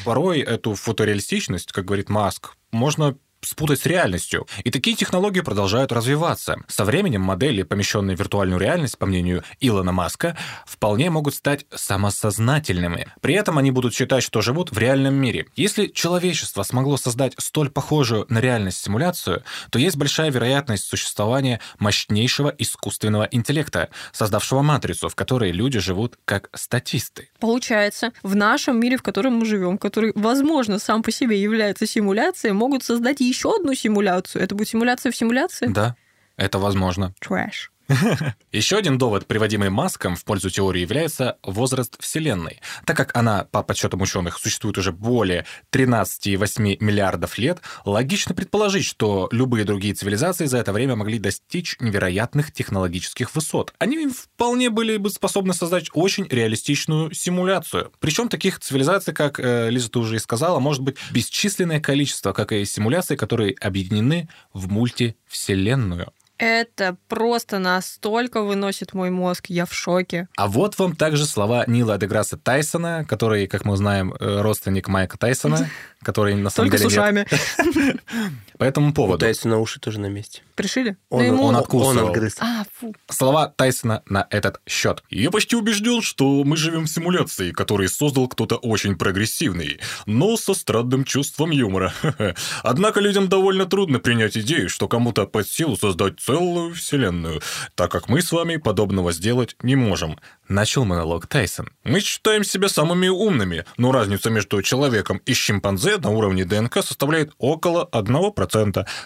Порой 0.03 0.41
эту 0.41 0.75
фотореалистичность, 0.75 1.71
как 1.71 1.85
говорит 1.85 2.09
Маск, 2.09 2.55
можно 2.71 3.17
спутать 3.41 3.81
с 3.81 3.85
реальностью. 3.85 4.47
И 4.63 4.71
такие 4.71 4.95
технологии 4.95 5.41
продолжают 5.41 5.91
развиваться. 5.91 6.57
Со 6.67 6.85
временем 6.85 7.21
модели, 7.21 7.63
помещенные 7.63 8.15
в 8.15 8.19
виртуальную 8.19 8.59
реальность, 8.59 8.97
по 8.97 9.05
мнению 9.05 9.43
Илона 9.59 9.91
Маска, 9.91 10.37
вполне 10.65 11.09
могут 11.09 11.35
стать 11.35 11.65
самосознательными. 11.73 13.07
При 13.21 13.33
этом 13.35 13.57
они 13.57 13.71
будут 13.71 13.93
считать, 13.93 14.23
что 14.23 14.41
живут 14.41 14.71
в 14.71 14.77
реальном 14.77 15.15
мире. 15.15 15.47
Если 15.55 15.87
человечество 15.87 16.63
смогло 16.63 16.97
создать 16.97 17.33
столь 17.37 17.69
похожую 17.69 18.25
на 18.29 18.39
реальность 18.39 18.83
симуляцию, 18.83 19.43
то 19.71 19.79
есть 19.79 19.97
большая 19.97 20.31
вероятность 20.31 20.85
существования 20.85 21.61
мощнейшего 21.79 22.53
искусственного 22.57 23.27
интеллекта, 23.31 23.89
создавшего 24.11 24.61
матрицу, 24.61 25.09
в 25.09 25.15
которой 25.15 25.51
люди 25.51 25.79
живут 25.79 26.17
как 26.25 26.49
статисты. 26.53 27.29
Получается, 27.39 28.11
в 28.23 28.35
нашем 28.35 28.79
мире, 28.79 28.97
в 28.97 29.03
котором 29.03 29.35
мы 29.35 29.45
живем, 29.45 29.77
который, 29.77 30.11
возможно, 30.15 30.79
сам 30.79 31.03
по 31.03 31.11
себе 31.11 31.41
является 31.41 31.85
симуляцией, 31.85 32.53
могут 32.53 32.83
создать 32.83 33.21
еще 33.21 33.55
одну 33.55 33.73
симуляцию. 33.73 34.43
Это 34.43 34.55
будет 34.55 34.67
симуляция 34.67 35.11
в 35.11 35.15
симуляции? 35.15 35.67
Да, 35.67 35.95
это 36.37 36.59
возможно. 36.59 37.13
Трэш. 37.19 37.71
Еще 38.51 38.77
один 38.77 38.97
довод, 38.97 39.25
приводимый 39.25 39.69
Маском 39.69 40.15
в 40.15 40.23
пользу 40.23 40.49
теории, 40.49 40.81
является 40.81 41.37
возраст 41.43 41.95
Вселенной. 41.99 42.61
Так 42.85 42.95
как 42.95 43.15
она, 43.17 43.45
по 43.45 43.63
подсчетам 43.63 44.01
ученых, 44.01 44.37
существует 44.37 44.77
уже 44.77 44.91
более 44.91 45.45
13,8 45.71 46.77
миллиардов 46.79 47.37
лет, 47.37 47.61
логично 47.85 48.35
предположить, 48.35 48.85
что 48.85 49.27
любые 49.31 49.65
другие 49.65 49.93
цивилизации 49.93 50.45
за 50.45 50.59
это 50.59 50.71
время 50.71 50.95
могли 50.95 51.17
достичь 51.17 51.77
невероятных 51.79 52.51
технологических 52.51 53.33
высот. 53.33 53.73
Они 53.79 54.07
вполне 54.07 54.69
были 54.69 54.97
бы 54.97 55.09
способны 55.09 55.53
создать 55.53 55.89
очень 55.93 56.27
реалистичную 56.29 57.13
симуляцию. 57.13 57.91
Причем 57.99 58.29
таких 58.29 58.59
цивилизаций, 58.59 59.13
как 59.13 59.39
э, 59.39 59.69
Лиза 59.69 59.89
ты 59.89 59.99
уже 59.99 60.17
и 60.17 60.19
сказала, 60.19 60.59
может 60.59 60.83
быть 60.83 60.97
бесчисленное 61.11 61.79
количество, 61.79 62.33
как 62.33 62.51
и 62.51 62.65
симуляций, 62.65 63.17
которые 63.17 63.55
объединены 63.59 64.29
в 64.53 64.69
мультивселенную. 64.69 66.13
Это 66.39 66.95
просто 67.09 67.59
настолько 67.59 68.41
выносит 68.41 68.93
мой 68.93 69.09
мозг, 69.09 69.47
я 69.47 69.65
в 69.65 69.73
шоке. 69.73 70.29
А 70.37 70.47
вот 70.47 70.79
вам 70.79 70.95
также 70.95 71.25
слова 71.25 71.65
Нила 71.67 71.97
Деграсса 71.97 72.37
Тайсона, 72.37 73.05
который, 73.07 73.45
как 73.45 73.65
мы 73.65 73.75
знаем, 73.75 74.13
э, 74.17 74.41
родственник 74.41 74.87
Майка 74.87 75.17
Тайсона, 75.17 75.69
который 76.01 76.35
на 76.35 76.49
самом 76.49 76.69
Только 76.69 76.77
с 76.77 76.89
деле 76.89 77.01
ушами. 77.01 77.27
По 78.59 78.65
этому 78.65 78.93
поводу. 78.93 79.19
Пытается 79.19 79.47
на 79.47 79.57
уши 79.59 79.79
тоже 79.79 80.01
на 80.01 80.07
месте. 80.07 80.41
Пришили? 80.55 80.97
Он, 81.09 81.23
ему- 81.23 81.43
он 81.43 81.55
он, 81.55 81.61
откусывал. 81.61 82.09
отгрыз. 82.09 82.35
А, 82.41 82.65
фу. 82.77 82.93
Слова 83.09 83.47
Тайсона 83.47 84.03
на 84.05 84.27
этот 84.29 84.59
счет. 84.67 85.01
Я 85.09 85.31
почти 85.31 85.55
убежден, 85.55 86.01
что 86.01 86.43
мы 86.43 86.57
живем 86.57 86.83
в 86.83 86.89
симуляции, 86.89 87.51
которую 87.51 87.87
создал 87.87 88.27
кто-то 88.27 88.57
очень 88.57 88.97
прогрессивный, 88.97 89.79
но 90.05 90.35
со 90.35 90.53
странным 90.53 91.05
чувством 91.05 91.51
юмора. 91.51 91.93
Однако 92.61 92.99
людям 92.99 93.29
довольно 93.29 93.65
трудно 93.65 93.99
принять 93.99 94.35
идею, 94.35 94.67
что 94.67 94.89
кому-то 94.89 95.25
под 95.25 95.47
силу 95.47 95.77
создать 95.77 96.19
целую 96.19 96.73
вселенную, 96.75 97.41
так 97.75 97.89
как 97.89 98.09
мы 98.09 98.21
с 98.21 98.29
вами 98.33 98.57
подобного 98.57 99.13
сделать 99.13 99.55
не 99.63 99.77
можем. 99.77 100.19
Начал 100.49 100.83
монолог 100.83 101.27
Тайсон. 101.27 101.69
Мы 101.85 102.01
считаем 102.01 102.43
себя 102.43 102.67
самыми 102.67 103.07
умными, 103.07 103.63
но 103.77 103.93
разница 103.93 104.29
между 104.31 104.61
человеком 104.63 105.21
и 105.25 105.33
шимпанзе 105.33 105.95
на 105.97 106.09
уровне 106.09 106.43
ДНК 106.43 106.83
составляет 106.83 107.31
около 107.37 107.87
1%. 107.93 108.48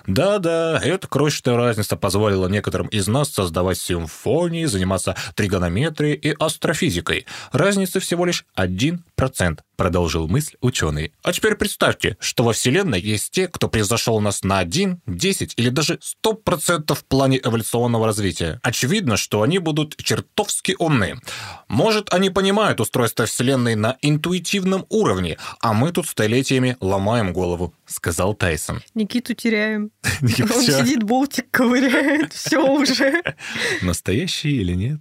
Да-да, 0.08 0.80
эта 0.84 1.08
крошечная 1.08 1.56
разница 1.56 1.96
позволила 1.96 2.48
некоторым 2.48 2.88
из 2.88 3.08
нас 3.08 3.30
создавать 3.30 3.78
симфонии, 3.78 4.66
заниматься 4.66 5.16
тригонометрией 5.36 6.16
и 6.16 6.36
астрофизикой. 6.38 7.26
Разница 7.52 8.00
всего 8.00 8.26
лишь 8.26 8.46
1%, 8.58 9.60
продолжил 9.76 10.28
мысль 10.28 10.56
ученый. 10.62 11.14
А 11.24 11.34
теперь 11.34 11.56
представьте, 11.56 12.18
что 12.20 12.44
во 12.44 12.54
Вселенной 12.54 13.02
есть 13.02 13.32
те, 13.32 13.48
кто 13.48 13.68
превзошел 13.68 14.20
нас 14.20 14.44
на 14.44 14.60
1, 14.60 15.02
10 15.06 15.54
или 15.58 15.70
даже 15.70 16.00
100% 16.24 16.94
в 16.94 17.06
плане 17.06 17.40
эволюционного 17.44 18.06
развития. 18.08 18.60
Очевидно, 18.64 19.18
что 19.18 19.42
они 19.42 19.60
будут 19.60 19.96
чертовски 19.98 20.76
умны. 20.80 21.20
Может, 21.68 22.14
они 22.14 22.30
понимают 22.30 22.80
устройство 22.80 23.26
Вселенной 23.26 23.76
на 23.76 23.98
интуитивном 24.02 24.86
уровне, 24.90 25.38
а 25.60 25.74
мы 25.74 25.92
тут 25.92 26.08
столетиями 26.08 26.78
ломаем 26.80 27.34
голову, 27.34 27.74
сказал 27.86 28.34
Тайсон. 28.34 28.82
Никиту 28.94 29.34
теряем. 29.34 29.92
Он 30.22 30.62
сидит, 30.62 31.04
болтик 31.04 31.50
ковыряет, 31.52 32.34
все 32.34 32.60
уже. 32.60 33.24
Настоящий 33.82 34.58
или 34.58 34.74
нет? 34.74 35.00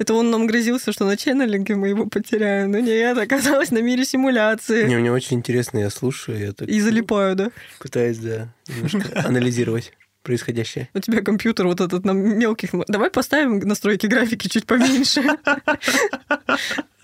Это 0.00 0.14
он 0.14 0.30
нам 0.30 0.46
грозился, 0.46 0.92
что 0.92 1.04
на 1.04 1.14
ченнелинге 1.18 1.76
мы 1.76 1.88
его 1.88 2.06
потеряем. 2.06 2.70
Но 2.70 2.78
нет, 2.78 3.18
оказалось 3.18 3.70
на 3.70 3.82
мире 3.82 4.06
симуляции. 4.06 4.88
Не, 4.88 4.96
мне 4.96 5.12
очень 5.12 5.36
интересно, 5.36 5.78
я 5.78 5.90
слушаю, 5.90 6.38
я 6.38 6.52
так 6.52 6.68
И 6.68 6.80
залипаю, 6.80 7.36
да? 7.36 7.50
пытаюсь, 7.78 8.16
да, 8.16 8.48
немножко 8.66 9.02
анализировать 9.28 9.92
происходящее. 10.22 10.88
У 10.94 11.00
тебя 11.00 11.20
компьютер 11.20 11.66
вот 11.66 11.82
этот 11.82 12.06
на 12.06 12.12
мелких... 12.12 12.70
Давай 12.88 13.10
поставим 13.10 13.58
настройки 13.58 14.06
графики 14.06 14.48
чуть 14.48 14.64
поменьше. 14.64 15.22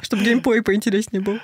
Чтобы 0.07 0.25
геймплей 0.25 0.63
поинтереснее 0.63 1.21
был. 1.21 1.41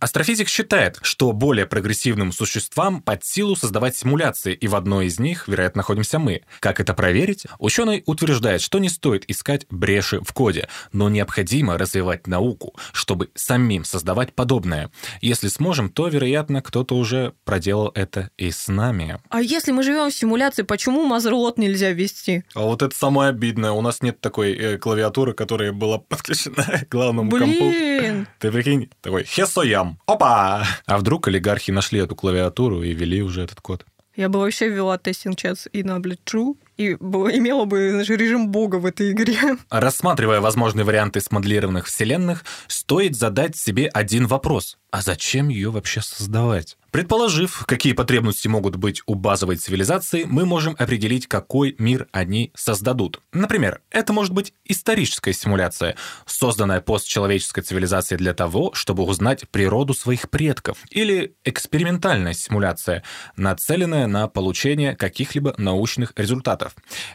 Астрофизик 0.00 0.48
считает, 0.48 0.98
что 1.02 1.32
более 1.32 1.66
прогрессивным 1.66 2.32
существам 2.32 3.02
под 3.02 3.24
силу 3.24 3.56
создавать 3.56 3.96
симуляции, 3.96 4.54
и 4.54 4.68
в 4.68 4.76
одной 4.76 5.06
из 5.06 5.18
них, 5.18 5.48
вероятно, 5.48 5.78
находимся 5.78 6.18
мы. 6.18 6.42
Как 6.60 6.80
это 6.80 6.94
проверить? 6.94 7.46
Ученый 7.58 8.02
утверждает, 8.06 8.60
что 8.60 8.78
не 8.78 8.88
стоит 8.88 9.24
искать 9.28 9.66
бреши 9.70 10.20
в 10.20 10.32
коде, 10.32 10.68
но 10.92 11.08
необходимо 11.08 11.78
развивать 11.78 12.26
науку, 12.26 12.76
чтобы 12.92 13.30
самим 13.34 13.84
создавать 13.84 14.34
подобное. 14.34 14.90
Если 15.20 15.48
сможем, 15.48 15.88
то, 15.88 16.08
вероятно, 16.08 16.62
кто-то 16.62 16.96
уже 16.96 17.32
проделал 17.44 17.90
это 17.94 18.30
и 18.36 18.50
с 18.50 18.68
нами. 18.68 19.18
А 19.30 19.40
если 19.40 19.72
мы 19.72 19.82
живем 19.82 20.10
в 20.10 20.14
симуляции, 20.14 20.62
почему 20.62 21.04
мазерлот 21.04 21.58
нельзя 21.58 21.90
ввести? 21.90 22.44
А 22.54 22.60
вот 22.60 22.82
это 22.82 22.94
самое 22.94 23.30
обидное. 23.30 23.72
У 23.72 23.80
нас 23.80 24.02
нет 24.02 24.20
такой 24.20 24.52
э, 24.52 24.78
клавиатуры, 24.78 25.32
которая 25.32 25.72
была 25.72 25.98
подключена 26.08 26.84
к 26.86 26.88
главному 26.90 27.30
компу. 27.30 27.64
Блин! 27.88 28.26
Ты 28.38 28.52
прикинь, 28.52 28.90
такой 29.00 29.24
хесоям. 29.24 29.98
Опа! 30.06 30.66
А 30.86 30.98
вдруг 30.98 31.28
олигархи 31.28 31.70
нашли 31.70 32.00
эту 32.00 32.14
клавиатуру 32.14 32.82
и 32.82 32.92
ввели 32.92 33.22
уже 33.22 33.42
этот 33.42 33.60
код? 33.60 33.86
Я 34.14 34.28
бы 34.28 34.40
вообще 34.40 34.68
ввела 34.68 34.98
тестинг 34.98 35.36
чат 35.36 35.66
и 35.72 35.82
на 35.82 35.98
Blitz 35.98 36.56
и 36.78 36.92
имела 36.92 37.64
бы 37.64 37.90
знаешь, 37.90 38.08
режим 38.08 38.48
бога 38.48 38.76
в 38.76 38.86
этой 38.86 39.10
игре. 39.10 39.36
Рассматривая 39.70 40.40
возможные 40.40 40.84
варианты 40.84 41.20
смоделированных 41.20 41.86
вселенных, 41.86 42.44
стоит 42.68 43.16
задать 43.16 43.56
себе 43.56 43.88
один 43.88 44.26
вопрос. 44.26 44.78
А 44.90 45.02
зачем 45.02 45.48
ее 45.48 45.70
вообще 45.70 46.00
создавать? 46.00 46.78
Предположив, 46.90 47.64
какие 47.66 47.92
потребности 47.92 48.48
могут 48.48 48.76
быть 48.76 49.02
у 49.04 49.14
базовой 49.14 49.56
цивилизации, 49.56 50.24
мы 50.24 50.46
можем 50.46 50.74
определить, 50.78 51.26
какой 51.26 51.76
мир 51.78 52.08
они 52.12 52.50
создадут. 52.56 53.20
Например, 53.30 53.82
это 53.90 54.14
может 54.14 54.32
быть 54.32 54.54
историческая 54.64 55.34
симуляция, 55.34 55.96
созданная 56.24 56.80
постчеловеческой 56.80 57.62
цивилизацией 57.62 58.18
для 58.18 58.32
того, 58.32 58.72
чтобы 58.72 59.02
узнать 59.02 59.46
природу 59.50 59.92
своих 59.92 60.30
предков. 60.30 60.78
Или 60.88 61.34
экспериментальная 61.44 62.32
симуляция, 62.32 63.04
нацеленная 63.36 64.06
на 64.06 64.26
получение 64.26 64.96
каких-либо 64.96 65.54
научных 65.58 66.14
результатов. 66.16 66.67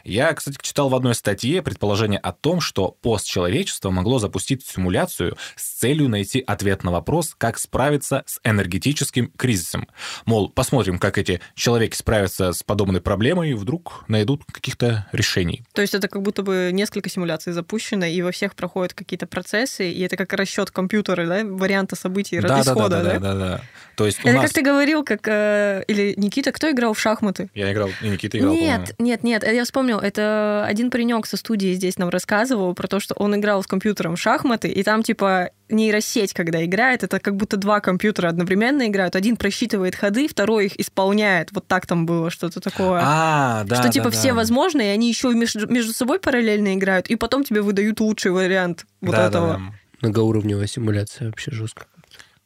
Я, 0.04 0.32
кстати, 0.32 0.58
читал 0.60 0.88
в 0.88 0.94
одной 0.94 1.14
статье 1.14 1.62
предположение 1.62 2.18
о 2.18 2.32
том, 2.32 2.60
что 2.60 2.96
постчеловечество 3.02 3.90
могло 3.90 4.18
запустить 4.18 4.66
симуляцию 4.66 5.36
с 5.56 5.78
целью 5.78 6.08
найти 6.08 6.42
ответ 6.46 6.84
на 6.84 6.90
вопрос, 6.90 7.34
как 7.36 7.58
справиться 7.58 8.22
с 8.26 8.40
энергетическим 8.44 9.30
кризисом. 9.36 9.88
Мол, 10.26 10.48
посмотрим, 10.48 10.98
как 10.98 11.18
эти 11.18 11.40
человеки 11.54 11.96
справятся 11.96 12.52
с 12.52 12.62
подобной 12.62 13.00
проблемой 13.00 13.50
и 13.50 13.54
вдруг 13.54 14.04
найдут 14.08 14.44
каких-то 14.44 15.06
решений. 15.12 15.62
То 15.72 15.82
есть 15.82 15.94
это 15.94 16.08
как 16.08 16.22
будто 16.22 16.42
бы 16.42 16.70
несколько 16.72 17.08
симуляций 17.10 17.52
запущено, 17.52 18.06
и 18.06 18.22
во 18.22 18.30
всех 18.32 18.54
проходят 18.54 18.94
какие-то 18.94 19.26
процессы, 19.26 19.90
и 19.90 20.00
это 20.02 20.16
как 20.16 20.32
расчет 20.32 20.70
компьютера, 20.70 21.26
да, 21.26 21.44
варианта 21.44 21.96
событий, 21.96 22.40
Да, 22.40 22.48
да, 22.48 22.54
да, 22.56 22.60
исхода, 22.72 22.88
да, 22.88 23.02
да? 23.02 23.18
да, 23.18 23.34
да. 23.34 23.60
То 23.96 24.06
есть 24.06 24.18
у 24.24 24.28
Это 24.28 24.36
нас... 24.36 24.46
как 24.46 24.52
ты 24.54 24.62
говорил, 24.62 25.04
как... 25.04 25.26
э, 25.28 25.84
или 25.88 26.14
Никита, 26.16 26.52
кто 26.52 26.70
играл 26.70 26.94
в 26.94 27.00
шахматы? 27.00 27.50
Я 27.54 27.72
играл, 27.72 27.90
и 28.00 28.08
Никита 28.08 28.38
играл, 28.38 28.52
нет, 28.52 28.62
по-моему. 28.62 28.94
нет, 28.98 29.22
нет, 29.22 29.43
я 29.52 29.64
вспомнил, 29.64 29.98
это 29.98 30.64
один 30.66 30.90
паренек 30.90 31.26
со 31.26 31.36
студии 31.36 31.74
здесь 31.74 31.98
нам 31.98 32.08
рассказывал 32.08 32.74
про 32.74 32.88
то, 32.88 33.00
что 33.00 33.14
он 33.14 33.36
играл 33.36 33.62
с 33.62 33.66
компьютером 33.66 34.16
в 34.16 34.20
шахматы, 34.20 34.68
и 34.68 34.82
там 34.82 35.02
типа 35.02 35.50
нейросеть, 35.68 36.32
когда 36.34 36.64
играет, 36.64 37.02
это 37.02 37.18
как 37.20 37.36
будто 37.36 37.56
два 37.56 37.80
компьютера 37.80 38.28
одновременно 38.28 38.86
играют. 38.86 39.16
Один 39.16 39.36
просчитывает 39.36 39.94
ходы, 39.94 40.28
второй 40.28 40.66
их 40.66 40.80
исполняет. 40.80 41.50
Вот 41.52 41.66
так 41.66 41.86
там 41.86 42.06
было 42.06 42.30
что-то 42.30 42.60
такое. 42.60 43.00
А, 43.02 43.64
да, 43.64 43.76
что 43.76 43.90
типа 43.90 44.06
да, 44.06 44.10
все 44.10 44.28
да. 44.28 44.34
возможно, 44.34 44.80
и 44.80 44.86
они 44.86 45.08
еще 45.08 45.32
между, 45.32 45.66
между 45.70 45.92
собой 45.92 46.20
параллельно 46.20 46.74
играют, 46.74 47.08
и 47.08 47.16
потом 47.16 47.44
тебе 47.44 47.62
выдают 47.62 48.00
лучший 48.00 48.32
вариант 48.32 48.86
вот 49.00 49.12
Да, 49.12 49.16
да, 49.16 49.28
этого. 49.28 49.60
Многоуровневая 50.00 50.66
симуляция 50.66 51.28
вообще 51.28 51.50
жестко. 51.50 51.86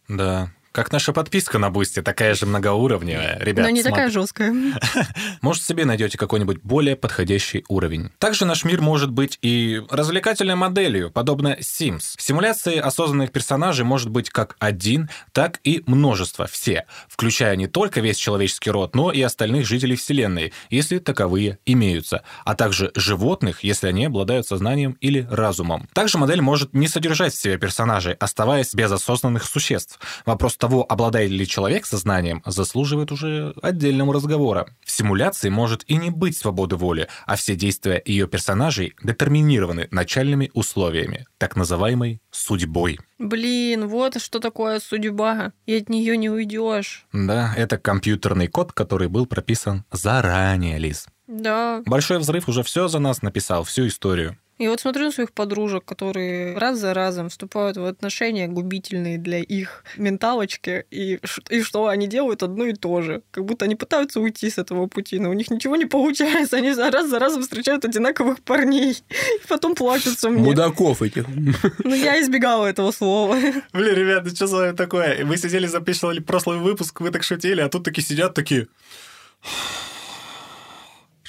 Да. 0.08 0.50
Как 0.78 0.92
наша 0.92 1.12
подписка 1.12 1.58
на 1.58 1.70
Бусти, 1.70 2.02
такая 2.02 2.36
же 2.36 2.46
многоуровневая. 2.46 3.40
Ребят, 3.40 3.64
Но 3.64 3.70
не 3.70 3.82
смотри. 3.82 3.96
такая 3.96 4.10
жесткая. 4.12 4.54
Может, 5.42 5.64
себе 5.64 5.84
найдете 5.84 6.16
какой-нибудь 6.16 6.60
более 6.62 6.94
подходящий 6.94 7.64
уровень. 7.68 8.12
Также 8.20 8.44
наш 8.44 8.62
мир 8.62 8.80
может 8.80 9.10
быть 9.10 9.40
и 9.42 9.82
развлекательной 9.90 10.54
моделью, 10.54 11.10
подобно 11.10 11.56
Sims. 11.60 12.14
В 12.16 12.22
симуляции 12.22 12.76
осознанных 12.76 13.32
персонажей 13.32 13.84
может 13.84 14.08
быть 14.08 14.30
как 14.30 14.54
один, 14.60 15.10
так 15.32 15.58
и 15.64 15.82
множество, 15.86 16.46
все, 16.46 16.86
включая 17.08 17.56
не 17.56 17.66
только 17.66 18.00
весь 18.00 18.16
человеческий 18.16 18.70
род, 18.70 18.94
но 18.94 19.10
и 19.10 19.20
остальных 19.20 19.66
жителей 19.66 19.96
Вселенной, 19.96 20.52
если 20.70 20.98
таковые 21.00 21.58
имеются, 21.66 22.22
а 22.44 22.54
также 22.54 22.92
животных, 22.94 23.64
если 23.64 23.88
они 23.88 24.04
обладают 24.04 24.46
сознанием 24.46 24.92
или 25.00 25.26
разумом. 25.28 25.88
Также 25.92 26.18
модель 26.18 26.40
может 26.40 26.72
не 26.72 26.86
содержать 26.86 27.34
в 27.34 27.40
себе 27.40 27.58
персонажей, 27.58 28.14
оставаясь 28.14 28.74
без 28.74 28.92
осознанных 28.92 29.42
существ. 29.42 29.98
Вопрос 30.24 30.56
того, 30.56 30.67
обладает 30.88 31.30
ли 31.30 31.46
человек 31.46 31.86
сознанием, 31.86 32.42
заслуживает 32.46 33.12
уже 33.12 33.54
отдельного 33.62 34.14
разговора. 34.14 34.68
В 34.84 34.90
симуляции 34.90 35.48
может 35.48 35.84
и 35.86 35.96
не 35.96 36.10
быть 36.10 36.36
свободы 36.36 36.76
воли, 36.76 37.08
а 37.26 37.36
все 37.36 37.56
действия 37.56 38.02
ее 38.04 38.28
персонажей 38.28 38.94
детерминированы 39.02 39.88
начальными 39.90 40.50
условиями, 40.54 41.26
так 41.38 41.56
называемой 41.56 42.20
судьбой. 42.30 42.98
Блин, 43.18 43.88
вот 43.88 44.20
что 44.20 44.38
такое 44.38 44.80
судьба. 44.80 45.52
И 45.66 45.74
от 45.74 45.88
нее 45.88 46.16
не 46.16 46.30
уйдешь. 46.30 47.06
Да, 47.12 47.52
это 47.56 47.78
компьютерный 47.78 48.46
код, 48.46 48.72
который 48.72 49.08
был 49.08 49.26
прописан 49.26 49.84
заранее, 49.90 50.78
Лиз. 50.78 51.06
Да. 51.26 51.82
Большой 51.84 52.18
взрыв 52.18 52.48
уже 52.48 52.62
все 52.62 52.88
за 52.88 52.98
нас 52.98 53.22
написал, 53.22 53.64
всю 53.64 53.86
историю. 53.86 54.38
И 54.58 54.66
вот 54.66 54.80
смотрю 54.80 55.06
на 55.06 55.12
своих 55.12 55.32
подружек, 55.32 55.84
которые 55.84 56.56
раз 56.56 56.78
за 56.78 56.92
разом 56.92 57.28
вступают 57.28 57.76
в 57.76 57.84
отношения 57.84 58.48
губительные 58.48 59.16
для 59.16 59.38
их 59.38 59.84
менталочки, 59.96 60.84
и, 60.90 61.20
и 61.48 61.62
что 61.62 61.86
они 61.86 62.08
делают 62.08 62.42
одно 62.42 62.64
и 62.64 62.72
то 62.74 63.00
же. 63.02 63.22
Как 63.30 63.44
будто 63.44 63.64
они 63.66 63.76
пытаются 63.76 64.20
уйти 64.20 64.50
с 64.50 64.58
этого 64.58 64.86
пути, 64.88 65.20
но 65.20 65.30
у 65.30 65.32
них 65.32 65.50
ничего 65.50 65.76
не 65.76 65.86
получается. 65.86 66.56
Они 66.56 66.72
раз 66.72 67.08
за 67.08 67.18
разом 67.18 67.42
встречают 67.42 67.84
одинаковых 67.84 68.40
парней, 68.40 68.92
и 68.92 69.48
потом 69.48 69.74
плачутся 69.74 70.28
мне. 70.28 70.42
Мудаков 70.42 71.02
этих. 71.02 71.26
Ну, 71.28 71.94
я 71.94 72.20
избегала 72.20 72.66
этого 72.66 72.90
слова. 72.90 73.38
Блин, 73.72 73.94
ребята, 73.94 74.34
что 74.34 74.46
с 74.46 74.52
вами 74.52 74.74
такое? 74.74 75.24
Вы 75.24 75.36
сидели, 75.36 75.66
записывали 75.66 76.18
прошлый 76.18 76.58
выпуск, 76.58 77.00
вы 77.00 77.10
так 77.10 77.22
шутили, 77.22 77.60
а 77.60 77.68
тут 77.68 77.84
такие 77.84 78.04
сидят 78.04 78.34
такие... 78.34 78.66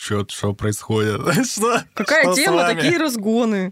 Что, 0.09 0.25
что 0.27 0.53
происходит? 0.53 1.21
Что? 1.45 1.83
Какая 1.93 2.23
Что 2.23 2.33
тема, 2.33 2.63
такие 2.63 2.97
разгоны. 2.97 3.71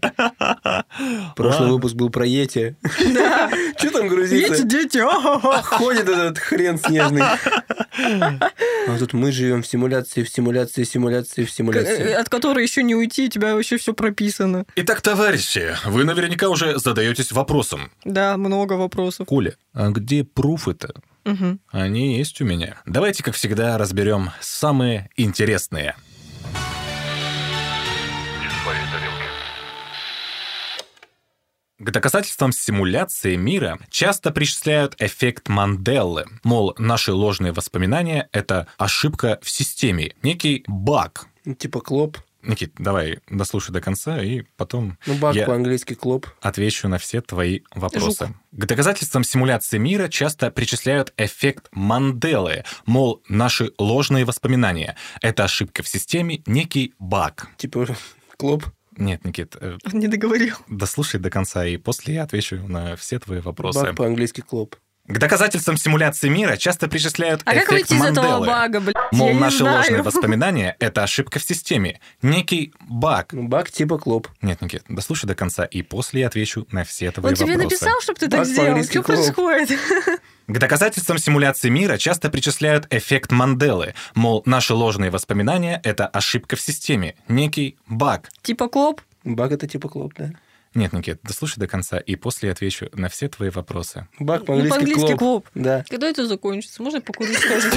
Прошлый 1.34 1.72
выпуск 1.72 1.96
был 1.96 2.10
про 2.10 2.24
Йети. 2.24 2.76
Да. 3.12 3.50
Что 3.76 3.90
там 3.90 4.06
грузится? 4.06 4.62
дети, 4.62 4.98
а-ха-ха. 4.98 5.62
Ходит 5.78 6.08
этот 6.08 6.38
хрен 6.38 6.78
снежный. 6.78 7.24
А 7.24 8.98
тут 9.00 9.14
мы 9.14 9.32
живем 9.32 9.62
в 9.62 9.66
симуляции, 9.66 10.22
в 10.22 10.28
симуляции, 10.28 10.84
в 10.84 10.88
симуляции, 10.88 11.44
в 11.44 11.50
симуляции. 11.50 12.12
от 12.12 12.28
которой 12.28 12.62
еще 12.62 12.84
не 12.84 12.94
уйти, 12.94 13.26
у 13.26 13.30
тебя 13.30 13.56
вообще 13.56 13.76
все 13.76 13.92
прописано. 13.92 14.64
Итак, 14.76 15.02
товарищи, 15.02 15.74
вы 15.86 16.04
наверняка 16.04 16.50
уже 16.50 16.78
задаетесь 16.78 17.32
вопросом. 17.32 17.90
Да, 18.04 18.36
много 18.36 18.74
вопросов. 18.74 19.26
Коля, 19.26 19.56
а 19.72 19.90
где 19.90 20.22
пруфы-то? 20.22 20.94
Мгм. 21.24 21.58
Они 21.72 22.16
есть 22.16 22.40
у 22.40 22.44
меня. 22.44 22.80
Давайте, 22.86 23.24
как 23.24 23.34
всегда, 23.34 23.76
разберем 23.76 24.30
самые 24.40 25.10
интересные. 25.16 25.96
К 31.80 31.92
доказательствам 31.92 32.50
симуляции 32.50 33.36
мира 33.36 33.78
часто 33.88 34.32
причисляют 34.32 34.96
эффект 34.98 35.48
Манделлы. 35.48 36.24
Мол, 36.42 36.74
наши 36.76 37.12
ложные 37.12 37.52
воспоминания— 37.52 38.28
это 38.32 38.66
ошибка 38.78 39.38
в 39.42 39.48
системе, 39.48 40.12
некий 40.24 40.64
баг. 40.66 41.26
Ну, 41.44 41.54
Типа 41.54 41.80
клоп. 41.80 42.18
Никит, 42.42 42.72
давай 42.78 43.20
дослушай 43.30 43.72
до 43.72 43.80
конца, 43.80 44.20
и 44.20 44.42
потом 44.56 44.98
Ну, 45.06 45.14
баг 45.18 45.36
я 45.36 45.46
по-английски 45.46 45.94
клоп. 45.94 46.26
отвечу 46.40 46.88
на 46.88 46.98
все 46.98 47.20
твои 47.20 47.60
вопросы. 47.72 48.26
Жук. 48.26 48.36
К 48.52 48.64
доказательствам 48.66 49.22
симуляции 49.22 49.78
мира 49.78 50.08
часто 50.08 50.50
причисляют 50.50 51.12
эффект 51.16 51.68
Манделы, 51.70 52.64
мол, 52.86 53.22
наши 53.28 53.70
ложные 53.78 54.24
воспоминания. 54.24 54.96
Это 55.20 55.44
ошибка 55.44 55.84
в 55.84 55.88
системе, 55.88 56.42
некий 56.46 56.94
баг. 56.98 57.48
Типа 57.56 57.86
клоп. 58.36 58.64
Нет, 58.98 59.24
Никит, 59.24 59.56
э, 59.60 59.78
Он 59.84 59.98
не 59.98 60.08
договорил. 60.08 60.56
дослушай 60.68 61.20
до 61.20 61.30
конца, 61.30 61.64
и 61.64 61.76
после 61.76 62.14
я 62.14 62.24
отвечу 62.24 62.56
на 62.66 62.96
все 62.96 63.18
твои 63.18 63.40
вопросы. 63.40 63.80
Баг 63.80 63.96
по-английски 63.96 64.40
клоп. 64.40 64.76
К 65.08 65.18
доказательствам 65.18 65.78
симуляции 65.78 66.28
мира 66.28 66.56
часто 66.56 66.86
причисляют 66.86 67.40
А 67.46 67.54
как 67.54 67.64
эффект 67.70 67.72
выйти 67.90 67.92
из 67.94 68.04
этого 68.10 68.26
Манделы. 68.26 68.46
бага, 68.46 68.80
блядь? 68.80 68.96
Мол, 69.12 69.28
я 69.28 69.34
не 69.34 69.40
наши 69.40 69.58
знаю. 69.58 69.76
ложные 69.78 70.02
воспоминания— 70.04 70.76
это 70.80 71.02
ошибка 71.02 71.38
в 71.38 71.42
системе, 71.42 71.98
некий 72.20 72.74
баг. 72.88 73.32
Ну, 73.32 73.48
баг 73.48 73.70
типа 73.70 73.98
клоп. 73.98 74.28
Нет, 74.42 74.60
Никит, 74.60 74.84
дослушай 74.88 75.26
до 75.26 75.34
конца, 75.34 75.64
и 75.64 75.80
после 75.80 76.20
я 76.20 76.26
отвечу 76.26 76.66
на 76.72 76.84
все 76.84 77.10
твои 77.10 77.30
Он 77.32 77.34
тебе 77.34 77.52
вопросы. 77.56 77.64
написал, 77.64 78.00
чтобы 78.02 78.18
ты 78.20 78.28
так 78.28 78.40
Баг 78.40 78.46
сделал? 78.48 78.84
Что 78.84 78.92
клоп. 79.02 79.06
происходит? 79.06 79.78
К 80.46 80.58
доказательствам 80.58 81.16
симуляции 81.18 81.70
мира 81.70 81.96
часто 81.96 82.28
причисляют 82.30 82.86
эффект 82.90 83.32
Манделы, 83.32 83.94
мол, 84.14 84.42
наши 84.44 84.74
ложные 84.74 85.10
воспоминания— 85.10 85.80
это 85.84 86.06
ошибка 86.06 86.56
в 86.56 86.60
системе, 86.60 87.14
некий 87.28 87.78
баг. 87.86 88.28
Типа 88.42 88.68
клоп? 88.68 89.00
Баг 89.24 89.52
это 89.52 89.66
типа 89.66 89.88
клоп, 89.88 90.12
да? 90.18 90.30
Нет, 90.78 90.92
Никит, 90.92 91.18
дослушай 91.24 91.58
до 91.58 91.66
конца, 91.66 91.98
и 91.98 92.14
после 92.14 92.50
я 92.50 92.52
отвечу 92.52 92.88
на 92.92 93.08
все 93.08 93.28
твои 93.28 93.50
вопросы. 93.50 94.06
Ну, 94.20 94.26
по-английски 94.26 94.68
по-английски 94.68 95.16
клоп. 95.16 95.18
клоп. 95.18 95.46
Да. 95.56 95.84
Когда 95.88 96.08
это 96.08 96.24
закончится? 96.24 96.80
Можно 96.80 97.00
покурю 97.00 97.34
скажу? 97.34 97.68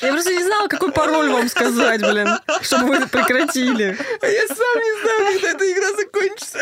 Я 0.00 0.12
просто 0.12 0.32
не 0.32 0.44
знала, 0.44 0.68
какой 0.68 0.92
пароль 0.92 1.28
вам 1.30 1.48
сказать, 1.48 2.02
блин, 2.02 2.28
чтобы 2.62 2.86
вы 2.86 3.06
прекратили. 3.08 3.98
А 4.20 4.26
я 4.26 4.46
сам 4.46 4.78
не 4.78 5.02
знаю, 5.02 5.32
когда 5.32 5.50
эта 5.50 5.72
игра 5.72 5.96
закончится. 5.96 6.58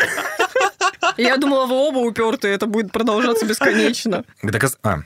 Я 1.17 1.37
думала, 1.37 1.67
вы 1.67 1.75
оба 1.75 1.97
упертые, 1.99 2.55
это 2.55 2.65
будет 2.65 2.91
продолжаться 2.91 3.45
бесконечно. 3.45 4.23
А. 4.81 5.01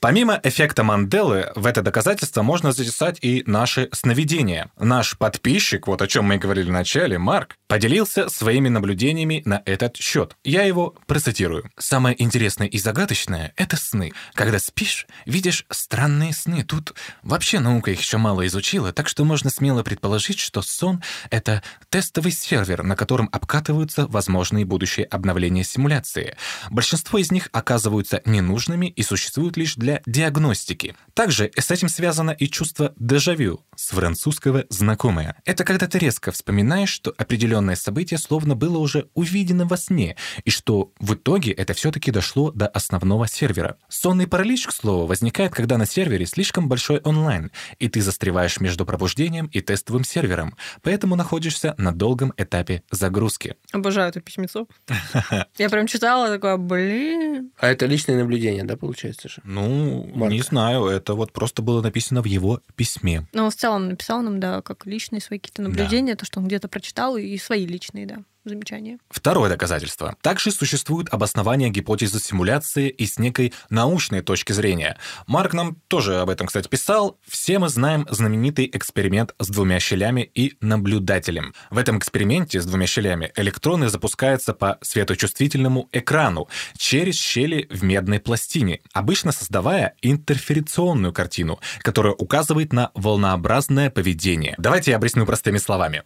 Помимо 0.00 0.40
эффекта 0.42 0.82
Манделы, 0.82 1.52
в 1.54 1.66
это 1.66 1.82
доказательство 1.82 2.42
можно 2.42 2.72
записать 2.72 3.18
и 3.22 3.42
наши 3.46 3.88
сновидения. 3.92 4.70
Наш 4.78 5.16
подписчик, 5.16 5.86
вот 5.86 6.02
о 6.02 6.06
чем 6.06 6.24
мы 6.26 6.36
и 6.36 6.38
говорили 6.38 6.68
в 6.68 6.72
начале, 6.72 7.18
Марк, 7.18 7.56
поделился 7.68 8.28
своими 8.28 8.68
наблюдениями 8.68 9.42
на 9.44 9.62
этот 9.64 9.96
счет. 9.96 10.36
Я 10.44 10.62
его 10.62 10.94
процитирую. 11.06 11.70
«Самое 11.78 12.20
интересное 12.20 12.66
и 12.66 12.78
загадочное— 12.78 13.52
это 13.56 13.76
сны. 13.76 14.12
Когда 14.34 14.58
спишь, 14.58 15.06
видишь 15.26 15.64
странные 15.70 16.32
сны. 16.32 16.64
Тут 16.64 16.94
вообще 17.22 17.60
наука 17.60 17.90
их 17.90 18.00
еще 18.00 18.18
мало 18.18 18.46
изучила, 18.46 18.92
так 18.92 19.08
что 19.08 19.24
можно 19.24 19.50
смело 19.50 19.82
предположить, 19.82 20.38
что 20.38 20.62
сон— 20.62 21.02
это 21.30 21.62
тестовый 21.88 22.32
сервер, 22.32 22.82
на 22.82 22.96
котором 22.96 23.28
обкатываются 23.32 24.06
возможные 24.06 24.64
будущие 24.64 25.06
обновления 25.06 25.64
симуляции. 25.64 26.36
Большинство 26.70 27.18
из 27.18 27.30
них 27.30 27.48
оказываются 27.52 28.22
ненужными 28.24 28.86
и 28.86 29.02
существуют 29.02 29.41
лишь 29.50 29.76
для 29.76 30.02
диагностики. 30.06 30.94
Также 31.14 31.50
с 31.56 31.70
этим 31.70 31.88
связано 31.88 32.30
и 32.30 32.48
чувство 32.48 32.92
дежавю, 32.96 33.64
с 33.76 33.90
французского 33.90 34.64
«знакомое». 34.68 35.36
Это 35.44 35.64
когда 35.64 35.86
ты 35.86 35.98
резко 35.98 36.32
вспоминаешь, 36.32 36.90
что 36.90 37.12
определенное 37.16 37.76
событие 37.76 38.18
словно 38.18 38.54
было 38.54 38.78
уже 38.78 39.08
увидено 39.14 39.66
во 39.66 39.76
сне, 39.76 40.16
и 40.44 40.50
что 40.50 40.92
в 40.98 41.14
итоге 41.14 41.52
это 41.52 41.74
все-таки 41.74 42.10
дошло 42.10 42.50
до 42.52 42.66
основного 42.66 43.28
сервера. 43.28 43.76
Сонный 43.88 44.26
паралич, 44.26 44.66
к 44.66 44.72
слову, 44.72 45.06
возникает, 45.06 45.52
когда 45.52 45.78
на 45.78 45.86
сервере 45.86 46.26
слишком 46.26 46.68
большой 46.68 47.00
онлайн, 47.00 47.50
и 47.78 47.88
ты 47.88 48.00
застреваешь 48.00 48.60
между 48.60 48.86
пробуждением 48.86 49.46
и 49.46 49.60
тестовым 49.60 50.04
сервером, 50.04 50.56
поэтому 50.82 51.16
находишься 51.16 51.74
на 51.78 51.92
долгом 51.92 52.32
этапе 52.36 52.82
загрузки. 52.90 53.56
Обожаю 53.72 54.08
это 54.08 54.20
письмецо. 54.20 54.66
Я 55.58 55.68
прям 55.68 55.86
читала, 55.86 56.28
такая, 56.28 56.56
блин. 56.56 57.52
А 57.58 57.68
это 57.68 57.86
личное 57.86 58.16
наблюдение, 58.16 58.64
да, 58.64 58.76
получается 58.76 59.28
же? 59.32 59.42
Ну, 59.44 60.10
Марк. 60.14 60.32
не 60.32 60.42
знаю, 60.42 60.86
это 60.86 61.14
вот 61.14 61.32
просто 61.32 61.62
было 61.62 61.82
написано 61.82 62.22
в 62.22 62.26
его 62.26 62.60
письме. 62.76 63.26
Но 63.32 63.44
он 63.44 63.50
в 63.50 63.56
целом 63.56 63.88
написал 63.88 64.22
нам, 64.22 64.40
да, 64.40 64.62
как 64.62 64.86
личные 64.86 65.20
свои 65.20 65.38
какие-то 65.38 65.62
наблюдения, 65.62 66.14
то, 66.14 66.24
что 66.24 66.40
он 66.40 66.46
где-то 66.46 66.68
прочитал, 66.68 67.16
и 67.16 67.36
свои 67.38 67.66
личные, 67.66 68.06
да. 68.06 68.18
Замечание. 68.44 68.98
Второе 69.10 69.50
доказательство. 69.50 70.16
Также 70.20 70.50
существует 70.50 71.08
обоснование 71.12 71.70
гипотезы 71.70 72.20
симуляции 72.20 72.88
и 72.88 73.06
с 73.06 73.18
некой 73.18 73.52
научной 73.70 74.20
точки 74.22 74.52
зрения. 74.52 74.98
Марк 75.26 75.52
нам 75.52 75.76
тоже 75.88 76.16
об 76.20 76.30
этом, 76.30 76.46
кстати, 76.46 76.68
писал. 76.68 77.18
Все 77.26 77.58
мы 77.58 77.68
знаем 77.68 78.06
знаменитый 78.10 78.68
эксперимент 78.72 79.34
с 79.38 79.48
двумя 79.48 79.78
щелями 79.80 80.30
и 80.34 80.56
наблюдателем. 80.60 81.54
В 81.70 81.78
этом 81.78 81.98
эксперименте 81.98 82.60
с 82.60 82.66
двумя 82.66 82.86
щелями 82.86 83.32
электроны 83.36 83.88
запускаются 83.88 84.54
по 84.54 84.78
светочувствительному 84.82 85.88
экрану 85.92 86.48
через 86.76 87.16
щели 87.16 87.66
в 87.70 87.84
медной 87.84 88.20
пластине, 88.20 88.80
обычно 88.92 89.32
создавая 89.32 89.94
интерферационную 90.02 91.12
картину, 91.12 91.60
которая 91.80 92.14
указывает 92.14 92.72
на 92.72 92.90
волнообразное 92.94 93.90
поведение. 93.90 94.54
Давайте 94.58 94.90
я 94.92 94.96
объясню 94.96 95.26
простыми 95.26 95.58
словами. 95.58 96.02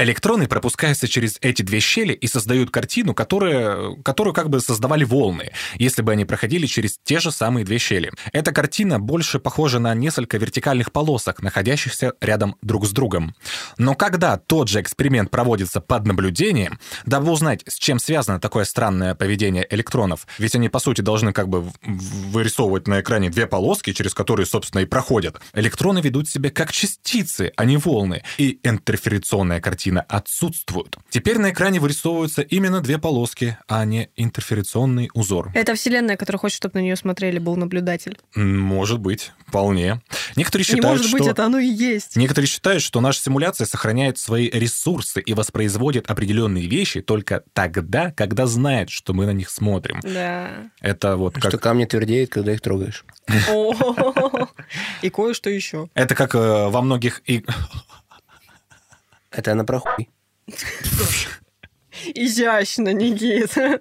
Электроны 0.00 0.48
пропускаются 0.48 1.08
через 1.08 1.36
эти 1.42 1.60
две 1.60 1.78
щели 1.78 2.14
и 2.14 2.26
создают 2.26 2.70
картину, 2.70 3.12
которая, 3.12 3.96
которую 4.02 4.32
как 4.32 4.48
бы 4.48 4.60
создавали 4.60 5.04
волны, 5.04 5.50
если 5.74 6.00
бы 6.00 6.12
они 6.12 6.24
проходили 6.24 6.64
через 6.64 6.98
те 7.04 7.20
же 7.20 7.30
самые 7.30 7.66
две 7.66 7.76
щели. 7.76 8.10
Эта 8.32 8.50
картина 8.50 8.98
больше 8.98 9.38
похожа 9.38 9.78
на 9.78 9.94
несколько 9.94 10.38
вертикальных 10.38 10.90
полосок, 10.90 11.42
находящихся 11.42 12.14
рядом 12.22 12.56
друг 12.62 12.86
с 12.86 12.92
другом. 12.92 13.34
Но 13.76 13.94
когда 13.94 14.38
тот 14.38 14.68
же 14.68 14.80
эксперимент 14.80 15.30
проводится 15.30 15.82
под 15.82 16.06
наблюдением, 16.06 16.78
дабы 17.04 17.30
узнать, 17.30 17.62
с 17.66 17.74
чем 17.74 17.98
связано 17.98 18.40
такое 18.40 18.64
странное 18.64 19.14
поведение 19.14 19.66
электронов, 19.68 20.26
ведь 20.38 20.54
они, 20.54 20.70
по 20.70 20.78
сути, 20.78 21.02
должны 21.02 21.34
как 21.34 21.50
бы 21.50 21.70
вырисовывать 21.82 22.88
на 22.88 23.02
экране 23.02 23.28
две 23.28 23.46
полоски, 23.46 23.92
через 23.92 24.14
которые, 24.14 24.46
собственно, 24.46 24.80
и 24.80 24.86
проходят, 24.86 25.38
электроны 25.52 25.98
ведут 25.98 26.26
себя 26.26 26.48
как 26.48 26.72
частицы, 26.72 27.52
а 27.54 27.66
не 27.66 27.76
волны, 27.76 28.22
и 28.38 28.60
интерферационная 28.62 29.60
картина 29.60 29.89
картина 29.90 30.04
отсутствуют. 30.08 30.96
Теперь 31.10 31.38
на 31.38 31.50
экране 31.50 31.80
вырисовываются 31.80 32.42
именно 32.42 32.80
две 32.80 32.98
полоски, 32.98 33.58
а 33.66 33.84
не 33.84 34.10
интерферационный 34.16 35.10
узор. 35.14 35.50
Это 35.54 35.74
вселенная, 35.74 36.16
которая 36.16 36.38
хочет, 36.38 36.56
чтобы 36.56 36.78
на 36.78 36.82
нее 36.82 36.96
смотрели, 36.96 37.38
был 37.38 37.56
наблюдатель. 37.56 38.18
Может 38.34 39.00
быть, 39.00 39.32
вполне. 39.48 40.00
Некоторые 40.36 40.64
считают, 40.64 40.84
Не 40.84 40.90
может 40.90 41.06
что... 41.06 41.18
быть, 41.18 41.26
это 41.26 41.44
оно 41.44 41.58
и 41.58 41.66
есть. 41.66 42.16
Некоторые 42.16 42.48
считают, 42.48 42.82
что 42.82 43.00
наша 43.00 43.20
симуляция 43.20 43.66
сохраняет 43.66 44.18
свои 44.18 44.48
ресурсы 44.48 45.20
и 45.20 45.34
воспроизводит 45.34 46.08
определенные 46.08 46.68
вещи 46.68 47.00
только 47.00 47.42
тогда, 47.52 48.12
когда 48.12 48.46
знает, 48.46 48.90
что 48.90 49.12
мы 49.12 49.26
на 49.26 49.32
них 49.32 49.50
смотрим. 49.50 50.00
Да. 50.02 50.50
Это 50.80 51.16
вот 51.16 51.34
как... 51.34 51.50
Что 51.50 51.58
камни 51.58 51.84
твердеют, 51.84 52.30
когда 52.30 52.52
их 52.52 52.60
трогаешь. 52.60 53.04
И 55.02 55.10
кое-что 55.10 55.50
еще. 55.50 55.88
Это 55.94 56.14
как 56.14 56.34
э, 56.34 56.38
во 56.38 56.80
многих... 56.80 57.22
Это 59.30 59.52
она 59.52 59.64
про 59.64 59.78
хуй. 59.78 60.10
Изящно, 62.14 62.92
Никита. 62.92 63.80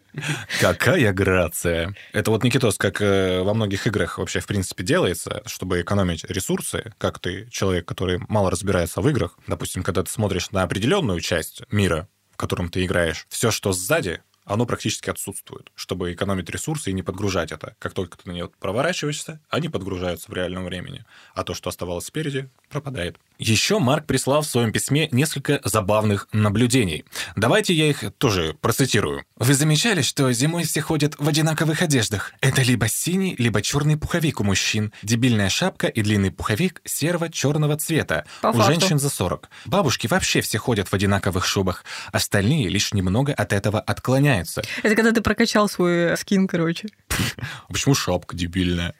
Какая 0.59 1.13
грация. 1.13 1.95
Это 2.11 2.31
вот, 2.31 2.43
Никитос, 2.43 2.77
как 2.77 3.01
э, 3.01 3.41
во 3.41 3.53
многих 3.53 3.87
играх 3.87 4.17
вообще 4.17 4.39
в 4.39 4.47
принципе 4.47 4.83
делается, 4.83 5.41
чтобы 5.45 5.81
экономить 5.81 6.25
ресурсы, 6.25 6.93
как 6.97 7.19
ты 7.19 7.47
человек, 7.49 7.85
который 7.87 8.19
мало 8.27 8.51
разбирается 8.51 9.01
в 9.01 9.09
играх, 9.09 9.37
допустим, 9.47 9.83
когда 9.83 10.03
ты 10.03 10.11
смотришь 10.11 10.51
на 10.51 10.63
определенную 10.63 11.19
часть 11.21 11.63
мира, 11.71 12.07
в 12.31 12.37
котором 12.37 12.69
ты 12.69 12.85
играешь, 12.85 13.25
все, 13.29 13.51
что 13.51 13.71
сзади, 13.71 14.21
оно 14.43 14.65
практически 14.65 15.09
отсутствует, 15.09 15.71
чтобы 15.75 16.11
экономить 16.11 16.49
ресурсы 16.49 16.89
и 16.89 16.93
не 16.93 17.03
подгружать 17.03 17.51
это. 17.51 17.75
Как 17.79 17.93
только 17.93 18.17
ты 18.17 18.27
на 18.27 18.33
нее 18.33 18.49
проворачиваешься, 18.59 19.39
они 19.49 19.69
подгружаются 19.69 20.31
в 20.31 20.33
реальном 20.33 20.65
времени, 20.65 21.05
а 21.35 21.43
то, 21.43 21.53
что 21.53 21.69
оставалось 21.69 22.05
спереди, 22.05 22.49
пропадает. 22.69 23.17
Еще 23.39 23.79
Марк 23.79 24.05
прислал 24.05 24.41
в 24.41 24.47
своем 24.47 24.73
письме 24.73 25.07
несколько 25.13 25.61
забавных 25.63 26.27
наблюдений. 26.33 27.05
Давайте 27.37 27.73
я 27.73 27.89
их 27.89 28.03
тоже 28.17 28.53
процитирую. 28.59 29.23
Вы 29.37 29.53
замечали, 29.53 30.01
что 30.01 30.29
зимой 30.33 30.65
все 30.65 30.81
ходят 30.81 31.15
в 31.17 31.25
одинаковых 31.25 31.81
одеждах? 31.81 32.33
Это 32.41 32.63
либо 32.63 32.89
синий, 32.89 33.35
либо 33.37 33.61
черный 33.61 33.95
пуховик 33.95 34.41
у 34.41 34.43
мужчин, 34.43 34.91
дебильная 35.03 35.47
шапка 35.47 35.87
и 35.87 36.01
длинный 36.01 36.31
пуховик 36.31 36.81
серо-черного 36.83 37.77
цвета. 37.77 38.25
По 38.41 38.47
у 38.47 38.51
факту. 38.51 38.73
женщин 38.73 38.99
за 38.99 39.09
40. 39.09 39.49
Бабушки 39.67 40.07
вообще 40.07 40.41
все 40.41 40.57
ходят 40.57 40.89
в 40.89 40.93
одинаковых 40.93 41.45
шубах. 41.45 41.85
Остальные 42.11 42.67
лишь 42.67 42.93
немного 42.93 43.33
от 43.33 43.53
этого 43.53 43.79
отклоняются. 43.79 44.63
Это 44.83 44.95
когда 44.95 45.13
ты 45.13 45.21
прокачал 45.21 45.69
свой 45.69 46.17
скин, 46.17 46.45
короче. 46.45 46.89
Почему 47.69 47.95
шапка 47.95 48.35
дебильная? 48.35 48.95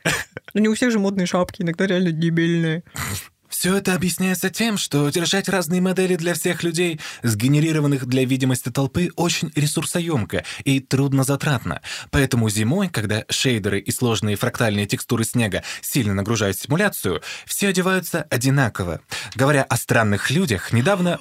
Ну, 0.53 0.61
не 0.61 0.69
у 0.69 0.75
всех 0.75 0.91
же 0.91 0.99
модные 0.99 1.27
шапки, 1.27 1.61
иногда 1.61 1.85
реально 1.85 2.13
дебильные. 2.13 2.83
Все 3.49 3.75
это 3.75 3.95
объясняется 3.95 4.49
тем, 4.49 4.77
что 4.77 5.09
держать 5.09 5.49
разные 5.49 5.81
модели 5.81 6.15
для 6.15 6.33
всех 6.35 6.63
людей, 6.63 6.99
сгенерированных 7.23 8.05
для 8.05 8.23
видимости 8.23 8.69
толпы, 8.69 9.09
очень 9.15 9.51
ресурсоемко 9.55 10.45
и 10.63 10.79
труднозатратно. 10.79 11.81
Поэтому 12.11 12.49
зимой, 12.49 12.89
когда 12.89 13.25
шейдеры 13.29 13.79
и 13.79 13.91
сложные 13.91 14.35
фрактальные 14.35 14.85
текстуры 14.85 15.23
снега 15.23 15.63
сильно 15.81 16.13
нагружают 16.13 16.57
симуляцию, 16.57 17.21
все 17.45 17.69
одеваются 17.69 18.23
одинаково. 18.29 19.01
Говоря 19.35 19.63
о 19.63 19.75
странных 19.77 20.29
людях, 20.29 20.71
недавно 20.71 21.19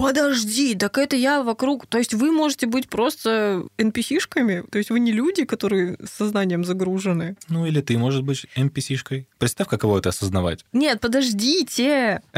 Подожди, 0.00 0.74
так 0.74 0.96
это 0.98 1.14
я 1.14 1.42
вокруг... 1.42 1.86
То 1.86 1.98
есть 1.98 2.14
вы 2.14 2.32
можете 2.32 2.66
быть 2.66 2.88
просто 2.88 3.64
NPC-шками? 3.76 4.66
То 4.70 4.78
есть 4.78 4.90
вы 4.90 4.98
не 4.98 5.12
люди, 5.12 5.44
которые 5.44 5.98
сознанием 6.18 6.64
загружены? 6.64 7.36
Ну 7.48 7.66
или 7.66 7.80
ты, 7.82 7.98
может 7.98 8.24
быть, 8.24 8.46
NPC-шкой. 8.56 9.26
Представь, 9.38 9.68
каково 9.68 9.98
это 9.98 10.08
осознавать. 10.08 10.64
Нет, 10.72 11.00
подождите. 11.00 12.22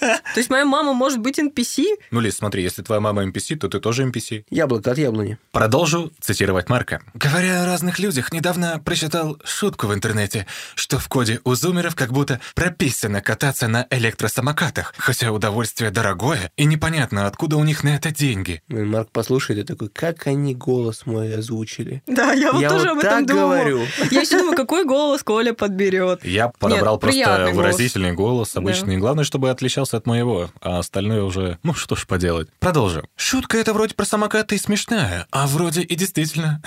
То 0.00 0.18
есть 0.36 0.50
моя 0.50 0.64
мама 0.64 0.92
может 0.92 1.20
быть 1.20 1.38
NPC? 1.38 1.84
Ну, 2.10 2.20
Лиз, 2.20 2.36
смотри, 2.36 2.62
если 2.62 2.82
твоя 2.82 3.00
мама 3.00 3.24
NPC, 3.24 3.56
то 3.56 3.68
ты 3.68 3.78
тоже 3.80 4.04
NPC. 4.04 4.44
Яблоко 4.50 4.90
от 4.90 4.98
яблони. 4.98 5.38
Продолжу 5.52 6.12
цитировать 6.20 6.68
Марка. 6.68 7.02
Говоря 7.14 7.62
о 7.62 7.66
разных 7.66 7.98
людях, 7.98 8.32
недавно 8.32 8.80
прочитал 8.84 9.38
шутку 9.44 9.86
в 9.86 9.94
интернете, 9.94 10.46
что 10.74 10.98
в 10.98 11.08
коде 11.08 11.40
у 11.44 11.54
зумеров 11.54 11.94
как 11.94 12.12
будто 12.12 12.40
прописано 12.54 13.20
кататься 13.20 13.68
на 13.68 13.86
электросамокатах, 13.90 14.92
хотя 14.98 15.30
удовольствие 15.32 15.90
дорогое, 15.90 16.50
и 16.56 16.64
непонятно, 16.64 16.95
откуда 17.02 17.56
у 17.56 17.64
них 17.64 17.84
на 17.84 17.96
это 17.96 18.10
деньги. 18.10 18.62
И 18.68 18.74
Марк 18.74 19.10
послушает 19.10 19.60
и 19.60 19.62
такой, 19.64 19.88
как 19.88 20.26
они 20.26 20.54
голос 20.54 21.06
мой 21.06 21.34
озвучили. 21.34 22.02
Да, 22.06 22.32
я 22.32 22.52
вот 22.52 22.60
Я 22.60 22.68
тоже 22.70 22.88
вот 22.88 22.92
об 22.92 22.98
этом 22.98 23.10
так 23.10 23.26
думаю. 23.26 23.46
говорю. 23.46 23.80
Я 24.10 24.20
еще 24.22 24.38
думаю, 24.38 24.56
какой 24.56 24.84
голос 24.84 25.22
Коля 25.22 25.52
подберет. 25.52 26.24
Я 26.24 26.48
подобрал 26.48 26.94
Нет, 26.94 27.00
просто 27.00 27.20
приятный 27.20 27.52
голос. 27.52 27.56
выразительный 27.56 28.12
голос, 28.12 28.56
обычный. 28.56 28.96
Главное, 28.98 29.24
чтобы 29.24 29.50
отличался 29.50 29.96
от 29.96 30.06
моего, 30.06 30.50
а 30.60 30.78
остальное 30.78 31.22
уже, 31.22 31.58
ну 31.62 31.74
что 31.74 31.96
ж 31.96 32.06
поделать. 32.06 32.48
Продолжим. 32.58 33.04
Шутка 33.16 33.58
это 33.58 33.72
вроде 33.72 33.94
про 33.94 34.04
самокаты 34.04 34.54
и 34.54 34.58
смешная, 34.58 35.26
а 35.30 35.46
вроде 35.46 35.82
и 35.82 35.94
действительно 35.94 36.62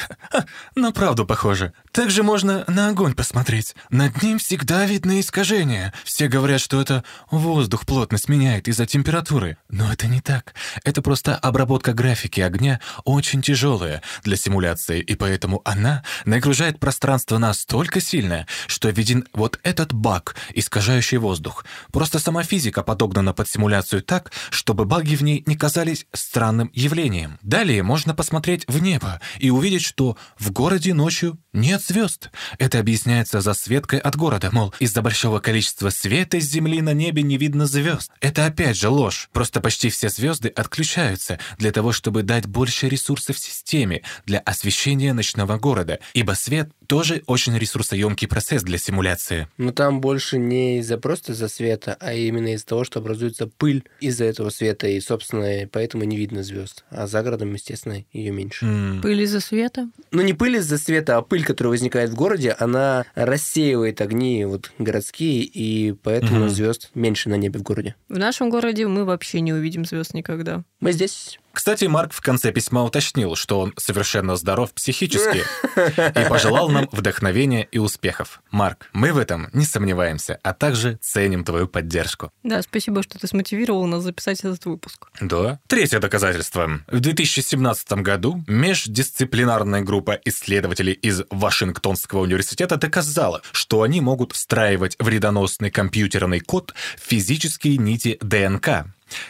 на 0.75 0.91
правду 0.91 1.25
похоже. 1.25 1.73
Также 1.91 2.23
можно 2.23 2.63
на 2.67 2.89
огонь 2.89 3.13
посмотреть. 3.13 3.75
Над 3.89 4.21
ним 4.21 4.39
всегда 4.39 4.85
видны 4.85 5.19
искажения. 5.19 5.93
Все 6.03 6.27
говорят, 6.27 6.61
что 6.61 6.79
это 6.81 7.03
воздух 7.31 7.85
плотность 7.85 8.29
меняет 8.29 8.67
из-за 8.67 8.85
температуры. 8.85 9.57
Но 9.69 9.91
это 9.91 10.07
не 10.07 10.18
так. 10.21 10.53
Это 10.83 11.01
просто 11.01 11.35
обработка 11.35 11.93
графики 11.93 12.41
огня 12.41 12.79
очень 13.05 13.41
тяжелая 13.41 14.01
для 14.23 14.35
симуляции, 14.35 15.01
и 15.01 15.15
поэтому 15.15 15.61
она 15.65 16.03
нагружает 16.25 16.79
пространство 16.79 17.37
настолько 17.37 18.01
сильно, 18.01 18.47
что 18.67 18.89
виден 18.89 19.25
вот 19.33 19.59
этот 19.63 19.93
баг, 19.93 20.35
искажающий 20.53 21.17
воздух. 21.17 21.65
Просто 21.91 22.19
сама 22.19 22.43
физика 22.43 22.83
подогнана 22.83 23.33
под 23.33 23.47
симуляцию 23.47 24.01
так, 24.01 24.31
чтобы 24.49 24.85
баги 24.85 25.15
в 25.15 25.21
ней 25.21 25.43
не 25.45 25.55
казались 25.55 26.05
странным 26.13 26.71
явлением. 26.73 27.37
Далее 27.41 27.83
можно 27.83 28.13
посмотреть 28.13 28.65
в 28.67 28.81
небо 28.81 29.19
и 29.39 29.49
увидеть, 29.49 29.83
что 29.83 30.17
в 30.37 30.51
городе 30.51 30.93
ночью 30.93 31.37
нет 31.53 31.81
звезд. 31.81 32.29
Это 32.57 32.79
объясняется 32.79 33.41
засветкой 33.41 33.99
от 33.99 34.15
города, 34.15 34.49
мол, 34.51 34.73
из-за 34.79 35.01
большого 35.01 35.39
количества 35.39 35.89
света 35.89 36.39
с 36.39 36.43
Земли 36.43 36.81
на 36.81 36.93
небе 36.93 37.23
не 37.23 37.37
видно 37.37 37.65
звезд. 37.65 38.11
Это 38.21 38.45
опять 38.45 38.77
же 38.77 38.89
ложь. 38.89 39.29
Просто 39.33 39.61
почти 39.61 39.89
все 39.89 40.09
звезды 40.09 40.49
отключаются 40.49 41.39
для 41.57 41.71
того, 41.71 41.91
чтобы 41.91 42.23
дать 42.23 42.45
больше 42.45 42.87
ресурсов 42.89 43.37
системе 43.39 44.01
для 44.25 44.39
освещения 44.39 45.13
ночного 45.13 45.57
города, 45.57 45.99
ибо 46.13 46.33
свет 46.33 46.69
тоже 46.87 47.23
очень 47.27 47.57
ресурсоемкий 47.57 48.27
процесс 48.27 48.63
для 48.63 48.77
симуляции. 48.77 49.47
Но 49.57 49.71
там 49.71 50.01
больше 50.01 50.37
не 50.39 50.79
из-за 50.79 50.97
просто 50.97 51.33
из-за 51.33 51.47
света, 51.47 51.95
а 51.99 52.13
именно 52.13 52.53
из-за 52.53 52.65
того, 52.65 52.83
что 52.83 52.99
образуется 52.99 53.45
пыль 53.47 53.83
из-за 53.99 54.25
этого 54.25 54.49
света, 54.49 54.87
и, 54.87 54.99
собственно, 54.99 55.67
поэтому 55.71 56.03
не 56.03 56.17
видно 56.17 56.41
звезд. 56.43 56.83
А 56.89 57.05
за 57.07 57.21
городом, 57.21 57.53
естественно, 57.53 58.03
ее 58.11 58.31
меньше. 58.31 58.65
М, 58.65 59.01
Пыль 59.01 59.21
из-за 59.21 59.39
света. 59.39 59.89
Ну, 60.11 60.21
не 60.23 60.33
пыль 60.33 60.57
из-за 60.57 60.77
света, 60.79 61.17
а 61.17 61.21
пыль, 61.21 61.38
которая 61.43 61.69
возникает 61.71 62.09
в 62.11 62.15
городе, 62.15 62.55
она 62.57 63.05
рассеивает 63.15 64.01
огни 64.01 64.45
вот 64.45 64.71
городские, 64.79 65.43
и 65.43 65.93
поэтому 65.93 66.41
Мгм. 66.41 66.49
звезд 66.49 66.89
меньше 66.95 67.29
на 67.29 67.35
небе 67.35 67.59
в 67.59 67.63
городе. 67.63 67.95
В 68.07 68.17
нашем 68.17 68.49
городе 68.49 68.87
мы 68.87 69.05
вообще 69.05 69.41
не 69.41 69.53
увидим 69.53 69.85
звезд 69.85 70.13
никогда. 70.13 70.63
Мы 70.79 70.91
здесь 70.91 71.39
Кстати, 71.53 71.85
Марк 71.85 72.13
в 72.13 72.21
конце 72.21 72.51
письма 72.51 72.83
уточнил, 72.83 73.35
что 73.35 73.59
он 73.59 73.73
совершенно 73.77 74.35
здоров 74.35 74.71
психически 74.73 75.43
и 75.75 76.29
пожелал 76.29 76.69
нам 76.69 76.87
вдохновения 76.91 77.67
и 77.71 77.77
успехов. 77.77 78.41
Марк, 78.51 78.89
мы 78.93 79.13
в 79.13 79.17
этом 79.17 79.49
не 79.53 79.65
сомневаемся, 79.65 80.39
а 80.43 80.53
также 80.53 80.97
ценим 81.01 81.43
твою 81.43 81.67
поддержку. 81.67 82.31
Да, 82.43 82.61
спасибо, 82.61 83.03
что 83.03 83.19
ты 83.19 83.27
смотивировал 83.27 83.85
нас 83.87 84.03
записать 84.03 84.39
этот 84.39 84.65
выпуск. 84.65 85.07
Да. 85.21 85.59
Третье 85.67 85.99
доказательство. 85.99 86.81
В 86.87 86.99
2017 86.99 87.91
году 87.93 88.43
междисциплинарная 88.47 89.81
группа 89.81 90.19
исследователей 90.25 90.93
из 90.93 91.23
Вашингтонского 91.29 92.21
университета 92.21 92.77
доказала, 92.77 93.41
что 93.51 93.81
они 93.81 94.01
могут 94.01 94.33
встраивать 94.33 94.95
вредоносный 94.99 95.71
компьютерный 95.71 96.39
код 96.39 96.73
в 96.97 97.01
физические 97.01 97.77
нити 97.77 98.17
ДНК. 98.21 98.85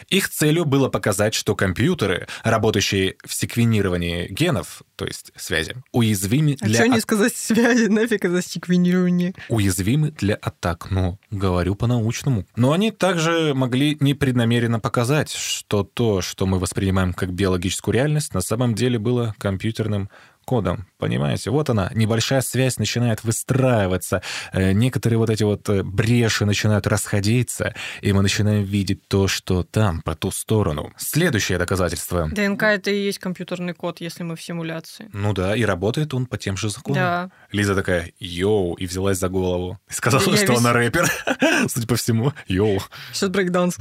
Их 0.08 0.28
целью 0.28 0.64
было 0.64 0.88
показать, 0.88 1.34
что 1.34 1.54
компьютеры, 1.54 2.26
работающие 2.42 3.16
в 3.24 3.34
секвенировании 3.34 4.28
генов, 4.28 4.82
то 4.96 5.06
есть 5.06 5.32
связи, 5.36 5.74
уязвимы 5.92 6.56
А 6.60 6.66
для 6.66 6.80
что 6.80 6.86
не 6.88 7.00
сказать 7.00 7.34
связи, 7.36 7.86
нафиг 7.86 8.24
это 8.24 8.42
секвенирование? 8.42 9.34
уязвимы 9.48 10.10
для 10.10 10.34
атак. 10.34 10.88
Ну, 10.90 11.18
говорю 11.30 11.74
по-научному. 11.74 12.46
Но 12.56 12.72
они 12.72 12.90
также 12.90 13.54
могли 13.54 13.96
непреднамеренно 14.00 14.80
показать, 14.80 15.30
что 15.30 15.82
то, 15.84 16.20
что 16.20 16.46
мы 16.46 16.58
воспринимаем 16.58 17.12
как 17.12 17.32
биологическую 17.32 17.94
реальность, 17.94 18.34
на 18.34 18.40
самом 18.40 18.74
деле 18.74 18.98
было 18.98 19.34
компьютерным 19.38 20.10
кодом. 20.50 20.84
Понимаете? 20.98 21.50
Вот 21.50 21.70
она, 21.70 21.92
небольшая 21.94 22.40
связь 22.40 22.76
начинает 22.76 23.22
выстраиваться, 23.22 24.20
э, 24.52 24.72
некоторые 24.72 25.16
вот 25.16 25.30
эти 25.30 25.44
вот 25.44 25.68
э, 25.68 25.84
бреши 25.84 26.44
начинают 26.44 26.88
расходиться, 26.88 27.72
и 28.00 28.12
мы 28.12 28.22
начинаем 28.22 28.64
видеть 28.64 29.06
то, 29.06 29.28
что 29.28 29.62
там, 29.62 30.02
по 30.02 30.16
ту 30.16 30.32
сторону. 30.32 30.92
Следующее 30.96 31.56
доказательство. 31.56 32.28
ДНК 32.28 32.64
это 32.64 32.90
и 32.90 33.00
есть 33.00 33.20
компьютерный 33.20 33.74
код, 33.74 34.00
если 34.00 34.24
мы 34.24 34.34
в 34.34 34.42
симуляции. 34.42 35.08
Ну 35.12 35.32
да, 35.32 35.54
и 35.54 35.62
работает 35.62 36.14
он 36.14 36.26
по 36.26 36.36
тем 36.36 36.56
же 36.56 36.68
законам. 36.68 37.00
Да. 37.00 37.30
Лиза 37.52 37.76
такая, 37.76 38.10
yo, 38.18 38.74
и 38.74 38.86
взялась 38.86 39.18
за 39.18 39.28
голову. 39.28 39.78
И 39.88 39.92
сказала, 39.92 40.20
Я 40.20 40.36
что 40.36 40.52
весь- 40.52 40.58
она 40.58 40.72
рэпер. 40.72 41.08
Судя 41.68 41.86
по 41.86 41.94
всему, 41.94 42.32
yo. 42.48 42.82
Сейчас 43.12 43.30
брейкданс. 43.30 43.76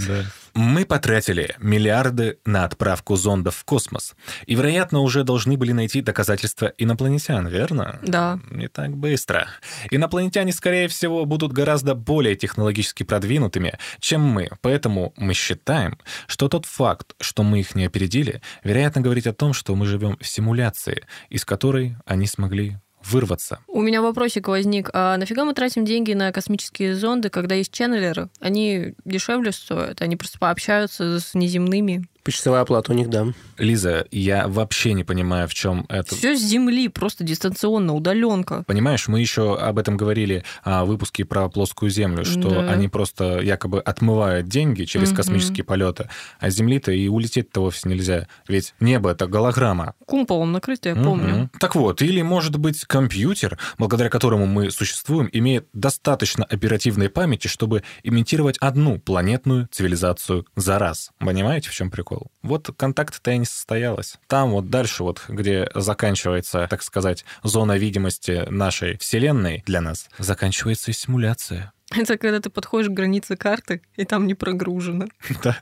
Мы 0.54 0.86
потратили 0.86 1.56
миллиарды 1.58 2.38
на 2.46 2.66
отправку 2.66 3.16
зондов 3.16 3.56
в 3.56 3.64
космос. 3.64 4.14
И, 4.46 4.54
вероятно, 4.54 5.00
уже 5.00 5.24
должны 5.24 5.58
были 5.58 5.72
найти 5.72 6.02
доказательства 6.02 6.59
инопланетян, 6.78 7.48
верно? 7.48 8.00
Да. 8.04 8.40
Не 8.50 8.68
так 8.68 8.96
быстро. 8.96 9.48
Инопланетяне, 9.92 10.52
скорее 10.52 10.88
всего, 10.88 11.26
будут 11.26 11.54
гораздо 11.54 11.96
более 11.96 12.36
технологически 12.36 13.04
продвинутыми, 13.04 13.78
чем 14.00 14.22
мы. 14.22 14.50
Поэтому 14.62 15.14
мы 15.18 15.34
считаем, 15.34 15.98
что 16.28 16.48
тот 16.48 16.66
факт, 16.66 17.14
что 17.20 17.44
мы 17.44 17.60
их 17.60 17.76
не 17.76 17.86
опередили, 17.86 18.42
вероятно, 18.64 19.02
говорит 19.02 19.28
о 19.28 19.34
том, 19.34 19.54
что 19.54 19.76
мы 19.76 19.86
живем 19.86 20.18
в 20.20 20.28
симуляции, 20.28 21.06
из 21.30 21.46
которой 21.46 21.96
они 22.06 22.28
смогли 22.28 22.78
вырваться. 23.04 23.60
У 23.68 23.82
меня 23.82 24.02
вопросик 24.02 24.48
возник. 24.48 24.90
А 24.94 25.18
нафига 25.18 25.46
мы 25.46 25.54
тратим 25.54 25.86
деньги 25.86 26.14
на 26.14 26.32
космические 26.32 26.96
зонды, 26.96 27.30
когда 27.30 27.56
есть 27.56 27.72
ченнелеры? 27.72 28.30
Они 28.40 28.94
дешевле 29.06 29.52
стоят, 29.52 30.02
они 30.02 30.16
просто 30.16 30.40
пообщаются 30.40 31.20
с 31.20 31.34
неземными. 31.34 32.08
Почасовая 32.30 32.62
оплата 32.62 32.92
у 32.92 32.96
них, 32.96 33.10
да. 33.10 33.28
Лиза, 33.58 34.06
я 34.12 34.48
вообще 34.48 34.94
не 34.94 35.04
понимаю, 35.04 35.48
в 35.48 35.54
чем 35.56 35.86
это. 35.90 36.16
Все 36.16 36.36
с 36.38 36.42
Земли, 36.42 36.88
просто 36.88 37.24
дистанционно, 37.24 37.96
удаленка. 37.96 38.64
Понимаешь, 38.68 39.08
мы 39.08 39.20
еще 39.20 39.58
об 39.58 39.80
этом 39.80 39.98
говорили 39.98 40.44
а, 40.64 40.86
в 40.86 40.90
выпуске 40.90 41.26
про 41.26 41.50
плоскую 41.50 41.90
Землю, 41.90 42.24
что 42.26 42.50
Да. 42.50 42.72
они 42.72 42.88
просто 42.88 43.40
якобы 43.40 43.80
отмывают 43.82 44.48
деньги 44.48 44.84
через 44.84 45.10
Мгм. 45.10 45.16
космические 45.18 45.64
полеты, 45.64 46.08
а 46.40 46.52
с 46.52 46.54
Земли-то 46.54 46.92
и 46.92 47.08
улететь-то 47.08 47.62
вовсе 47.62 47.90
нельзя. 47.90 48.28
Ведь 48.48 48.76
небо— 48.80 49.10
это 49.12 49.26
голограмма. 49.26 49.96
Кумполом 50.06 50.52
накрыто, 50.52 50.90
я 50.90 50.96
помню. 50.96 51.30
Мгм. 51.36 51.52
Так 51.60 51.76
вот, 51.76 52.02
или, 52.04 52.22
может 52.22 52.58
быть, 52.58 52.86
компьютер, 52.86 53.58
благодаря 53.80 54.10
которому 54.12 54.46
мы 54.46 54.70
существуем, 54.70 55.30
имеет 55.34 55.68
достаточно 55.74 56.46
оперативной 56.46 57.10
памяти, 57.10 57.48
чтобы 57.48 57.84
имитировать 58.04 58.58
одну 58.60 59.00
планетную 59.00 59.68
цивилизацию 59.72 60.46
за 60.56 60.78
раз. 60.78 61.10
Понимаете, 61.18 61.70
в 61.70 61.74
чем 61.74 61.90
прикол? 61.90 62.19
Вот 62.42 62.70
контакт-то 62.76 63.32
и 63.32 63.38
не 63.38 63.46
состоялось. 63.46 64.18
Там 64.28 64.52
вот 64.52 64.70
дальше, 64.70 65.04
вот 65.04 65.24
где 65.28 65.70
заканчивается, 65.76 66.68
так 66.70 66.84
сказать, 66.84 67.26
зона 67.44 67.78
видимости 67.78 68.46
нашей 68.50 68.98
Вселенной 68.98 69.64
для 69.66 69.82
нас, 69.82 70.10
заканчивается 70.18 70.92
и 70.92 70.94
симуляция. 70.94 71.74
Это 71.92 72.18
когда 72.18 72.40
ты 72.40 72.50
подходишь 72.50 72.90
к 72.90 72.94
границе 72.94 73.36
карты, 73.36 73.82
и 73.96 74.06
там 74.06 74.28
не 74.28 74.36
прогружено. 74.36 75.08
Да. 75.44 75.58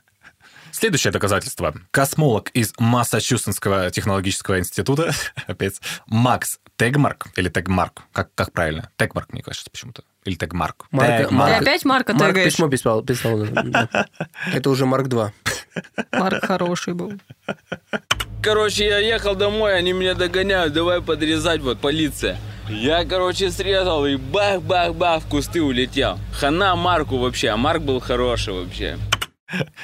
Следующее 0.70 1.12
доказательство. 1.12 1.74
Космолог 1.90 2.50
из 2.50 2.72
Массачусетского 2.78 3.90
технологического 3.90 4.58
института, 4.58 5.12
опять, 5.46 5.80
Макс 6.06 6.60
Тегмарк, 6.76 7.28
или 7.36 7.48
Тегмарк, 7.48 8.02
как, 8.12 8.34
как 8.34 8.52
правильно? 8.52 8.90
Тегмарк, 8.96 9.32
мне 9.32 9.42
кажется, 9.42 9.70
почему-то. 9.70 10.04
Или 10.28 10.34
Тегмарк. 10.36 10.86
Марка- 10.90 11.22
Тегмарк. 11.24 11.28
Ты 11.30 11.34
Марк- 11.54 11.62
опять 11.62 11.84
Марка 11.86 12.12
Марк 12.12 12.28
тэгаешь? 12.34 12.52
письмо 12.52 12.68
писал. 12.68 13.02
писал 13.02 13.38
да. 13.46 14.06
Это 14.54 14.68
уже 14.68 14.84
Марк 14.84 15.08
2. 15.08 15.32
Марк 16.12 16.44
хороший 16.44 16.92
был. 16.92 17.14
Короче, 18.42 18.86
я 18.86 18.98
ехал 18.98 19.34
домой, 19.34 19.74
они 19.76 19.92
меня 19.92 20.14
догоняют, 20.14 20.72
давай 20.74 21.00
подрезать, 21.00 21.60
вот 21.62 21.78
полиция. 21.80 22.36
Я, 22.68 23.04
короче, 23.06 23.50
срезал 23.50 24.04
и 24.04 24.16
бах-бах-бах 24.16 25.22
в 25.22 25.28
кусты 25.28 25.62
улетел. 25.62 26.18
Хана 26.38 26.76
Марку 26.76 27.16
вообще, 27.16 27.48
а 27.48 27.56
Марк 27.56 27.82
был 27.82 28.00
хороший 28.00 28.52
вообще. 28.52 28.98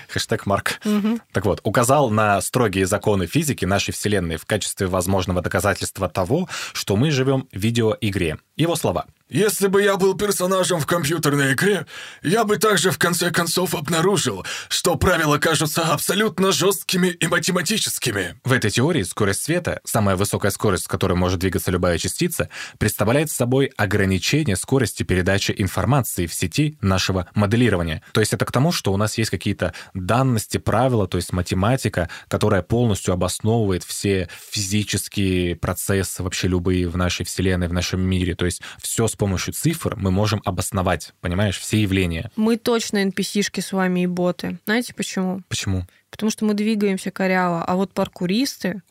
Хэштег 0.09 0.45
Марк. 0.45 0.79
Мгм. 0.85 1.21
Так 1.33 1.47
вот, 1.47 1.61
указал 1.65 2.11
на 2.11 2.39
строгие 2.43 2.85
законы 2.85 3.27
физики 3.27 3.65
нашей 3.65 3.93
Вселенной 3.93 4.37
в 4.37 4.45
качестве 4.45 4.87
возможного 4.89 5.41
доказательства 5.41 6.09
того, 6.11 6.49
что 6.75 6.97
мы 6.97 7.11
живем 7.11 7.49
в 7.51 7.57
видеоигре. 7.57 8.37
Его 8.57 8.77
слова. 8.77 9.07
Если 9.35 9.67
бы 9.67 9.83
я 9.83 9.97
был 9.97 10.15
персонажем 10.15 10.79
в 10.79 10.87
компьютерной 10.87 11.55
игре, 11.55 11.87
я 12.23 12.45
бы 12.45 12.57
также 12.57 12.93
в 12.93 12.99
конце 12.99 13.33
концов 13.33 13.75
обнаружил, 13.75 14.47
что 14.69 14.95
правила 14.95 15.39
кажутся 15.39 15.83
абсолютно 15.83 16.53
жесткими 16.53 17.09
и 17.09 17.27
математическими. 17.27 18.37
В 18.45 18.53
этой 18.53 18.71
теории 18.71 19.03
скорость 19.03 19.43
света, 19.43 19.81
самая 19.83 20.15
высокая 20.15 20.53
скорость, 20.53 20.85
с 20.85 20.87
которой 20.87 21.15
может 21.15 21.41
двигаться 21.41 21.73
любая 21.73 21.99
частица, 21.99 22.49
представляет 22.79 23.29
собой 23.29 23.73
ограничение 23.77 24.55
скорости 24.55 25.03
передачи 25.03 25.53
информации 25.59 26.27
в 26.27 26.33
сети 26.33 26.79
нашего 26.81 27.27
моделирования. 27.35 28.03
То 28.13 28.21
есть 28.21 28.33
это 28.35 28.45
к 28.45 28.53
тому, 28.53 28.71
что 28.71 28.93
у 28.93 28.97
нас 28.97 29.19
есть 29.19 29.33
какие-то 29.33 29.75
данности, 29.95 30.59
правила, 30.59 31.09
то 31.09 31.17
есть 31.17 31.33
математика, 31.33 32.09
которая 32.29 32.63
полностью 32.63 33.13
обосновывает 33.13 33.83
все 33.83 34.29
физические 34.49 35.57
процессы 35.57 36.23
вообще 36.23 36.47
любые 36.47 36.87
в 36.87 36.97
нашей 36.97 37.27
Вселенной, 37.27 37.67
в 37.67 37.73
нашем 37.73 38.01
мире. 38.01 38.37
То 38.37 38.45
есть 38.45 38.63
все 38.81 39.09
с 39.09 39.24
помощью 39.25 39.55
цифр 39.55 39.97
мы 39.97 40.11
можем 40.11 40.43
обосновать, 40.45 41.15
понимаешь, 41.23 41.59
все 41.59 41.81
явления. 41.81 42.31
Мы 42.37 42.59
точно 42.59 43.03
NPC-шки 43.07 43.63
с 43.63 43.73
вами 43.73 44.01
и 44.01 44.07
боты. 44.07 44.59
Знаете 44.67 44.93
почему? 44.93 45.41
Почему? 45.49 45.87
Потому 46.11 46.31
что 46.31 46.45
мы 46.45 46.53
двигаемся 46.53 47.11
коряво, 47.11 47.65
а 47.65 47.75
вот 47.75 47.93
паркуристы... 47.95 48.83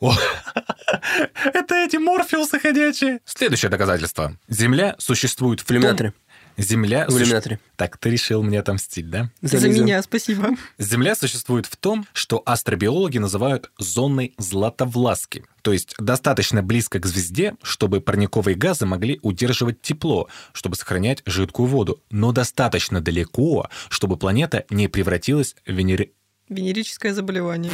Это 1.44 1.74
эти 1.76 1.98
морфеусы 1.98 2.58
ходячие. 2.58 3.20
Следующее 3.24 3.70
доказательство. 3.70 4.36
Земля 4.48 4.96
существует 4.98 5.60
в 5.60 5.66
том- 5.66 6.14
Земля... 6.56 7.06
В 7.06 7.10
суще- 7.10 7.22
иллюминаторе. 7.24 7.60
Так, 7.76 7.96
ты 7.98 8.10
решил 8.10 8.42
мне 8.42 8.60
отомстить, 8.60 9.10
да? 9.10 9.30
За, 9.42 9.58
Лизу. 9.58 9.82
меня, 9.82 10.02
спасибо. 10.02 10.50
Земля 10.78 11.14
существует 11.14 11.66
в 11.66 11.76
том, 11.76 12.06
что 12.12 12.42
астробиологи 12.46 13.18
называют 13.18 13.70
зоной 13.78 14.34
Златовласки. 14.38 15.44
То 15.62 15.72
есть 15.72 15.94
достаточно 15.98 16.62
близко 16.62 16.98
к 17.00 17.06
звезде, 17.06 17.54
чтобы 17.62 18.00
парниковые 18.00 18.54
газы 18.54 18.86
могли 18.86 19.18
удерживать 19.22 19.80
тепло, 19.82 20.28
чтобы 20.52 20.76
сохранять 20.76 21.22
жидкую 21.26 21.66
воду, 21.66 22.02
но 22.10 22.32
достаточно 22.32 23.00
далеко, 23.00 23.68
чтобы 23.88 24.16
планета 24.16 24.64
не 24.70 24.88
превратилась 24.88 25.56
в 25.66 25.72
венери... 25.72 26.12
Венерическое 26.48 27.14
заболевание. 27.14 27.72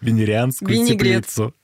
венерианскую 0.00 0.70
Винегрет. 0.70 1.26
теплицу. 1.26 1.54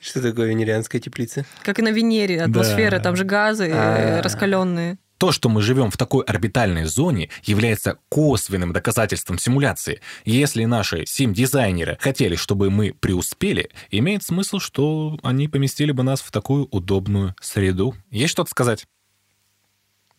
Что 0.00 0.20
такое 0.20 0.48
венерианская 0.48 1.00
теплица? 1.00 1.46
Как 1.62 1.78
и 1.78 1.82
на 1.82 1.88
Венере, 1.90 2.42
атмосфера, 2.42 2.98
Да. 2.98 3.00
там 3.02 3.16
же 3.16 3.24
газы 3.24 3.70
А. 3.72 4.18
э, 4.18 4.20
раскаленные. 4.20 4.98
То, 5.18 5.32
что 5.32 5.48
мы 5.48 5.62
живем 5.62 5.90
в 5.90 5.96
такой 5.96 6.24
орбитальной 6.24 6.84
зоне, 6.84 7.30
является 7.44 7.98
косвенным 8.08 8.72
доказательством 8.72 9.38
симуляции. 9.38 10.00
Если 10.24 10.64
наши 10.64 11.06
сим-дизайнеры 11.06 11.98
хотели, 12.00 12.36
чтобы 12.36 12.70
мы 12.70 12.92
преуспели, 12.92 13.70
имеет 13.90 14.22
смысл, 14.22 14.58
что 14.58 15.18
они 15.22 15.48
поместили 15.48 15.92
бы 15.92 16.02
нас 16.02 16.20
в 16.20 16.30
такую 16.30 16.66
удобную 16.70 17.34
среду. 17.40 17.94
Есть 18.10 18.32
что-то 18.32 18.50
сказать? 18.50 18.86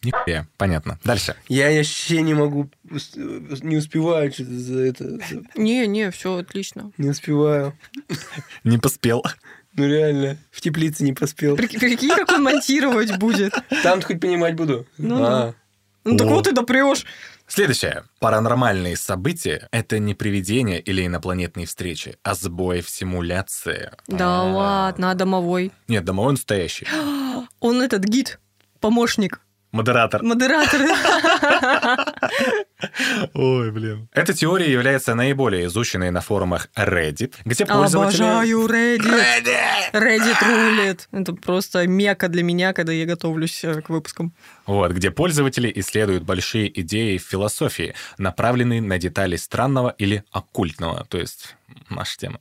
Нихуя, 0.04 0.48
понятно. 0.58 1.00
Дальше. 1.04 1.36
Я 1.48 1.76
вообще 1.76 2.22
не 2.22 2.36
могу, 2.36 2.70
не 2.84 3.78
успеваю 3.78 4.32
что-то 4.32 4.52
за 4.52 4.80
это. 4.80 5.20
Не, 5.56 5.88
не, 5.88 6.12
все 6.12 6.38
отлично. 6.38 6.92
Не 6.98 7.10
успеваю. 7.10 7.74
Не 8.64 8.78
поспел. 8.78 9.24
Ну 9.76 9.86
реально, 9.88 10.38
в 10.52 10.62
теплице 10.62 11.04
не 11.04 11.14
поспел. 11.14 11.56
Прик- 11.56 11.80
Прикинь, 11.80 12.10
как 12.16 12.32
он 12.32 12.44
монтировать 12.44 13.18
будет. 13.18 13.54
Там 13.84 14.02
хоть 14.02 14.20
понимать 14.22 14.56
буду. 14.56 14.86
Ну 14.98 15.24
А, 15.24 15.54
Ну 16.04 16.18
так 16.18 16.28
вот 16.28 16.48
и 16.48 16.52
допрешь. 16.54 17.06
Следующее. 17.48 18.06
Паранормальные 18.20 18.98
события– 18.98 19.68
это 19.72 20.00
не 20.00 20.16
привидения 20.16 20.80
или 20.80 21.06
инопланетные 21.06 21.68
встречи, 21.68 22.18
а 22.24 22.34
сбои 22.34 22.82
в 22.82 22.90
симуляции. 22.90 23.92
Да 24.08 24.42
А. 24.42 24.44
ладно, 24.44 25.12
а 25.12 25.14
домовой? 25.16 25.72
Нет, 25.88 26.04
домовой 26.06 26.32
настоящий. 26.34 26.88
Он 27.60 27.82
этот 27.82 28.04
гид, 28.06 28.40
помощник, 28.80 29.42
Модератор. 29.76 30.24
модератор. 30.24 30.82
Ой, 33.34 33.72
блин. 33.72 34.08
Эта 34.14 34.34
теория 34.34 34.72
является 34.72 35.16
наиболее 35.16 35.66
изученной 35.66 36.12
на 36.12 36.22
форумах 36.22 36.70
Reddit, 36.78 37.34
где 37.44 37.66
пользователи... 37.66 38.24
Обожаю 38.24 38.68
Reddit. 38.68 39.92
Reddit 39.92 40.38
рулит. 40.42 41.10
Это 41.12 41.34
просто 41.34 41.86
мека 41.88 42.30
для 42.30 42.42
меня, 42.44 42.72
когда 42.72 42.94
я 42.94 43.06
готовлюсь 43.06 43.66
э, 43.66 43.82
к 43.82 43.90
выпускам. 43.90 44.34
Вот, 44.66 44.94
где 44.94 45.12
пользователи 45.12 45.70
исследуют 45.76 46.24
большие 46.24 46.80
идеи 46.80 47.18
философии, 47.18 47.96
направленные 48.18 48.82
на 48.82 48.98
детали 48.98 49.36
странного 49.36 49.94
или 49.98 50.24
оккультного, 50.32 51.06
то 51.10 51.18
есть 51.18 51.58
наша 51.90 52.18
тема. 52.18 52.40